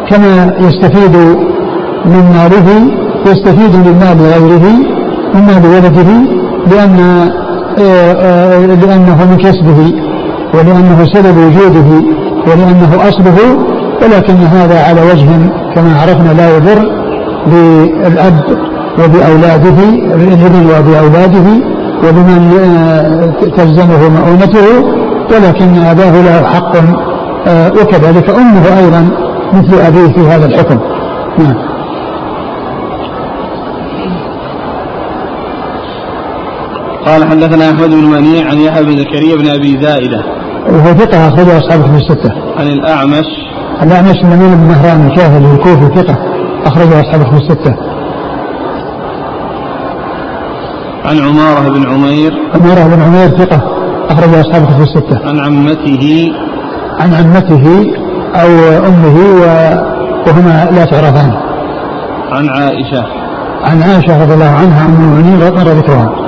كما 0.10 0.54
يستفيد 0.60 1.16
من 2.06 2.24
ماله 2.36 2.68
يستفيد 3.32 3.76
من 3.76 4.00
مال 4.00 4.18
غيره 4.34 4.66
من 5.34 5.42
مال 5.46 5.66
ولده 5.76 6.10
لأن 6.72 7.00
آه، 7.80 8.14
آه، 8.14 8.66
لأنه 8.66 9.26
من 9.26 9.38
كسبه 9.38 9.94
ولأنه 10.54 11.06
سبب 11.14 11.38
وجوده 11.38 11.90
ولأنه 12.48 13.10
أصله 13.10 13.38
ولكن 14.04 14.34
هذا 14.34 14.84
على 14.84 15.02
وجه 15.02 15.28
كما 15.76 16.00
عرفنا 16.02 16.34
لا 16.34 16.58
يضر 16.58 16.80
بالأب 17.48 18.44
وبأولاده 19.00 19.80
الابن 20.16 20.66
وبأولاده 20.66 21.48
وبمن 22.04 22.60
آه، 22.60 23.48
تلزمه 23.58 24.10
مؤونته 24.10 24.68
ولكن 25.32 25.78
أباه 25.78 26.22
له 26.22 26.44
حق 26.48 26.76
وكذلك 27.82 28.30
أمه 28.30 28.80
أيضا 28.80 29.10
مثل 29.54 29.80
أبيه 29.88 30.14
في 30.14 30.20
هذا 30.20 30.46
الحكم. 30.46 30.78
نعم. 31.40 31.75
قال 37.06 37.30
حدثنا 37.30 37.70
أحمد 37.70 37.90
بن 37.90 38.04
منيع 38.04 38.50
عن 38.50 38.58
يحيى 38.58 38.84
بن 38.84 38.98
زكريا 38.98 39.36
بن 39.36 39.50
أبي 39.50 39.82
زائدة 39.82 40.24
وهو 40.70 40.94
ثقة 40.94 41.28
أخرجه 41.28 41.58
أصحابه 41.58 41.84
في 41.84 41.96
الستة. 41.96 42.32
عن 42.58 42.68
الأعمش 42.68 43.26
الأعمش 43.84 44.24
من 44.24 44.40
بن 44.40 44.68
مهران 44.68 45.08
الكاهلي 45.08 45.52
الكوفي 45.54 45.96
ثقة 45.96 46.18
أخرجه 46.66 47.02
أصحابه 47.02 47.24
في 47.24 47.38
الستة. 47.38 47.76
عن 51.06 51.20
عمارة 51.20 51.70
بن 51.70 51.90
عمير 51.90 52.34
عمارة 52.56 52.96
بن 52.96 53.02
عمير 53.02 53.28
ثقة 53.28 53.62
أخرجه 54.10 54.42
أصحابه 54.42 54.78
في 54.78 54.84
الستة. 54.84 55.30
عن 55.30 55.40
عمته 55.40 56.32
عن 57.00 57.14
عمته 57.14 57.94
أو 58.36 58.50
أمه 58.88 59.18
وهما 60.28 60.70
لا 60.72 60.86
تعرفان. 60.86 61.32
عن 62.32 62.50
عائشة 62.50 63.06
عن 63.64 63.84
عائشة 63.84 64.24
رضي 64.24 64.34
الله 64.34 64.50
عنها 64.50 64.86
أم 64.86 64.94
المؤمنين 64.94 65.40
مر 65.40 65.72
ذكرها. 65.72 66.25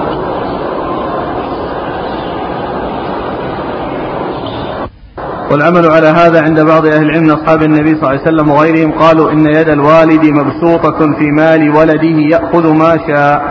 والعمل 5.52 5.92
على 5.92 6.08
هذا 6.08 6.42
عند 6.42 6.60
بعض 6.60 6.86
أهل 6.86 7.02
العلم 7.02 7.24
من 7.24 7.32
أصحاب 7.32 7.64
النبي 7.64 7.90
صلى 7.90 8.02
الله 8.02 8.10
عليه 8.10 8.22
وسلم 8.22 8.52
وغيرهم 8.52 8.92
قالوا 8.92 9.32
إن 9.32 9.46
يد 9.46 9.70
الوالد 9.70 10.26
مبسوطة 10.26 10.98
في 11.20 11.32
مال 11.32 11.78
ولده 11.78 12.18
يأخذ 12.32 12.74
ما 12.74 12.98
شاء. 13.08 13.42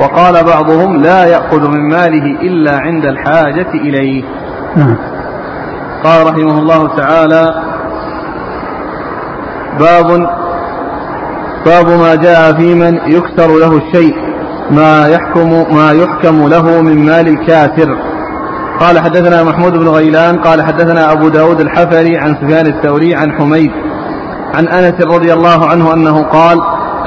وقال 0.00 0.44
بعضهم 0.44 0.96
لا 0.96 1.24
يأخذ 1.26 1.70
من 1.70 1.88
ماله 1.88 2.40
إلا 2.42 2.78
عند 2.78 3.04
الحاجة 3.04 3.70
إليه. 3.74 4.24
نعم. 4.76 4.96
قال 6.04 6.26
رحمه 6.26 6.58
الله 6.58 6.96
تعالى 6.96 7.54
باب 9.80 10.26
باب 11.66 11.88
ما 11.88 12.14
جاء 12.14 12.52
في 12.52 12.74
من 12.74 12.94
يكسر 12.94 13.58
له 13.58 13.76
الشيء 13.76 14.14
ما 14.70 15.08
يحكم 15.08 15.74
ما 15.76 15.92
يحكم 15.92 16.48
له 16.48 16.82
من 16.82 17.06
مال 17.06 17.28
الكافر. 17.28 18.05
قال 18.80 18.98
حدثنا 18.98 19.42
محمود 19.42 19.72
بن 19.72 19.88
غيلان 19.88 20.38
قال 20.38 20.62
حدثنا 20.62 21.12
أبو 21.12 21.28
داود 21.28 21.60
الحفري 21.60 22.18
عن 22.18 22.34
سفيان 22.34 22.66
الثوري 22.66 23.14
عن 23.14 23.32
حميد 23.32 23.70
عن 24.54 24.68
أنس 24.68 25.06
رضي 25.14 25.32
الله 25.32 25.66
عنه 25.66 25.94
أنه 25.94 26.22
قال 26.22 26.58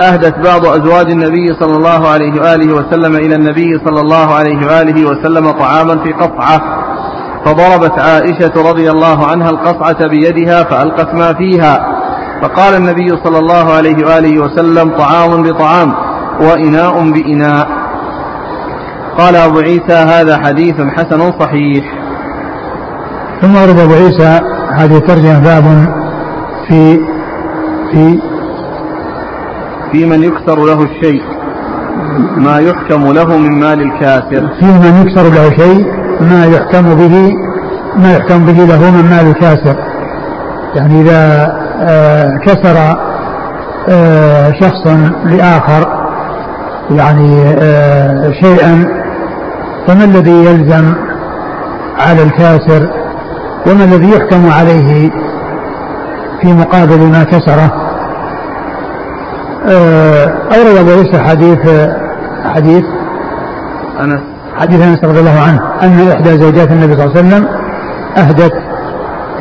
أهدت 0.02 0.36
بعض 0.40 0.66
أزواج 0.66 1.12
النبي 1.12 1.48
صلى 1.60 1.76
الله 1.76 2.08
عليه 2.08 2.42
وآله 2.42 2.76
وسلم 2.76 3.16
إلى 3.16 3.36
النبي 3.36 3.80
صلى 3.86 4.02
الله 4.02 4.36
عليه 4.36 4.68
وآله 4.68 5.06
وسلم 5.06 5.52
طعاما 5.52 6.04
في 6.04 6.14
قصعة 6.14 6.62
فضربت 7.46 8.00
عائشة 8.00 8.70
رضي 8.70 8.92
الله 8.92 9.28
عنها 9.28 9.50
القصعة 9.50 10.08
بيدها 10.08 10.64
فألقت 10.64 11.14
ما 11.14 11.34
فيها. 11.34 12.00
فقال 12.42 12.76
النبي 12.76 13.10
صلى 13.24 13.40
الله 13.40 13.74
عليه 13.74 14.06
وآله 14.06 14.40
وسلم 14.40 14.98
طعام 14.98 15.44
بطعام 15.44 15.94
وإناء 16.42 17.12
بإناء. 17.12 17.79
قال 19.20 19.36
أبو 19.36 19.60
عيسى 19.60 19.94
هذا 19.94 20.38
حديث 20.38 20.76
حسن 20.82 21.32
صحيح. 21.40 21.86
ثم 23.42 23.56
ورد 23.56 23.80
أبو 23.80 23.94
عيسى 23.94 24.40
هذه 24.74 24.98
الترجمة 24.98 25.40
باب 25.40 25.64
في 26.68 27.00
في 27.92 28.20
في 29.92 30.06
من 30.06 30.24
يكسر 30.24 30.66
له 30.66 30.84
الشيء 30.84 31.22
ما 32.38 32.60
يحكم 32.60 33.12
له 33.12 33.38
من 33.38 33.60
مال 33.60 33.82
الكافر. 33.82 34.50
في 34.60 34.66
من 34.66 35.02
يكسر 35.02 35.30
له 35.30 35.50
شيء 35.58 35.86
ما 36.22 36.46
يحكم 36.46 36.96
به 36.96 37.34
ما 37.96 38.14
يحكم 38.14 38.46
به 38.46 38.66
له 38.66 38.92
من 38.92 39.10
مال 39.10 39.28
الكافر. 39.28 39.76
يعني 40.76 41.02
إذا 41.02 41.52
آه، 41.82 42.38
كسر 42.46 42.98
آه، 43.90 44.52
شخص 44.52 44.88
لآخر 45.26 46.00
يعني 46.92 47.44
آه، 47.62 48.32
شيئا 48.32 48.99
فما 49.90 50.04
الذي 50.04 50.46
يلزم 50.46 50.94
على 51.98 52.24
الكاسر 52.24 52.90
وما 53.68 53.84
الذي 53.84 54.12
يحكم 54.12 54.50
عليه 54.50 55.12
في 56.42 56.54
مقابل 56.54 57.00
ما 57.00 57.24
كسره؟ 57.24 57.72
آه، 59.68 60.26
أورد 60.26 60.78
أبو 60.78 60.90
عيسى 60.90 61.20
حديث 61.20 61.60
حديث؟ 62.46 62.84
أنس 64.00 64.20
حديث 64.56 64.82
أنس 64.82 65.04
رضي 65.04 65.20
الله 65.20 65.40
عنه 65.40 65.62
أن 65.84 66.12
إحدى 66.12 66.38
زوجات 66.38 66.72
النبي 66.72 66.94
صلى 66.94 67.06
الله 67.06 67.18
عليه 67.18 67.28
وسلم 67.28 67.48
أهدت 68.18 68.54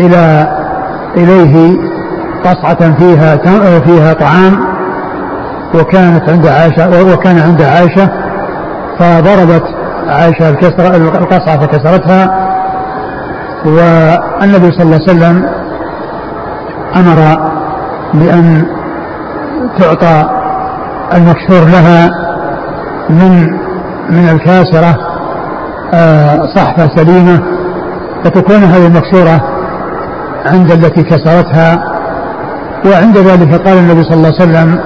إلى 0.00 0.48
إليه 1.16 1.76
قصعة 2.44 2.94
فيها 2.98 3.36
فيها 3.80 4.12
طعام 4.12 4.58
وكانت 5.74 6.28
عند 6.30 6.46
عائشة 6.46 7.12
وكان 7.12 7.38
عند 7.38 7.62
عائشة 7.62 8.08
فضربت 8.98 9.77
عائشة 10.08 10.48
الكسرة 10.50 10.96
القصعة 10.96 11.60
فكسرتها 11.66 12.48
والنبي 13.64 14.70
صلى 14.72 14.82
الله 14.82 14.94
عليه 14.94 15.04
وسلم 15.04 15.44
أمر 16.96 17.48
بأن 18.14 18.66
تعطى 19.78 20.30
المكسور 21.14 21.60
لها 21.68 22.10
من 23.10 23.46
من 24.10 24.28
الكاسرة 24.28 24.96
آه، 25.94 26.46
صحفة 26.56 26.88
سليمة 26.96 27.40
فتكون 28.24 28.56
هذه 28.56 28.86
المكسورة 28.86 29.40
عند 30.46 30.70
التي 30.70 31.02
كسرتها. 31.02 31.78
وعند 32.86 33.18
ذلك 33.18 33.54
قال 33.68 33.78
النبي 33.78 34.02
صلى 34.02 34.14
الله 34.14 34.32
عليه 34.40 34.42
وسلم 34.42 34.80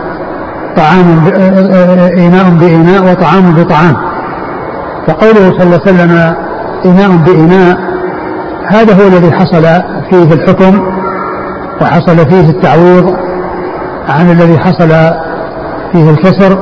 طعام 0.77 1.27
آه، 1.27 1.75
آه، 1.75 2.09
إناء 2.09 2.51
بإناء 2.51 3.13
وطعام 3.13 3.55
بطعام. 3.55 3.97
فقوله 5.09 5.59
صلى 5.59 5.63
الله 5.63 5.81
عليه 5.87 5.93
وسلم 5.93 6.35
إناء 6.85 7.17
بإناء 7.17 7.79
هذا 8.67 8.95
هو 8.95 9.09
الذي 9.09 9.33
حصل 9.33 9.63
فيه 10.11 10.35
الحكم 10.35 10.81
وحصل 11.83 12.17
فيه 12.31 12.51
التعويض 12.51 13.17
عن 14.09 14.31
الذي 14.31 14.59
حصل 14.59 14.89
فيه 15.93 16.11
الكسر 16.11 16.59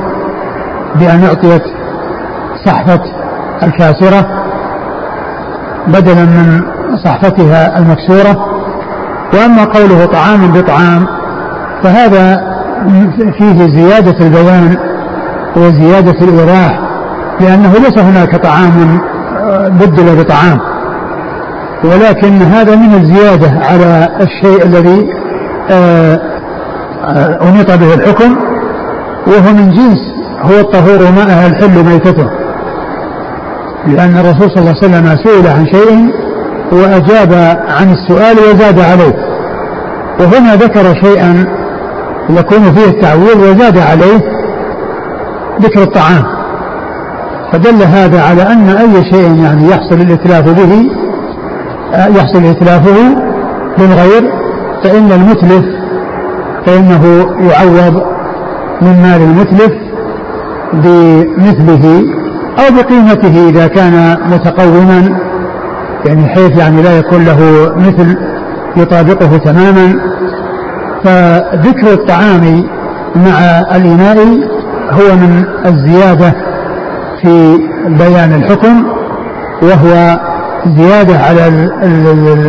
بأن 0.95 1.23
أعطيت 1.23 1.63
صحفة 2.65 3.01
الكاسرة 3.63 4.27
بدلا 5.87 6.25
من 6.25 6.61
صحفتها 7.05 7.79
المكسورة. 7.79 8.45
وأما 9.33 9.63
قوله 9.65 10.05
طعام 10.05 10.51
بطعام 10.51 11.07
فهذا 11.83 12.41
فيه 13.37 13.75
زيادة 13.75 14.25
البيان 14.25 14.77
وزيادة 15.57 16.11
الإيضاح 16.21 16.79
لأنه 17.39 17.73
ليس 17.73 17.97
هناك 17.97 18.35
طعام 18.35 19.01
بدل 19.69 20.23
بطعام 20.23 20.59
ولكن 21.83 22.41
هذا 22.41 22.75
من 22.75 22.93
الزيادة 22.93 23.51
على 23.61 24.07
الشيء 24.21 24.65
الذي 24.65 25.09
آه، 25.69 26.19
آه، 27.03 27.49
أنيط 27.49 27.71
به 27.71 27.93
الحكم 27.93 28.35
وهو 29.27 29.53
من 29.53 29.71
جنس 29.71 29.99
هو 30.41 30.59
الطهور 30.59 31.11
ماءها 31.11 31.47
الحل 31.47 31.83
ميتته. 31.85 32.29
لأن 33.87 34.17
الرسول 34.17 34.51
صلى 34.51 34.59
الله 34.59 34.75
عليه 34.83 34.87
وسلم 34.87 35.17
سئل 35.23 35.47
عن 35.47 35.65
شيء 35.65 36.13
وأجاب 36.71 37.33
عن 37.79 37.93
السؤال 37.93 38.37
وزاد 38.37 38.79
عليه. 38.79 39.15
وهنا 40.19 40.55
ذكر 40.55 40.93
شيئا 41.03 41.45
يكون 42.29 42.73
فيه 42.73 42.85
التعويض 42.85 43.39
وزاد 43.39 43.77
عليه 43.77 44.21
ذكر 45.61 45.83
الطعام. 45.83 46.40
فدل 47.51 47.83
هذا 47.83 48.21
على 48.21 48.41
أن 48.41 48.69
أي 48.69 49.11
شيء 49.11 49.43
يعني 49.43 49.67
يحصل 49.67 49.95
الإتلاف 49.95 50.49
به 50.49 50.91
آه، 51.93 52.07
يحصل 52.07 52.45
إتلافه 52.45 53.15
للغير 53.77 54.31
فإن 54.83 55.11
المتلف 55.11 55.65
فإنه 56.65 57.05
يعوض 57.39 58.03
من 58.81 59.01
مال 59.01 59.21
المتلف 59.21 59.71
بمثله 60.73 62.03
أو 62.59 62.75
بقيمته 62.75 63.49
إذا 63.49 63.67
كان 63.67 64.17
متقوما 64.31 65.19
يعني 66.05 66.27
حيث 66.27 66.57
يعني 66.57 66.81
لا 66.81 66.97
يكون 66.97 67.25
له 67.25 67.71
مثل 67.75 68.17
يطابقه 68.77 69.37
تماما. 69.37 69.99
فذكر 71.03 71.93
الطعام 71.93 72.63
مع 73.15 73.39
الإناء 73.75 74.17
هو 74.91 75.15
من 75.15 75.45
الزيادة 75.65 76.33
في 77.21 77.57
بيان 77.87 78.33
الحكم 78.33 78.83
وهو 79.61 80.19
زيادة 80.77 81.19
على 81.19 81.47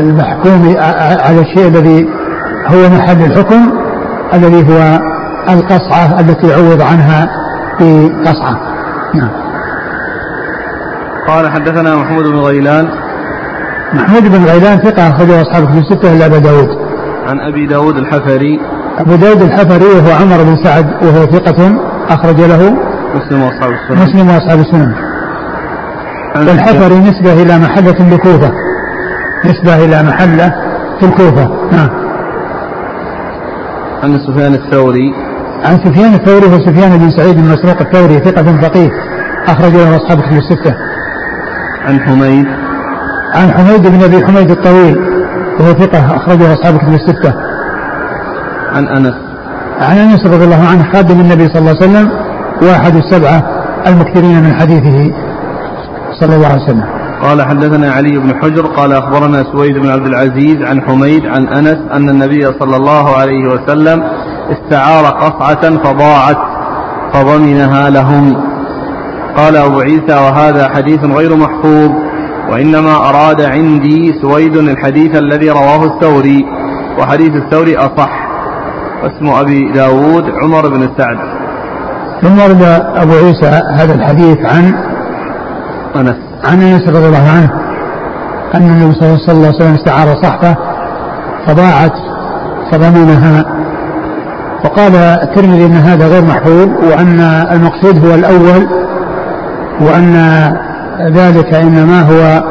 المحكوم 0.01 0.77
على 1.21 1.41
الشيء 1.41 1.69
الذي 1.69 2.07
هو 2.67 2.89
محل 2.89 3.25
الحكم 3.25 3.73
الذي 4.35 4.73
هو 4.73 4.99
القصعة 5.49 6.21
التي 6.21 6.55
عوض 6.55 6.83
عنها 6.83 7.29
بقصعة. 7.81 8.61
نعم. 9.15 9.31
قال 11.29 11.51
حدثنا 11.53 11.97
محمود 11.97 12.25
بن 12.25 12.39
غيلان. 12.39 12.89
محمود 13.95 14.23
بن 14.23 14.45
غيلان 14.45 14.79
ثقة 14.79 15.09
أخرجه 15.09 15.43
أصحاب 15.43 15.65
كتب 15.65 15.79
الستة 15.79 16.13
إلا 16.13 16.27
أبا 16.27 16.39
داود. 16.39 16.69
عن 17.27 17.41
أبي 17.41 17.67
داود 17.67 17.97
الحفري. 17.97 18.61
أبو 18.99 19.15
داود 19.15 19.43
الحفري 19.43 19.85
وهو 19.85 20.13
عمر 20.21 20.43
بن 20.43 20.65
سعد 20.65 20.87
وهو 21.03 21.27
ثقة 21.27 21.77
أخرج 22.11 22.41
له. 22.41 22.92
مسلم 23.15 23.43
وأصحاب 23.43 23.73
السنن 23.73 24.03
مسلم 24.03 24.29
وأصحاب 24.29 24.61
السنن 24.61 24.95
والحفري 26.37 26.99
نسبة 26.99 27.43
إلى 27.43 27.59
محلة 27.59 28.17
بكوفة 28.17 28.53
نسبة 29.45 29.85
إلى 29.85 30.03
محلة 30.03 30.53
في 31.01 31.07
الكوفة. 31.07 31.49
نعم. 31.73 31.89
عن 34.03 34.19
سفيان 34.19 34.55
الثوري. 34.55 35.15
عن 35.65 35.79
سفيان 35.85 36.15
الثوري 36.15 36.47
هو 36.47 36.59
سفيان 36.67 36.99
بن 36.99 37.11
سعيد 37.11 37.37
بن 37.37 37.53
مسروق 37.53 37.81
الثوري 37.81 38.19
ثقة 38.19 38.61
فقيه 38.61 38.91
أخرج 39.49 39.73
له 39.73 39.97
أصحاب 39.97 40.21
كتب 40.21 40.37
الستة. 40.37 40.75
عن 41.87 42.01
حميد. 42.01 42.47
عن 43.35 43.51
حميد 43.51 43.87
بن 43.87 44.03
أبي 44.03 44.27
حميد 44.27 44.51
الطويل 44.51 44.97
وهو 45.61 45.73
ثقة 45.73 46.17
أخرجه 46.17 46.53
أصحاب 46.53 46.79
كتب 46.79 46.95
الستة. 46.95 47.35
عن 48.73 48.87
أنس. 48.87 49.15
عن 49.81 49.97
أنس 49.97 50.27
رضي 50.27 50.45
الله 50.45 50.69
عنه 50.71 50.93
خادم 50.93 51.21
النبي 51.21 51.49
صلى 51.49 51.59
الله 51.59 51.77
عليه 51.83 51.91
وسلم 51.91 52.22
واحد 52.63 52.97
السبعة 52.97 53.43
المكثرين 53.87 54.43
من 54.43 54.55
حديثه 54.55 55.15
صلى 56.21 56.37
الله 56.37 56.49
عليه 56.49 56.63
وسلم. 56.63 56.85
قال 57.23 57.43
حدثنا 57.43 57.93
علي 57.93 58.19
بن 58.19 58.35
حجر 58.43 58.67
قال 58.67 58.93
أخبرنا 58.93 59.45
سويد 59.53 59.79
بن 59.79 59.89
عبد 59.91 60.07
العزيز 60.07 60.57
عن 60.63 60.83
حميد 60.83 61.27
عن 61.27 61.49
أنس 61.49 61.79
أن 61.93 62.09
النبي 62.09 62.47
صلى 62.61 62.77
الله 62.77 63.17
عليه 63.17 63.49
وسلم 63.49 64.03
استعار 64.51 65.05
قصعة 65.05 65.77
فضاعت 65.85 66.37
فضمنها 67.13 67.91
لهم. 67.91 68.37
قال 69.37 69.57
أبو 69.57 69.81
عيسى 69.81 70.15
وهذا 70.15 70.69
حديث 70.69 71.05
غير 71.05 71.37
محفوظ 71.37 71.91
وإنما 72.51 72.97
أراد 73.09 73.41
عندي 73.41 74.13
سويد 74.23 74.57
الحديث 74.57 75.17
الذي 75.17 75.51
رواه 75.51 75.85
الثوري 75.85 76.45
وحديث 76.99 77.31
الثوري 77.37 77.77
أصح. 77.77 78.11
واسم 79.03 79.29
أبي 79.29 79.73
داود 79.73 80.25
عمر 80.43 80.69
بن 80.69 80.89
سعد. 80.99 81.32
ثم 82.23 82.39
ورد 82.39 82.63
أبو 82.97 83.13
عيسى 83.13 83.63
هذا 83.75 83.95
الحديث 83.95 84.39
عن 84.39 84.75
أنس 85.97 86.17
عن 86.45 86.63
أنس 86.63 86.89
رضي 86.89 87.07
الله 87.07 87.29
عنه 87.37 87.51
أن 88.55 88.63
النبي 88.63 88.95
صلى 88.95 89.09
الله 89.09 89.47
عليه 89.47 89.57
وسلم 89.57 89.75
استعار 89.75 90.23
صحبة 90.23 90.57
فضاعت 91.47 91.93
فضمنها. 92.73 93.45
وقال 94.65 94.95
الترمذي 94.97 95.67
أن 95.67 95.77
هذا 95.77 96.07
غير 96.09 96.23
محفوظ 96.23 96.69
وأن 96.91 97.21
المقصود 97.53 98.07
هو 98.07 98.15
الأول 98.15 98.67
وأن 99.81 100.15
ذلك 101.01 101.55
إنما 101.55 102.01
هو 102.01 102.43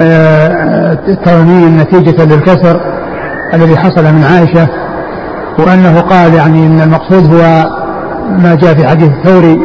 آه، 0.00 0.94
ترميم 1.24 1.80
نتيجة 1.80 2.24
للكسر 2.24 2.80
الذي 3.54 3.76
حصل 3.76 4.04
من 4.04 4.24
عائشة 4.24 4.68
وأنه 5.58 6.00
قال 6.00 6.34
يعني 6.34 6.66
أن 6.66 6.80
المقصود 6.80 7.34
هو 7.34 7.66
ما 8.28 8.54
جاء 8.54 8.74
في 8.74 8.86
حديث 8.86 9.08
الثوري 9.08 9.60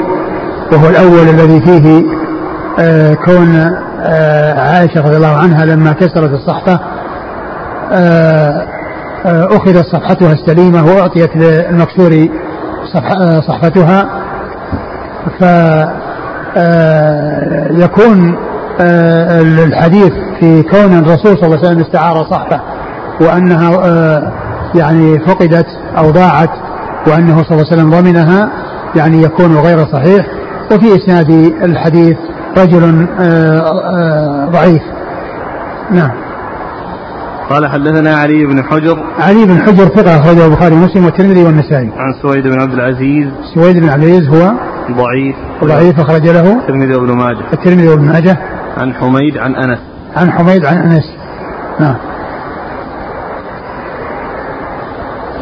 وهو 0.74 0.90
الأول 0.90 1.30
الذي 1.30 1.62
فيه 1.62 2.04
آه، 2.80 3.14
كون 3.14 3.56
آه، 4.02 4.60
عائشة 4.60 5.02
رضي 5.02 5.18
الله 5.18 5.38
عنها 5.38 5.66
لما 5.66 5.92
كسرت 5.92 6.32
الصحفة 6.32 6.80
أخذت 9.26 9.86
صفحتها 9.86 10.34
السليمة 10.34 10.86
وأعطيت 10.86 11.36
للمكسور 11.36 12.28
صحفتها. 13.48 14.06
ف 15.40 15.44
آه، 16.58 17.68
يكون 17.72 18.36
آه، 18.82 19.42
الحديث 19.42 20.14
في 20.40 20.64
كون 20.64 21.00
الرسول 21.00 21.38
صلى 21.38 21.46
الله 21.46 21.58
عليه 21.58 21.68
وسلم 21.68 21.82
استعار 21.82 22.26
صحبه 22.32 22.62
وأنها 23.22 23.76
آه، 23.86 24.32
يعني 24.76 25.20
فقدت 25.20 25.66
أو 25.98 26.12
ضاعت 26.12 26.50
وأنه 27.08 27.44
صلى 27.44 27.52
الله 27.52 27.66
عليه 27.72 27.74
وسلم 27.74 27.90
ضمنها 27.90 28.50
يعني 28.96 29.24
يكون 29.24 29.58
غير 29.58 29.86
صحيح. 29.86 30.26
وفي 30.72 30.96
إسناد 30.96 31.30
الحديث 31.64 32.18
رجل 32.58 33.08
ضعيف. 34.52 34.82
نعم. 35.92 36.12
قال 37.50 37.68
حدثنا 37.68 38.16
علي 38.16 38.46
بن 38.46 38.64
حجر. 38.64 39.04
علي 39.20 39.46
بن 39.46 39.62
حجر 39.62 39.86
ثقة 39.86 40.20
أخرجه 40.20 40.46
البخاري 40.46 40.76
ومسلم 40.76 41.06
والترمذي 41.06 41.44
والنسائي. 41.44 41.92
عن 41.98 42.14
سويد 42.22 42.48
بن 42.48 42.62
عبد 42.62 42.74
العزيز. 42.74 43.28
سويد 43.56 43.78
بن 43.78 43.90
عبد 43.90 44.04
العزيز 44.04 44.28
هو 44.28 44.52
ضعيف. 44.92 45.36
ضعيف 45.64 46.00
أخرج 46.00 46.28
له. 46.28 46.60
الترمذي 46.60 46.96
وابن 46.96 47.18
ماجه. 47.18 47.54
الترمذي 47.54 47.88
وابن 47.88 48.06
ماجه. 48.06 48.38
عن 48.78 48.94
حميد 48.94 49.38
عن 49.38 49.56
أنس. 49.56 49.80
عن 50.16 50.32
حميد 50.32 50.66
عن 50.66 50.78
أنس. 50.78 51.04
نعم. 51.80 51.96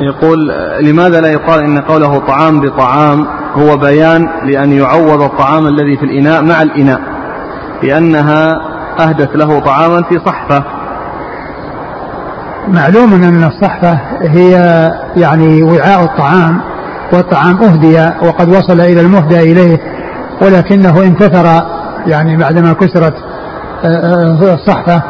يقول 0.02 0.52
لماذا 0.82 1.22
لا 1.22 1.32
يقال 1.32 1.60
إن 1.64 1.78
قوله 1.80 2.18
طعام 2.20 2.60
بطعام 2.60 3.28
هو 3.54 3.78
بيان 3.78 4.30
لأن 4.44 4.72
يعوض 4.72 5.22
الطعام 5.22 5.68
الذي 5.68 5.98
في 5.98 6.06
الإناء 6.06 6.44
مع 6.44 6.62
الإناء؟ 6.62 7.02
لأنها 7.84 8.58
أهدت 9.00 9.36
له 9.36 9.60
طعاما 9.60 10.04
في 10.04 10.20
صحفة. 10.26 10.64
معلوم 12.68 13.14
أن 13.14 13.44
الصحفة 13.44 14.00
هي 14.22 14.52
يعني 15.18 15.64
وعاء 15.64 16.04
الطعام 16.04 16.62
والطعام 17.14 17.64
أهدي 17.64 18.00
وقد 18.28 18.50
وصل 18.50 18.80
إلى 18.80 19.02
المهدى 19.02 19.52
إليه 19.52 19.78
ولكنه 20.42 21.04
انتثر 21.04 21.64
يعني 22.08 22.38
بعدما 22.38 22.74
كسرت 22.74 23.14
آه، 23.84 23.88
آه، 23.88 24.54
الصحفة. 24.54 25.04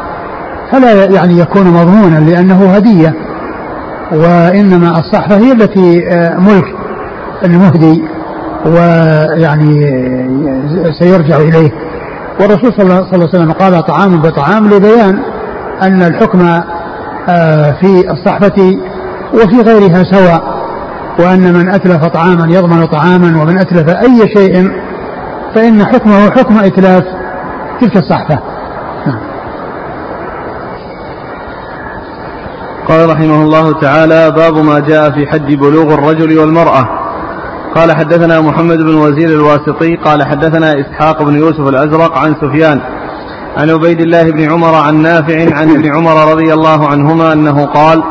فلا 0.72 1.04
يعني 1.04 1.38
يكون 1.38 1.66
مضمونا 1.66 2.18
لأنه 2.18 2.74
هدية. 2.74 3.27
وإنما 4.12 4.98
الصحفة 4.98 5.36
هي 5.36 5.52
التي 5.52 6.08
آه، 6.08 6.38
ملك 6.38 6.74
المهدي 7.44 8.02
ويعني 8.66 9.86
سيرجع 10.98 11.36
إليه. 11.36 11.70
والرسول 12.40 12.72
صلى 12.72 12.82
الله 12.82 13.06
عليه 13.12 13.24
وسلم 13.24 13.52
قال 13.52 13.84
طعام 13.84 14.20
بطعام 14.22 14.66
لبيان 14.70 15.18
أن 15.82 16.02
الحكم 16.02 16.38
في 17.80 18.04
الصحفة 18.10 18.76
وفي 19.34 19.60
غيرها 19.60 20.02
سواء 20.02 20.58
وأن 21.18 21.54
من 21.54 21.68
أتلف 21.68 22.04
طعاما 22.04 22.46
يضمن 22.54 22.84
طعاما 22.86 23.42
ومن 23.42 23.58
أتلف 23.58 23.88
أي 23.88 24.28
شيء 24.36 24.70
فإن 25.54 25.84
حكمه 25.86 26.30
حكم 26.30 26.58
إتلاف 26.58 27.04
تلك 27.80 27.96
الصحفة 27.96 28.38
قال 32.88 33.10
رحمه 33.10 33.42
الله 33.42 33.80
تعالى 33.80 34.30
باب 34.30 34.56
ما 34.56 34.78
جاء 34.78 35.10
في 35.10 35.26
حد 35.26 35.46
بلوغ 35.46 35.94
الرجل 35.94 36.38
والمرأة. 36.38 36.84
قال 37.74 37.96
حدثنا 37.96 38.40
محمد 38.40 38.78
بن 38.78 38.94
وزير 38.94 39.28
الواسطي. 39.28 39.96
قال 39.96 40.22
حدثنا 40.28 40.74
إسحاق 40.80 41.22
بن 41.22 41.38
يوسف 41.38 41.68
الأزرق 41.68 42.18
عن 42.18 42.34
سفيان 42.42 42.80
عن 43.56 43.70
عبيد 43.70 44.00
الله 44.00 44.30
بن 44.30 44.52
عمر 44.52 44.74
عن 44.74 45.02
نافع 45.02 45.54
عن 45.56 45.70
ابن 45.70 45.94
عمر 45.94 46.32
رضي 46.32 46.54
الله 46.54 46.88
عنهما 46.88 47.32
أنه 47.32 47.66
قال 47.66 48.02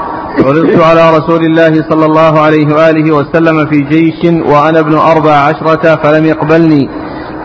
عرضت 0.45 0.81
على 0.81 1.17
رسول 1.17 1.41
الله 1.45 1.73
صلى 1.89 2.05
الله 2.05 2.39
عليه 2.39 2.75
وآله 2.75 3.15
وسلم 3.15 3.65
في 3.69 3.81
جيش 3.81 4.43
وأنا 4.45 4.79
ابن 4.79 4.97
أربع 4.97 5.31
عشرة 5.31 5.95
فلم 6.03 6.25
يقبلني. 6.25 6.89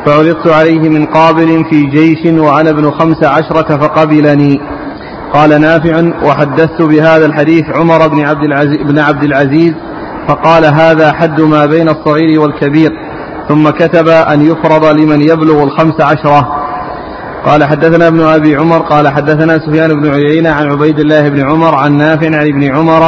فعرضت 0.07 0.49
عليه 0.49 0.89
من 0.89 1.07
قابل 1.07 1.65
في 1.71 1.83
جيش 1.83 2.41
وأنا 2.41 2.71
ابن 2.71 2.91
خمس 2.91 3.25
عشرة 3.25 3.77
فقبلني. 3.77 4.61
قال 5.35 5.61
نافع 5.61 6.03
وحدثت 6.27 6.83
بهذا 6.83 7.27
الحديث 7.27 7.65
عمر 7.77 8.09
بن 8.09 8.21
عبد 8.21 8.45
العزيز, 8.45 8.77
بن 8.77 8.99
عبد 8.99 9.23
العزيز 9.23 9.73
فقال 10.29 10.65
هذا 10.65 11.13
حد 11.13 11.41
ما 11.41 11.67
بين 11.67 11.89
الصغير 11.89 12.41
والكبير 12.41 12.91
ثم 13.49 13.71
كتب 13.71 14.09
أن 14.09 14.43
يفرض 14.43 14.85
لمن 14.85 15.21
يبلغ 15.21 15.63
الخمس 15.63 16.01
عشرة. 16.01 16.63
قال 17.47 17.65
حدثنا 17.65 18.09
ابن 18.09 18.21
أبي 18.21 18.57
عمر 18.57 18.79
قال 18.79 19.09
حدثنا 19.09 19.59
سفيان 19.59 20.01
بن 20.01 20.09
عيينة 20.11 20.51
عن 20.51 20.71
عبيد 20.71 20.99
الله 21.01 21.29
بن 21.29 21.51
عمر 21.51 21.75
عن 21.75 21.93
نافع 21.93 22.27
عن 22.27 22.47
ابن 22.47 22.77
عمر 22.77 23.03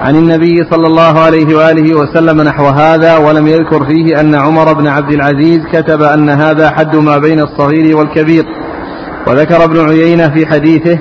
عن 0.00 0.16
النبي 0.16 0.64
صلى 0.70 0.86
الله 0.86 1.20
عليه 1.20 1.56
وآله 1.56 1.94
وسلم 1.94 2.42
نحو 2.42 2.66
هذا 2.66 3.16
ولم 3.16 3.46
يذكر 3.46 3.84
فيه 3.84 4.20
أن 4.20 4.34
عمر 4.34 4.72
بن 4.72 4.86
عبد 4.86 5.12
العزيز 5.12 5.60
كتب 5.72 6.02
أن 6.02 6.28
هذا 6.28 6.70
حد 6.70 6.96
ما 6.96 7.18
بين 7.18 7.40
الصغير 7.40 7.96
والكبير. 7.96 8.44
وذكر 9.26 9.64
ابن 9.64 9.88
عيينة 9.88 10.28
في 10.28 10.46
حديثه 10.46 10.98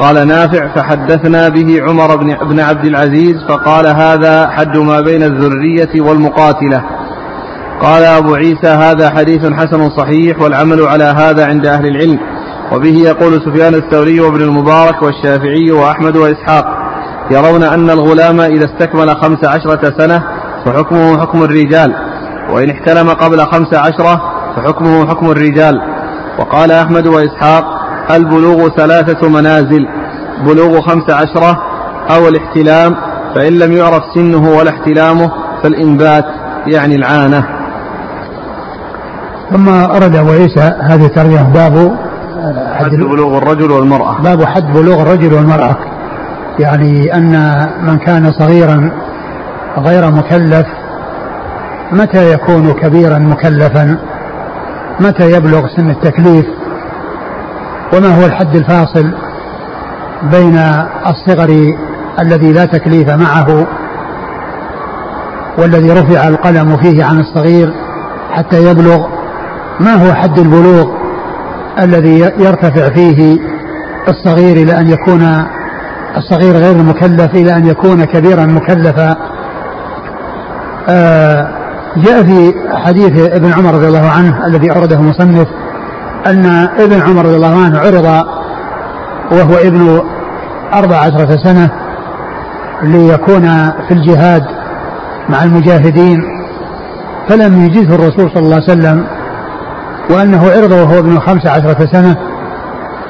قال 0.00 0.28
نافع 0.28 0.74
فحدثنا 0.74 1.48
به 1.48 1.82
عمر 1.82 2.16
بن 2.42 2.60
عبد 2.60 2.84
العزيز 2.84 3.34
فقال 3.48 3.86
هذا 3.86 4.50
حد 4.50 4.76
ما 4.76 5.00
بين 5.00 5.22
الذرية 5.22 6.00
والمقاتلة. 6.00 6.84
قال 7.82 8.02
أبو 8.02 8.34
عيسى 8.34 8.68
هذا 8.68 9.10
حديث 9.10 9.52
حسن 9.52 9.90
صحيح 9.90 10.40
والعمل 10.42 10.82
على 10.82 11.04
هذا 11.04 11.46
عند 11.46 11.66
أهل 11.66 11.86
العلم. 11.86 12.18
وبه 12.72 12.96
يقول 12.96 13.32
سفيان 13.32 13.74
الثوري 13.74 14.20
وابن 14.20 14.42
المبارك 14.42 15.02
والشافعي 15.02 15.70
وأحمد 15.70 16.16
وإسحاق 16.16 16.64
يرون 17.30 17.62
أن 17.62 17.90
الغلام 17.90 18.40
إذا 18.40 18.64
استكمل 18.64 19.16
خمس 19.16 19.44
عشرة 19.44 19.94
سنة 19.98 20.22
فحكمه 20.64 21.20
حكم 21.20 21.42
الرجال. 21.42 21.94
وإن 22.52 22.70
احتلم 22.70 23.10
قبل 23.10 23.40
خمس 23.40 23.74
عشرة 23.74 24.22
فحكمه 24.56 25.08
حكم 25.08 25.30
الرجال. 25.30 25.80
وقال 26.38 26.70
أحمد 26.72 27.06
وإسحاق 27.06 27.79
البلوغ 28.16 28.68
ثلاثة 28.68 29.28
منازل 29.28 29.86
بلوغ 30.46 30.80
خمس 30.80 31.10
عشرة 31.10 31.62
أو 32.10 32.28
الاحتلام 32.28 32.94
فإن 33.34 33.52
لم 33.52 33.72
يعرف 33.72 34.02
سنه 34.14 34.58
ولا 34.58 34.70
احتلامه 34.70 35.30
فالإنبات 35.62 36.24
يعني 36.66 36.94
العانة. 36.94 37.44
ثم 39.50 39.68
أرد 39.68 40.16
أبو 40.16 40.30
عيسى 40.30 40.72
هذه 40.80 41.06
الترجمة 41.06 41.42
باب 41.42 41.96
حد 42.74 42.90
بلوغ 42.90 43.38
الرجل 43.38 43.70
والمرأة. 43.70 44.22
باب 44.22 44.44
حد 44.44 44.72
بلوغ 44.72 45.02
الرجل 45.02 45.34
والمرأة. 45.34 45.76
يعني 46.58 47.14
أن 47.14 47.66
من 47.82 47.98
كان 47.98 48.32
صغيرا 48.32 48.90
غير 49.78 50.10
مكلف 50.10 50.66
متى 51.92 52.32
يكون 52.32 52.72
كبيرا 52.72 53.18
مكلفا؟ 53.18 53.98
متى 55.00 55.32
يبلغ 55.32 55.66
سن 55.76 55.90
التكليف؟ 55.90 56.46
وما 57.94 58.20
هو 58.20 58.26
الحد 58.26 58.56
الفاصل 58.56 59.12
بين 60.22 60.58
الصغر 61.06 61.74
الذي 62.20 62.52
لا 62.52 62.64
تكليف 62.64 63.08
معه 63.08 63.66
والذي 65.58 65.90
رفع 65.92 66.28
القلم 66.28 66.76
فيه 66.76 67.04
عن 67.04 67.20
الصغير 67.20 67.72
حتى 68.30 68.70
يبلغ؟ 68.70 69.06
ما 69.80 69.94
هو 69.94 70.14
حد 70.14 70.38
البلوغ 70.38 70.88
الذي 71.78 72.18
يرتفع 72.18 72.88
فيه 72.88 73.38
الصغير 74.08 74.56
إلى 74.56 74.78
أن 74.80 74.88
يكون 74.88 75.46
الصغير 76.16 76.56
غير 76.56 76.76
المكلف 76.76 77.34
إلى 77.34 77.56
أن 77.56 77.66
يكون 77.66 78.04
كبيرا 78.04 78.46
مكلفا؟ 78.46 79.16
آه 80.88 81.48
جاء 81.96 82.22
في 82.22 82.54
حديث 82.74 83.32
ابن 83.32 83.52
عمر 83.52 83.74
رضي 83.74 83.88
الله 83.88 84.08
عنه 84.08 84.46
الذي 84.46 84.70
أورده 84.70 84.96
المصنف 84.96 85.48
أن 86.26 86.46
ابن 86.78 87.00
عمر 87.00 87.24
رضي 87.24 87.36
الله 87.36 87.64
عنه 87.64 87.78
عرض 87.78 88.26
وهو 89.32 89.54
ابن 89.54 90.02
أربع 90.74 90.96
عشرة 90.96 91.36
سنة 91.44 91.70
ليكون 92.82 93.70
في 93.88 93.94
الجهاد 93.94 94.42
مع 95.28 95.44
المجاهدين 95.44 96.20
فلم 97.28 97.64
يجزه 97.64 97.94
الرسول 97.94 98.30
صلى 98.30 98.42
الله 98.42 98.54
عليه 98.54 98.64
وسلم 98.64 99.06
وأنه 100.10 100.50
عرض 100.50 100.72
وهو 100.72 100.98
ابن 100.98 101.18
خمس 101.18 101.46
عشرة 101.46 101.86
سنة 101.92 102.16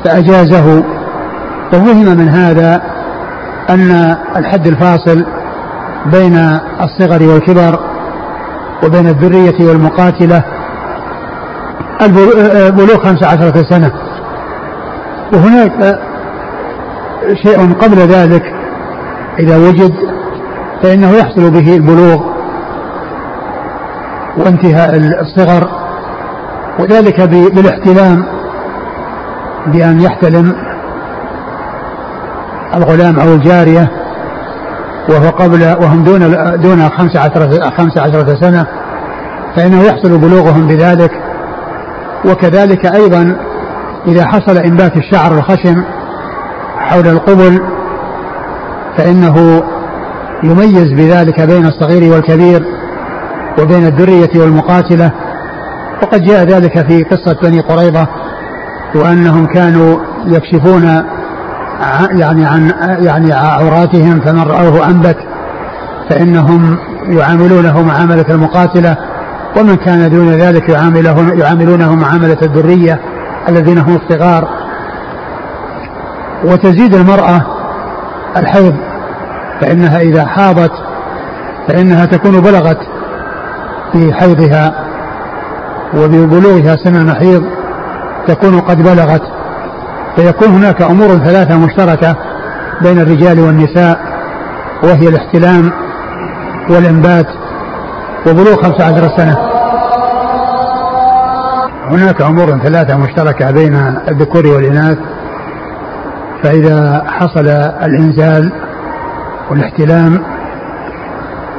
فأجازه. 0.04 0.84
وفهم 1.72 2.16
من 2.16 2.28
هذا 2.28 2.82
أن 3.70 4.16
الحد 4.36 4.66
الفاصل 4.66 5.24
بين 6.06 6.58
الصغر 6.80 7.22
والكبر 7.22 7.80
وبين 8.84 9.06
الذرية 9.08 9.68
والمقاتلة 9.68 10.44
البلوغ 12.02 12.98
خمس 12.98 13.24
عشرة 13.24 13.62
سنة. 13.70 13.92
وهناك 15.32 15.98
شيء 17.42 17.72
قبل 17.72 17.96
ذلك 17.96 18.42
إذا 19.38 19.56
وجد 19.56 19.94
فإنه 20.82 21.10
يحصل 21.10 21.50
به 21.50 21.76
البلوغ 21.76 22.30
وانتهاء 24.36 24.96
الصغر 24.96 25.68
وذلك 26.78 27.20
بالاحتلام 27.20 28.24
بأن 29.66 30.00
يحتلم 30.00 30.56
الغلام 32.74 33.20
أو 33.20 33.34
الجارية 33.34 33.90
وهو 35.08 35.28
قبل 35.28 35.76
وهم 35.82 36.04
دون 36.04 36.20
دون 36.62 36.88
خمس 36.88 37.16
عشرة 37.16 37.70
خمس 37.70 37.98
عشرة 37.98 38.40
سنة 38.40 38.66
فإنه 39.56 39.82
يحصل 39.82 40.18
بلوغهم 40.18 40.66
بذلك 40.66 41.10
وكذلك 42.24 42.86
أيضا 42.86 43.36
إذا 44.06 44.26
حصل 44.26 44.56
إنبات 44.56 44.96
الشعر 44.96 45.38
الخشن 45.38 45.84
حول 46.78 47.06
القبل 47.06 47.60
فإنه 48.96 49.62
يميز 50.42 50.92
بذلك 50.92 51.40
بين 51.40 51.66
الصغير 51.66 52.12
والكبير 52.12 52.62
وبين 53.62 53.86
الذرية 53.86 54.40
والمقاتلة. 54.40 55.12
وقد 56.02 56.22
جاء 56.22 56.44
ذلك 56.44 56.86
في 56.88 57.02
قصة 57.02 57.36
بني 57.42 57.60
قريظة 57.60 58.06
وأنهم 58.94 59.46
كانوا 59.46 59.98
يكشفون 60.26 60.82
يعني 62.10 62.46
عن 62.46 62.72
يعني 63.00 63.32
عوراتهم 63.32 64.20
فمن 64.20 64.42
رأوه 64.42 64.86
أنبت 64.86 65.16
فإنهم 66.10 66.78
يعاملونه 67.06 67.82
معاملة 67.82 68.24
المقاتلة. 68.28 68.96
ومن 69.56 69.76
كان 69.76 70.10
دون 70.10 70.28
ذلك 70.28 70.68
يعامله 70.68 71.34
يعاملونه 71.34 71.94
معاملة 71.94 72.38
الذرية 72.42 73.00
الذين 73.48 73.78
هم 73.78 73.96
الصغار. 73.96 74.48
وتزيد 76.44 76.94
المرأة 76.94 77.40
الحيض 78.36 78.74
فإنها 79.60 80.00
إذا 80.00 80.26
حاضت 80.26 80.72
فإنها 81.68 82.04
تكون 82.04 82.40
بلغت 82.40 82.78
في 83.92 84.12
حيضها 84.12 84.84
وببلوغها 85.96 86.76
سن 86.84 86.96
المحيض 86.96 87.44
تكون 88.26 88.60
قد 88.60 88.82
بلغت. 88.82 89.22
فيكون 90.16 90.48
هناك 90.48 90.82
أمور 90.82 91.08
ثلاثة 91.08 91.58
مشتركة 91.58 92.16
بين 92.82 93.00
الرجال 93.00 93.40
والنساء 93.40 94.00
وهي 94.82 95.08
الاحتلام 95.08 95.72
والإنبات. 96.70 97.26
وبلوغ 98.26 98.62
خمسة 98.62 98.84
عشر 98.84 99.16
سنة. 99.16 99.36
هناك 101.90 102.22
أمور 102.22 102.58
ثلاثة 102.58 102.96
مشتركة 102.96 103.50
بين 103.50 103.74
الذكور 104.08 104.46
والإناث. 104.46 104.98
فإذا 106.42 107.04
حصل 107.06 107.48
الإنزال 107.82 108.52
والاحتلام 109.50 110.24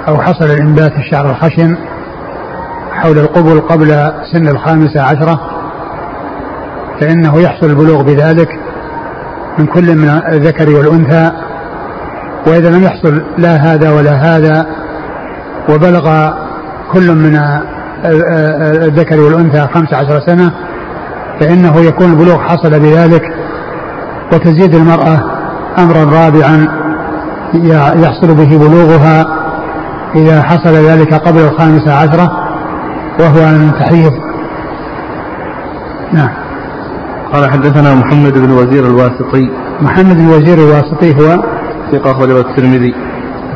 أو 0.07 0.17
حصل 0.17 0.45
الإنبات 0.45 0.91
الشعر 0.91 1.29
الخشن 1.29 1.77
حول 2.91 3.17
القبل 3.17 3.61
قبل 3.61 4.11
سن 4.33 4.47
الخامسة 4.47 5.01
عشرة 5.01 5.39
فإنه 6.99 7.41
يحصل 7.41 7.65
البلوغ 7.65 8.01
بذلك 8.03 8.49
من 9.57 9.65
كل 9.65 9.95
من 9.95 10.09
الذكر 10.09 10.69
والأنثى. 10.69 11.31
وإذا 12.47 12.69
لم 12.69 12.83
يحصل 12.83 13.23
لا 13.37 13.55
هذا 13.55 13.91
ولا 13.91 14.11
هذا 14.11 14.65
وبلغ 15.69 16.33
كل 16.93 17.15
من 17.15 17.39
الذكر 18.85 19.19
والأنثى 19.19 19.67
خمس 19.73 19.93
عشر 19.93 20.19
سنة 20.27 20.51
فإنه 21.39 21.79
يكون 21.79 22.11
البلوغ 22.11 22.37
حصل 22.37 22.79
بذلك 22.79 23.21
وتزيد 24.33 24.75
المرأة 24.75 25.19
أمرا 25.79 26.03
رابعا 26.03 26.67
يحصل 27.95 28.35
به 28.35 28.57
بلوغها 28.57 29.25
إذا 30.15 30.41
حصل 30.41 30.73
ذلك 30.73 31.13
قبل 31.13 31.39
الخامسة 31.39 31.93
عشرة 31.93 32.31
وهو 33.19 33.39
أن 33.39 33.71
تحيض 33.79 34.11
نعم. 36.13 36.29
قال 37.33 37.51
حدثنا 37.51 37.95
محمد 37.95 38.33
بن 38.33 38.51
وزير 38.51 38.85
الواسطي. 38.85 39.49
محمد 39.81 40.17
بن 40.17 40.27
وزير 40.27 40.57
الواسطي 40.57 41.15
هو؟ 41.15 41.43
ثقة 41.91 42.11
أخرجه 42.11 42.39
الترمذي. 42.39 42.93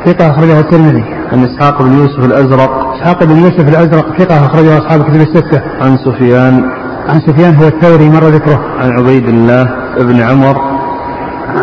ثقة 0.06 0.32
أخرجه 0.32 0.60
الترمذي. 0.60 1.15
عن 1.32 1.44
إسحاق 1.44 1.82
بن 1.82 1.94
يوسف 1.94 2.26
الأزرق 2.26 2.94
إسحاق 2.96 3.24
بن 3.24 3.38
يوسف 3.38 3.70
الأزرق 3.70 4.18
ثقة 4.18 4.46
أخرجه 4.46 4.78
أصحاب 4.78 5.04
كتب 5.04 5.22
الستة. 5.22 5.62
عن 5.82 5.98
سفيان 5.98 6.64
عن 7.10 7.22
سفيان 7.28 7.56
هو 7.56 7.68
الثوري 7.68 8.10
مر 8.10 8.24
ذكره. 8.24 8.60
عن 8.80 8.92
عبيد 9.00 9.28
الله 9.28 9.64
بن 10.00 10.22
عمر. 10.22 10.58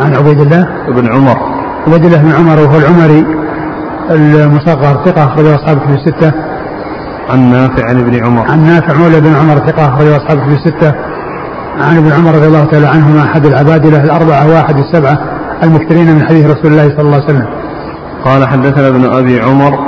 عن 0.03 0.17
عبيد 0.17 0.41
الله. 0.41 0.69
بن 0.89 1.13
عمر. 1.13 1.37
عبيد 1.87 2.05
الله 2.05 2.23
بن 2.23 2.33
عمر 2.33 2.61
وهو 2.61 2.79
العمري 2.79 3.27
المصغر 4.11 5.05
ثقة 5.05 5.25
أخرجه 5.25 5.55
أصحاب 5.55 5.79
كتب 5.79 5.95
الستة. 5.95 6.33
عن 7.31 7.51
نافع 7.53 7.89
عن 7.89 8.01
ابن 8.01 8.25
عمر. 8.25 8.51
عن 8.51 8.65
نافع 8.67 8.95
مولى 8.95 9.21
بن 9.21 9.35
عمر 9.35 9.57
ثقة 9.57 9.89
أخرجه 9.89 10.17
أصحاب 10.17 10.39
كتب 10.39 10.53
الستة. 10.53 10.93
عن 11.81 11.97
ابن 11.97 12.13
عمر 12.13 12.35
رضي 12.35 12.47
الله 12.47 12.65
تعالى 12.65 12.87
عنهما 12.87 13.23
أحد 13.23 13.47
العبادلة 13.47 14.05
الأربعة 14.05 14.49
واحد 14.55 14.79
السبعة 14.79 15.19
المكثرين 15.63 16.15
من 16.15 16.27
حديث 16.27 16.47
رسول 16.47 16.73
الله 16.73 16.89
صلى 16.89 17.01
الله 17.01 17.15
عليه 17.15 17.25
وسلم. 17.25 17.62
قال 18.25 18.49
حدثنا 18.49 18.89
ابن 18.89 19.05
أبي 19.05 19.41
عمر 19.41 19.79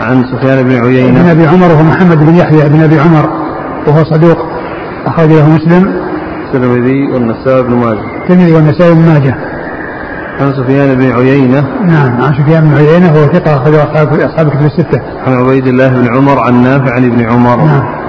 عن 0.00 0.24
سفيان 0.24 0.62
بن 0.62 0.84
عيينة. 0.86 1.20
ابن 1.20 1.28
أبي 1.28 1.46
عمر 1.46 1.66
هو 1.66 1.82
محمد 1.82 2.26
بن 2.26 2.34
يحيى 2.34 2.68
بن 2.68 2.82
أبي 2.82 3.00
عمر 3.00 3.30
وهو 3.86 4.04
صدوق 4.04 4.38
أخرج 5.06 5.28
له 5.28 5.48
مسلم. 5.48 6.00
الترمذي 6.46 7.12
والنسائي 7.12 7.62
بن 7.62 7.74
ماجه. 7.74 8.00
الترمذي 8.22 8.52
والنسائي 8.52 8.94
بن 8.94 9.00
ماجه. 9.00 9.34
عن 10.40 10.52
سفيان 10.52 10.94
بن 10.94 11.12
عيينة. 11.12 11.60
نعم 11.86 12.22
عن 12.22 12.34
سفيان 12.34 12.64
بن 12.64 12.76
عيينة 12.76 13.08
هو 13.08 13.26
ثقة 13.26 13.56
أخرج 13.56 13.74
أصحاب 13.74 14.20
أصحاب 14.20 14.46
الكتب 14.46 14.66
الستة. 14.66 15.00
عن 15.26 15.32
عبيد 15.32 15.66
الله 15.66 15.88
بن 15.88 16.16
عمر 16.16 16.38
عن 16.38 16.62
نافع 16.62 16.94
عن 16.94 17.04
ابن 17.04 17.30
عمر. 17.30 17.56
نعم. 17.56 18.00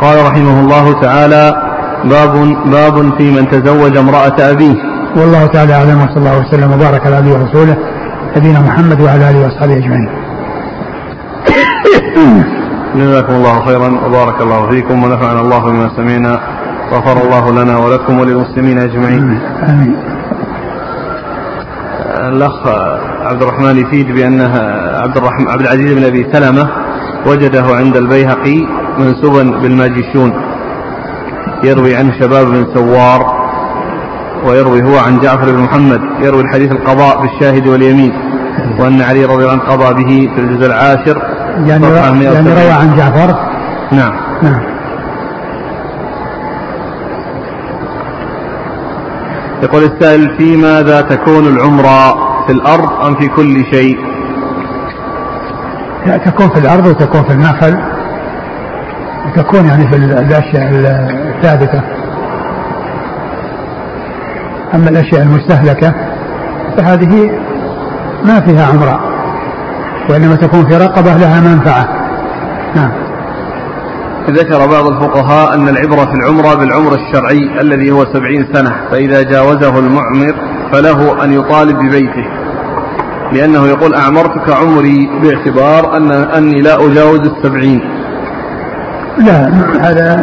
قال 0.00 0.26
رحمه 0.26 0.60
الله 0.60 1.00
تعالى 1.00 1.71
باب 2.04 2.34
باب 2.70 3.18
في 3.18 3.30
من 3.30 3.48
تزوج 3.50 3.96
امرأة 3.96 4.36
أبيه 4.50 4.74
والله 5.16 5.46
تعالى 5.46 5.74
أعلم 5.74 6.00
وصلى 6.02 6.16
الله 6.16 6.38
وسلم 6.38 6.72
وبارك 6.72 7.06
على 7.06 7.16
عبده 7.16 7.30
ورسوله 7.30 7.76
نبينا 8.36 8.60
محمد 8.60 9.00
وعلى 9.00 9.30
آله 9.30 9.40
وأصحابه 9.44 9.76
أجمعين 9.76 10.08
جزاكم 12.96 13.32
الله 13.34 13.64
خيرا 13.66 13.88
وبارك 14.06 14.40
الله 14.42 14.70
فيكم 14.70 15.04
ونفعنا 15.04 15.40
الله 15.40 15.58
بما 15.58 15.90
سمعنا 15.96 16.40
غفر 16.92 17.22
الله 17.22 17.62
لنا 17.62 17.78
ولكم 17.78 18.18
وللمسلمين 18.18 18.78
أجمعين. 18.78 19.40
آمين. 19.68 19.96
الأخ 22.28 22.66
عبد 23.22 23.42
الرحمن 23.42 23.78
يفيد 23.78 24.06
بانها 24.14 24.98
عبد 25.02 25.16
الرحمن 25.16 25.48
عبد 25.48 25.60
العزيز 25.60 25.92
بن 25.92 26.04
أبي 26.04 26.26
سلمة 26.32 26.68
وجده 27.26 27.64
عند 27.76 27.96
البيهقي 27.96 28.66
منسوبا 28.98 29.42
بالماجشون 29.42 30.32
يروي 31.64 31.96
عنه 31.96 32.20
شباب 32.20 32.46
بن 32.46 32.66
سوار 32.74 33.42
ويروي 34.46 34.82
هو 34.82 34.98
عن 34.98 35.20
جعفر 35.20 35.52
بن 35.52 35.58
محمد 35.58 36.00
يروي 36.20 36.40
الحديث 36.40 36.72
القضاء 36.72 37.20
بالشاهد 37.20 37.66
واليمين 37.66 38.12
وأن 38.78 39.02
علي 39.02 39.24
رضي 39.24 39.44
الله 39.44 39.50
عنه 39.50 39.62
قضى 39.62 39.94
به 39.94 40.34
في 40.34 40.40
الجزء 40.40 40.66
العاشر 40.66 41.22
يعني, 41.66 41.86
يعني 42.24 42.50
روى 42.50 42.70
عن 42.70 42.96
جعفر؟ 42.96 43.36
نعم. 43.92 44.12
نعم. 44.42 44.62
يقول 49.62 49.82
السائل 49.84 50.36
في 50.38 50.56
ماذا 50.56 51.00
تكون 51.00 51.46
العمرة 51.46 52.12
في 52.46 52.52
الأرض 52.52 53.06
أم 53.06 53.14
في 53.14 53.28
كل 53.28 53.64
شيء؟ 53.72 53.98
تكون 56.24 56.48
في 56.48 56.58
الأرض 56.58 56.86
وتكون 56.86 57.22
في 57.22 57.32
النخل 57.32 57.78
تكون 59.36 59.66
يعني 59.66 59.90
في 59.90 59.96
الأشياء 59.96 60.70
الثابتة. 61.36 61.82
أما 64.74 64.90
الأشياء 64.90 65.22
المستهلكة 65.22 65.94
فهذه 66.76 67.30
ما 68.24 68.40
فيها 68.40 68.66
عمرة 68.66 69.00
وإنما 70.10 70.34
تكون 70.34 70.68
في 70.68 70.76
رقبة 70.76 71.16
لها 71.16 71.40
منفعة. 71.40 71.86
نعم. 72.76 72.90
ذكر 74.30 74.58
بعض 74.58 74.86
الفقهاء 74.86 75.54
أن 75.54 75.68
العبرة 75.68 76.04
في 76.04 76.14
العمرة 76.14 76.54
بالعمر 76.54 76.92
الشرعي 76.94 77.60
الذي 77.60 77.90
هو 77.90 78.04
سبعين 78.04 78.46
سنة 78.52 78.70
فإذا 78.90 79.22
جاوزه 79.22 79.78
المعمر 79.78 80.34
فله 80.72 81.24
أن 81.24 81.32
يطالب 81.32 81.78
ببيته. 81.78 82.26
لأنه 83.32 83.66
يقول 83.66 83.94
أعمرتك 83.94 84.56
عمري 84.56 85.10
باعتبار 85.22 85.96
أن 85.96 86.12
أني 86.12 86.60
لا 86.60 86.74
أجاوز 86.74 87.20
السبعين. 87.20 87.80
لا 89.18 89.48
هذا 89.80 90.14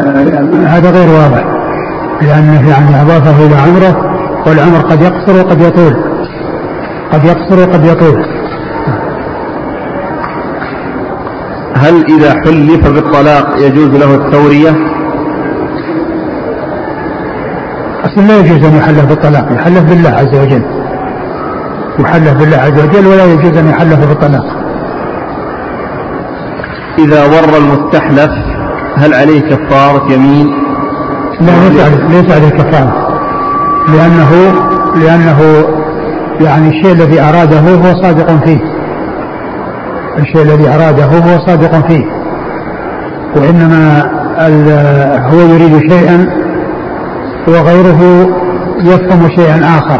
هذا 0.67 0.91
غير 0.91 1.09
واضح 1.09 1.43
لأنه 2.21 2.69
يعني 2.69 3.01
أضافه 3.01 3.45
إلى 3.45 3.55
عمره 3.55 4.19
والعمر 4.47 4.79
قد 4.79 5.01
يقصر 5.01 5.45
وقد 5.45 5.61
يطول 5.61 5.93
قد 7.11 7.25
يقصر 7.25 7.59
وقد 7.69 7.85
يطول. 7.85 8.25
هل 11.75 12.05
إذا 12.05 12.31
حلف 12.31 12.87
بالطلاق 12.87 13.57
يجوز 13.57 13.89
له 13.89 14.15
التورية؟ 14.15 14.69
أصلا 18.05 18.23
لا 18.27 18.37
يجوز 18.37 18.65
أن 18.65 18.75
يحلف 18.77 19.05
بالطلاق 19.05 19.51
يحلف 19.51 19.83
بالله 19.83 20.09
عز 20.09 20.35
وجل. 20.35 20.63
يحلف 21.99 22.33
بالله 22.33 22.57
عز 22.57 22.79
وجل 22.83 23.07
ولا 23.07 23.25
يجوز 23.25 23.57
أن 23.57 23.67
يحلف 23.69 24.07
بالطلاق. 24.07 24.45
إذا 26.99 27.25
ور 27.25 27.57
المستحلف 27.57 28.31
هل 28.97 29.13
عليه 29.13 29.41
كفارة 29.41 30.13
يمين؟ 30.13 30.47
لا 31.41 31.69
ليس 31.69 31.81
عليه 31.83 32.21
ليس 32.21 32.31
عليه 32.31 32.49
كفارة 32.49 33.07
لأنه 33.87 34.53
لأنه 34.95 35.65
يعني 36.41 36.67
الشيء 36.69 36.91
الذي 36.91 37.21
أراده 37.21 37.59
هو 37.59 38.01
صادق 38.01 38.45
فيه. 38.45 38.59
الشيء 40.17 40.41
الذي 40.41 40.69
أراده 40.69 41.05
هو 41.05 41.39
صادق 41.47 41.87
فيه. 41.87 42.05
وإنما 43.35 44.11
هو 45.31 45.39
يريد 45.39 45.91
شيئا 45.91 46.29
وغيره 47.47 48.27
يفهم 48.79 49.29
شيئا 49.35 49.77
آخر. 49.77 49.99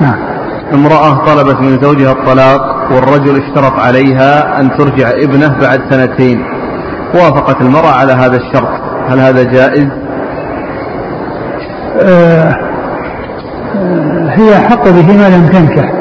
نعم. 0.00 0.16
امرأة 0.74 1.26
طلبت 1.26 1.60
من 1.60 1.78
زوجها 1.82 2.12
الطلاق 2.12 2.92
والرجل 2.92 3.42
اشترط 3.42 3.80
عليها 3.80 4.60
أن 4.60 4.70
ترجع 4.78 5.08
ابنه 5.10 5.58
بعد 5.60 5.80
سنتين. 5.90 6.59
وافقت 7.14 7.60
المرأة 7.60 7.92
على 7.92 8.12
هذا 8.12 8.36
الشرط. 8.36 8.68
هل 9.08 9.20
هذا 9.20 9.42
جائز؟ 9.42 9.88
آه 12.00 12.54
هي 14.30 14.58
حق 14.58 14.84
به 14.88 15.16
ما 15.16 15.28
لم 15.36 15.46
تنكح. 15.46 15.92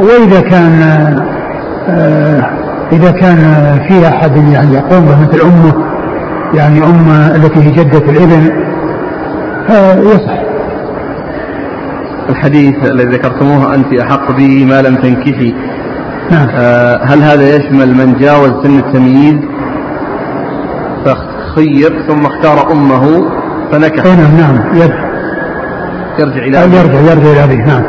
وإذا 0.00 0.40
كان 0.40 0.82
آه 1.88 2.50
إذا 2.92 3.10
كان 3.10 3.38
في 3.88 4.08
أحد 4.08 4.36
يعني 4.36 4.74
يقوم 4.74 5.04
به 5.04 5.20
مثل 5.20 5.40
أمه 5.40 5.86
يعني 6.54 6.84
أم 6.84 7.10
التي 7.34 7.60
هي 7.60 7.70
جدة 7.70 8.12
الإبن 8.12 8.66
يصح 10.10 10.36
الحديث 12.28 12.74
الذي 12.84 13.16
ذكرتموه 13.16 13.74
أنت 13.74 14.00
أحق 14.00 14.32
به 14.32 14.64
ما 14.64 14.82
لم 14.82 14.96
تنكحي. 14.96 15.54
نعم. 16.30 16.48
آه 16.54 17.04
هل 17.04 17.22
هذا 17.22 17.56
يشمل 17.56 17.94
من 17.94 18.16
جاوز 18.20 18.50
سن 18.62 18.78
التمييز؟ 18.78 19.36
فخير 21.56 22.02
ثم 22.08 22.26
اختار 22.26 22.72
أمه 22.72 23.30
فنكح 23.72 24.04
نعم 24.04 24.36
نعم 24.36 24.76
يرجع 26.18 26.42
إلى 26.42 26.64
أبيه 26.64 26.78
يرجع 26.78 27.00
يرجع 27.00 27.30
إلى 27.30 27.44
أبيه 27.44 27.64
نعم 27.64 27.82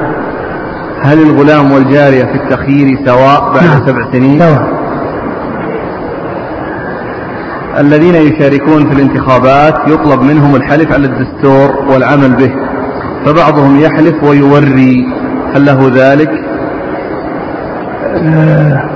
هل 1.01 1.21
الغلام 1.21 1.71
والجارية 1.71 2.23
في 2.23 2.35
التخيير 2.35 2.99
سواء 3.05 3.53
بعد 3.53 3.63
نعم. 3.63 3.85
سبع 3.85 4.11
سنين؟ 4.11 4.39
سواء 4.39 4.77
الذين 7.77 8.15
يشاركون 8.15 8.89
في 8.89 8.93
الانتخابات 8.93 9.75
يطلب 9.87 10.21
منهم 10.21 10.55
الحلف 10.55 10.91
على 10.91 11.05
الدستور 11.05 11.75
والعمل 11.89 12.35
به 12.35 12.51
فبعضهم 13.25 13.79
يحلف 13.79 14.23
ويوري 14.23 15.07
هل 15.55 15.65
له 15.65 15.91
ذلك؟ 15.95 16.31
آه، 18.15 18.89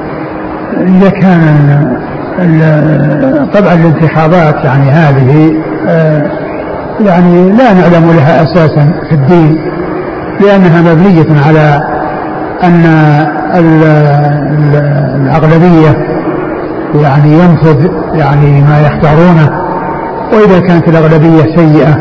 إذا 0.77 1.09
كان 1.09 1.97
طبعا 3.53 3.73
الانتخابات 3.73 4.55
يعني 4.65 4.91
هذه 4.91 5.53
آه، 5.87 6.31
يعني 6.99 7.49
لا 7.49 7.73
نعلم 7.73 8.11
لها 8.11 8.43
أساسا 8.43 8.93
في 9.09 9.15
الدين 9.15 9.57
لأنها 10.41 10.81
مبنية 10.93 11.41
على 11.47 11.81
أن 12.63 12.85
الأغلبية 15.15 15.97
يعني 17.01 17.33
ينفذ 17.33 17.87
يعني 18.13 18.61
ما 18.61 18.79
يختارونه 18.79 19.49
وإذا 20.33 20.59
كانت 20.59 20.87
الأغلبية 20.87 21.55
سيئة 21.55 21.97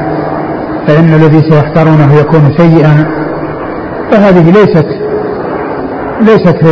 فإن 0.86 1.14
الذي 1.14 1.50
سيختارونه 1.50 2.14
يكون 2.20 2.52
سيئا 2.56 3.06
فهذه 4.10 4.50
ليست 4.50 4.86
ليست 6.20 6.64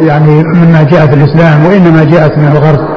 يعني 0.00 0.44
مما 0.44 0.82
جاء 0.82 1.06
في 1.06 1.14
الإسلام 1.14 1.66
وإنما 1.66 2.04
جاءت 2.04 2.38
من 2.38 2.48
الغرب. 2.52 2.91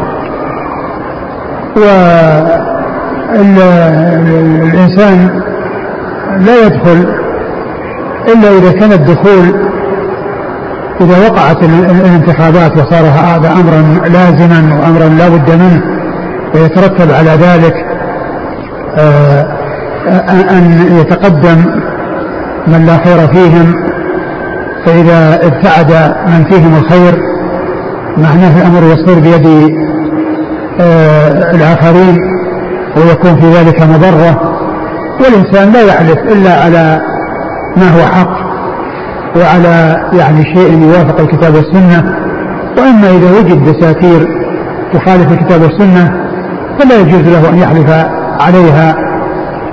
والإنسان 4.17 5.41
لا 6.39 6.65
يدخل 6.65 7.05
إلا 8.33 8.49
إذا 8.57 8.71
كان 8.71 8.91
الدخول 8.91 9.65
إذا 11.01 11.27
وقعت 11.29 11.63
الانتخابات 11.63 12.71
وصار 12.77 13.05
هذا 13.05 13.51
أمرا 13.51 14.07
لازما 14.09 14.75
وأمرا 14.75 15.09
لا 15.09 15.29
بد 15.29 15.51
منه 15.51 15.81
ويترتب 16.55 17.11
على 17.11 17.29
ذلك 17.29 17.73
آه، 18.97 19.45
أن 20.29 20.87
يتقدم 20.99 21.65
من 22.67 22.85
لا 22.85 22.97
خير 22.97 23.27
فيهم 23.27 23.73
فإذا 24.85 25.39
ابتعد 25.47 26.15
من 26.27 26.43
فيهم 26.49 26.75
الخير 26.75 27.13
معناه 28.17 28.61
الأمر 28.61 28.83
يصير 28.83 29.19
بيد 29.19 29.84
الآخرين 31.53 32.17
ويكون 32.97 33.35
في 33.35 33.51
ذلك 33.51 33.81
مضرة. 33.81 34.55
والإنسان 35.19 35.71
لا 35.71 35.81
يحلف 35.81 36.17
إلا 36.17 36.63
على 36.63 37.01
ما 37.77 37.89
هو 37.89 38.05
حق 38.05 38.45
وعلى 39.35 39.95
يعني 40.13 40.43
شيء 40.55 40.81
يوافق 40.81 41.19
الكتاب 41.19 41.55
والسنة. 41.55 42.15
وأما 42.77 43.09
إذا 43.09 43.39
وجد 43.39 43.63
دساتير 43.63 44.27
تخالف 44.93 45.31
الكتاب 45.31 45.61
والسنة 45.61 46.25
فلا 46.79 46.99
يجوز 46.99 47.21
له 47.21 47.49
أن 47.49 47.57
يحلف 47.57 47.89
عليها 48.39 48.95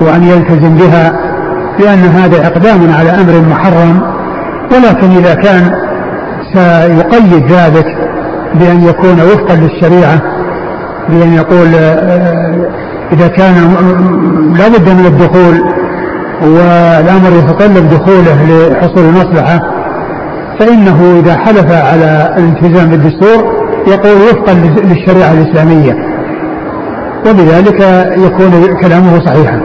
وأن 0.00 0.22
يلتزم 0.22 0.74
بها 0.74 1.12
لأن 1.78 1.98
هذا 1.98 2.46
إقدام 2.46 2.92
على 2.98 3.10
أمر 3.10 3.48
محرم. 3.50 4.00
ولكن 4.72 5.10
إذا 5.10 5.34
كان 5.34 5.70
سيقيد 6.54 7.52
ذلك 7.52 7.86
بأن 8.54 8.82
يكون 8.88 9.20
وفقا 9.20 9.54
للشريعة 9.54 10.31
بأن 11.08 11.32
يقول 11.32 11.68
آه، 11.74 12.68
إذا 13.12 13.28
كان 13.28 13.54
لا 14.58 14.68
بد 14.68 14.88
من 14.88 15.06
الدخول 15.06 15.62
والأمر 16.42 17.30
يتطلب 17.38 17.88
دخوله 17.88 18.68
لحصول 18.68 19.04
المصلحة 19.04 19.60
فإنه 20.58 21.20
إذا 21.20 21.36
حلف 21.36 21.72
على 21.72 22.34
الالتزام 22.38 22.90
بالدستور 22.90 23.62
يقول 23.86 24.16
وفقا 24.22 24.54
للشريعة 24.84 25.32
الإسلامية 25.32 25.96
وبذلك 27.26 27.80
يكون 28.16 28.76
كلامه 28.80 29.20
صحيحا. 29.20 29.60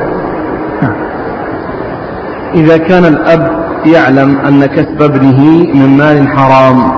إذا 2.55 2.77
كان 2.77 3.05
الأب 3.05 3.51
يعلم 3.85 4.37
أن 4.37 4.65
كسب 4.65 5.01
ابنه 5.01 5.39
من 5.73 5.97
مال 5.97 6.27
حرام 6.27 6.91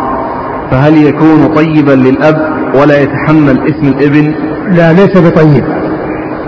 فهل 0.72 0.98
يكون 0.98 1.48
طيبا 1.56 1.92
للأب 1.92 2.59
ولا 2.76 3.02
يتحمل 3.02 3.60
اسم 3.70 3.88
الابن. 3.88 4.34
لا 4.72 4.94
ليس 4.94 5.18
بطيب. 5.18 5.64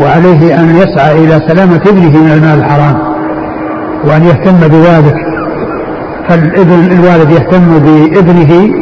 وعليه 0.02 0.60
أن 0.60 0.76
يسعى 0.76 1.24
إلى 1.24 1.42
سلامة 1.48 1.82
ابنه 1.88 2.24
من 2.24 2.32
المال 2.32 2.60
الحرام 2.60 2.98
وأن 4.04 4.24
يهتم 4.24 4.68
بذلك 4.68 5.16
فالابن 6.30 6.92
الوالد 6.92 7.32
يهتم 7.32 7.80
بابنه 7.80 8.74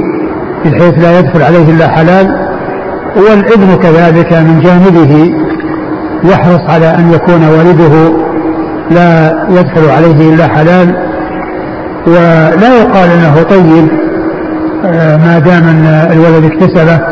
بحيث 0.66 1.00
لا 1.00 1.20
يدخل 1.20 1.42
عليه 1.42 1.72
إلا 1.72 1.88
حلال 1.88 2.28
والابن 3.16 3.76
كذلك 3.76 4.34
من 4.34 4.60
جانبه 4.60 5.32
يحرص 6.24 6.70
على 6.70 6.86
أن 6.86 7.14
يكون 7.14 7.48
والده 7.48 8.20
لا 8.92 9.34
يدخل 9.50 9.90
عليه 9.90 10.34
إلا 10.34 10.48
حلال. 10.48 10.96
ولا 12.08 12.78
يقال 12.82 13.10
أنه 13.10 13.44
طيب 13.44 13.88
آه، 14.86 15.18
ما 15.18 15.40
دام 15.40 15.64
أن 15.64 16.10
الولد 16.12 16.46
اكتسبه. 16.46 17.09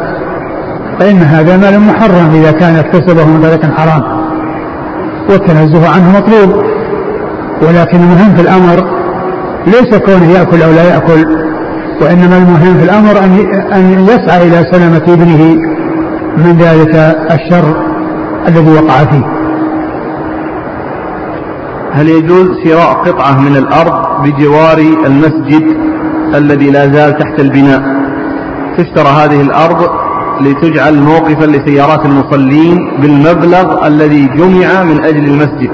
فإن 0.99 1.17
هذا 1.17 1.57
مال 1.57 1.79
محرم 1.79 2.29
إذا 2.33 2.51
كان 2.51 2.75
اكتسبه 2.75 3.25
من 3.25 3.41
طريق 3.41 3.65
حرام. 3.77 4.03
والتنزه 5.29 5.89
عنه 5.89 6.17
مطلوب. 6.17 6.63
ولكن 7.61 7.97
المهم 7.97 8.35
في 8.35 8.41
الأمر 8.41 8.97
ليس 9.67 9.97
كونه 9.97 10.31
يأكل 10.31 10.61
أو 10.61 10.71
لا 10.71 10.83
يأكل 10.83 11.25
وإنما 12.01 12.37
المهم 12.37 12.77
في 12.77 12.83
الأمر 12.83 13.19
أن 13.19 13.53
أن 13.73 14.05
يسعى 14.05 14.47
إلى 14.47 14.65
سلامة 14.71 15.03
ابنه 15.07 15.57
من 16.37 16.57
ذلك 16.57 16.95
الشر 17.31 17.75
الذي 18.47 18.71
وقع 18.71 19.05
فيه. 19.05 19.25
هل 21.91 22.09
يجوز 22.09 22.47
شراء 22.63 22.93
قطعة 22.93 23.41
من 23.41 23.55
الأرض 23.55 24.23
بجوار 24.23 24.77
المسجد 25.05 25.77
الذي 26.35 26.71
لا 26.71 26.87
زال 26.87 27.17
تحت 27.17 27.39
البناء؟ 27.39 27.81
تشترى 28.77 29.07
هذه 29.07 29.41
الأرض 29.41 29.89
لتجعل 30.41 30.95
موقفا 30.95 31.45
لسيارات 31.45 32.05
المصلين 32.05 32.77
بالمبلغ 33.01 33.87
الذي 33.87 34.27
جمع 34.27 34.83
من 34.83 35.03
أجل 35.03 35.25
المسجد. 35.25 35.71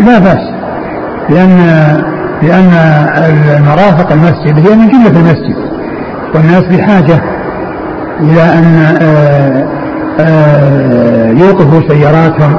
لا 0.00 0.18
بأس 0.18 0.56
لأن 1.30 1.58
لأن 2.42 2.70
المرافق 3.58 4.12
المسجد 4.12 4.68
هي 4.68 4.76
من 4.76 4.88
جملة 4.88 5.20
المسجد 5.20 5.56
والناس 6.34 6.64
بحاجة 6.64 7.22
إلى 8.20 8.42
أن 8.42 8.96
آه، 9.02 9.68
آه، 10.20 11.30
يوقفوا 11.30 11.88
سياراتهم 11.88 12.58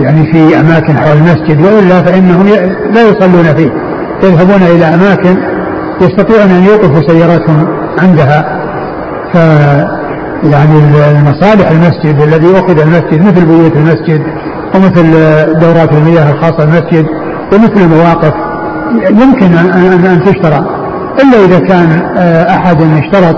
يعني 0.00 0.32
في 0.32 0.60
أماكن 0.60 0.96
حول 0.96 1.16
المسجد 1.16 1.60
وإلا 1.60 2.02
فإنهم 2.02 2.46
لا 2.94 3.02
يصلون 3.02 3.54
فيه 3.56 3.70
يذهبون 4.22 4.62
إلى 4.62 4.84
أماكن 4.84 5.36
يستطيعون 6.00 6.50
أن 6.50 6.64
يوقفوا 6.64 7.08
سياراتهم 7.08 7.66
عندها. 7.98 8.57
ف 9.32 9.36
يعني 10.44 10.78
المصالح 11.10 11.70
المسجد 11.70 12.20
الذي 12.22 12.58
أخذ 12.58 12.80
المسجد 12.80 13.22
مثل 13.22 13.46
بيوت 13.46 13.76
المسجد 13.76 14.22
ومثل 14.74 15.12
دورات 15.60 15.92
المياه 15.92 16.32
الخاصة 16.32 16.64
بالمسجد 16.64 17.06
ومثل 17.52 17.80
المواقف 17.80 18.32
يمكن 19.10 19.54
أن, 19.54 20.04
أن 20.04 20.24
تشترى. 20.24 20.78
إلا 21.22 21.44
إذا 21.44 21.58
كان 21.58 22.02
آه، 22.16 22.56
أحد 22.56 22.82
اشترط 22.82 23.36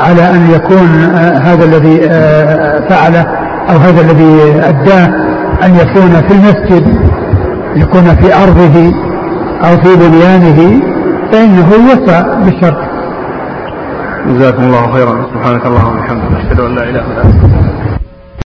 على 0.00 0.30
أن 0.30 0.50
يكون 0.54 0.88
آه، 1.14 1.38
هذا 1.38 1.64
الذي 1.64 2.00
آه، 2.04 2.88
فعله 2.88 3.26
أو 3.70 3.76
هذا 3.76 4.00
الذي 4.00 4.60
أداه 4.68 5.06
أن 5.64 5.74
يكون 5.74 6.10
في 6.28 6.34
المسجد 6.34 7.10
يكون 7.76 8.04
في 8.04 8.34
أرضه 8.34 8.92
أو 9.62 9.76
في 9.76 9.96
بنيانه 9.96 10.80
فإنه 11.32 11.68
يوفى 11.72 12.24
بالشرط. 12.44 12.89
جزاكم 14.30 14.62
الله 14.62 14.92
خيرا. 14.92 15.26
سبحانك 15.34 15.66
اللهم 15.66 15.96
وبحمدك. 15.98 16.32
أشهد 16.36 16.60
أن 16.60 16.74
لا 16.74 16.82
إله 16.82 17.02
إلا 17.06 17.22
أنت. 17.24 17.49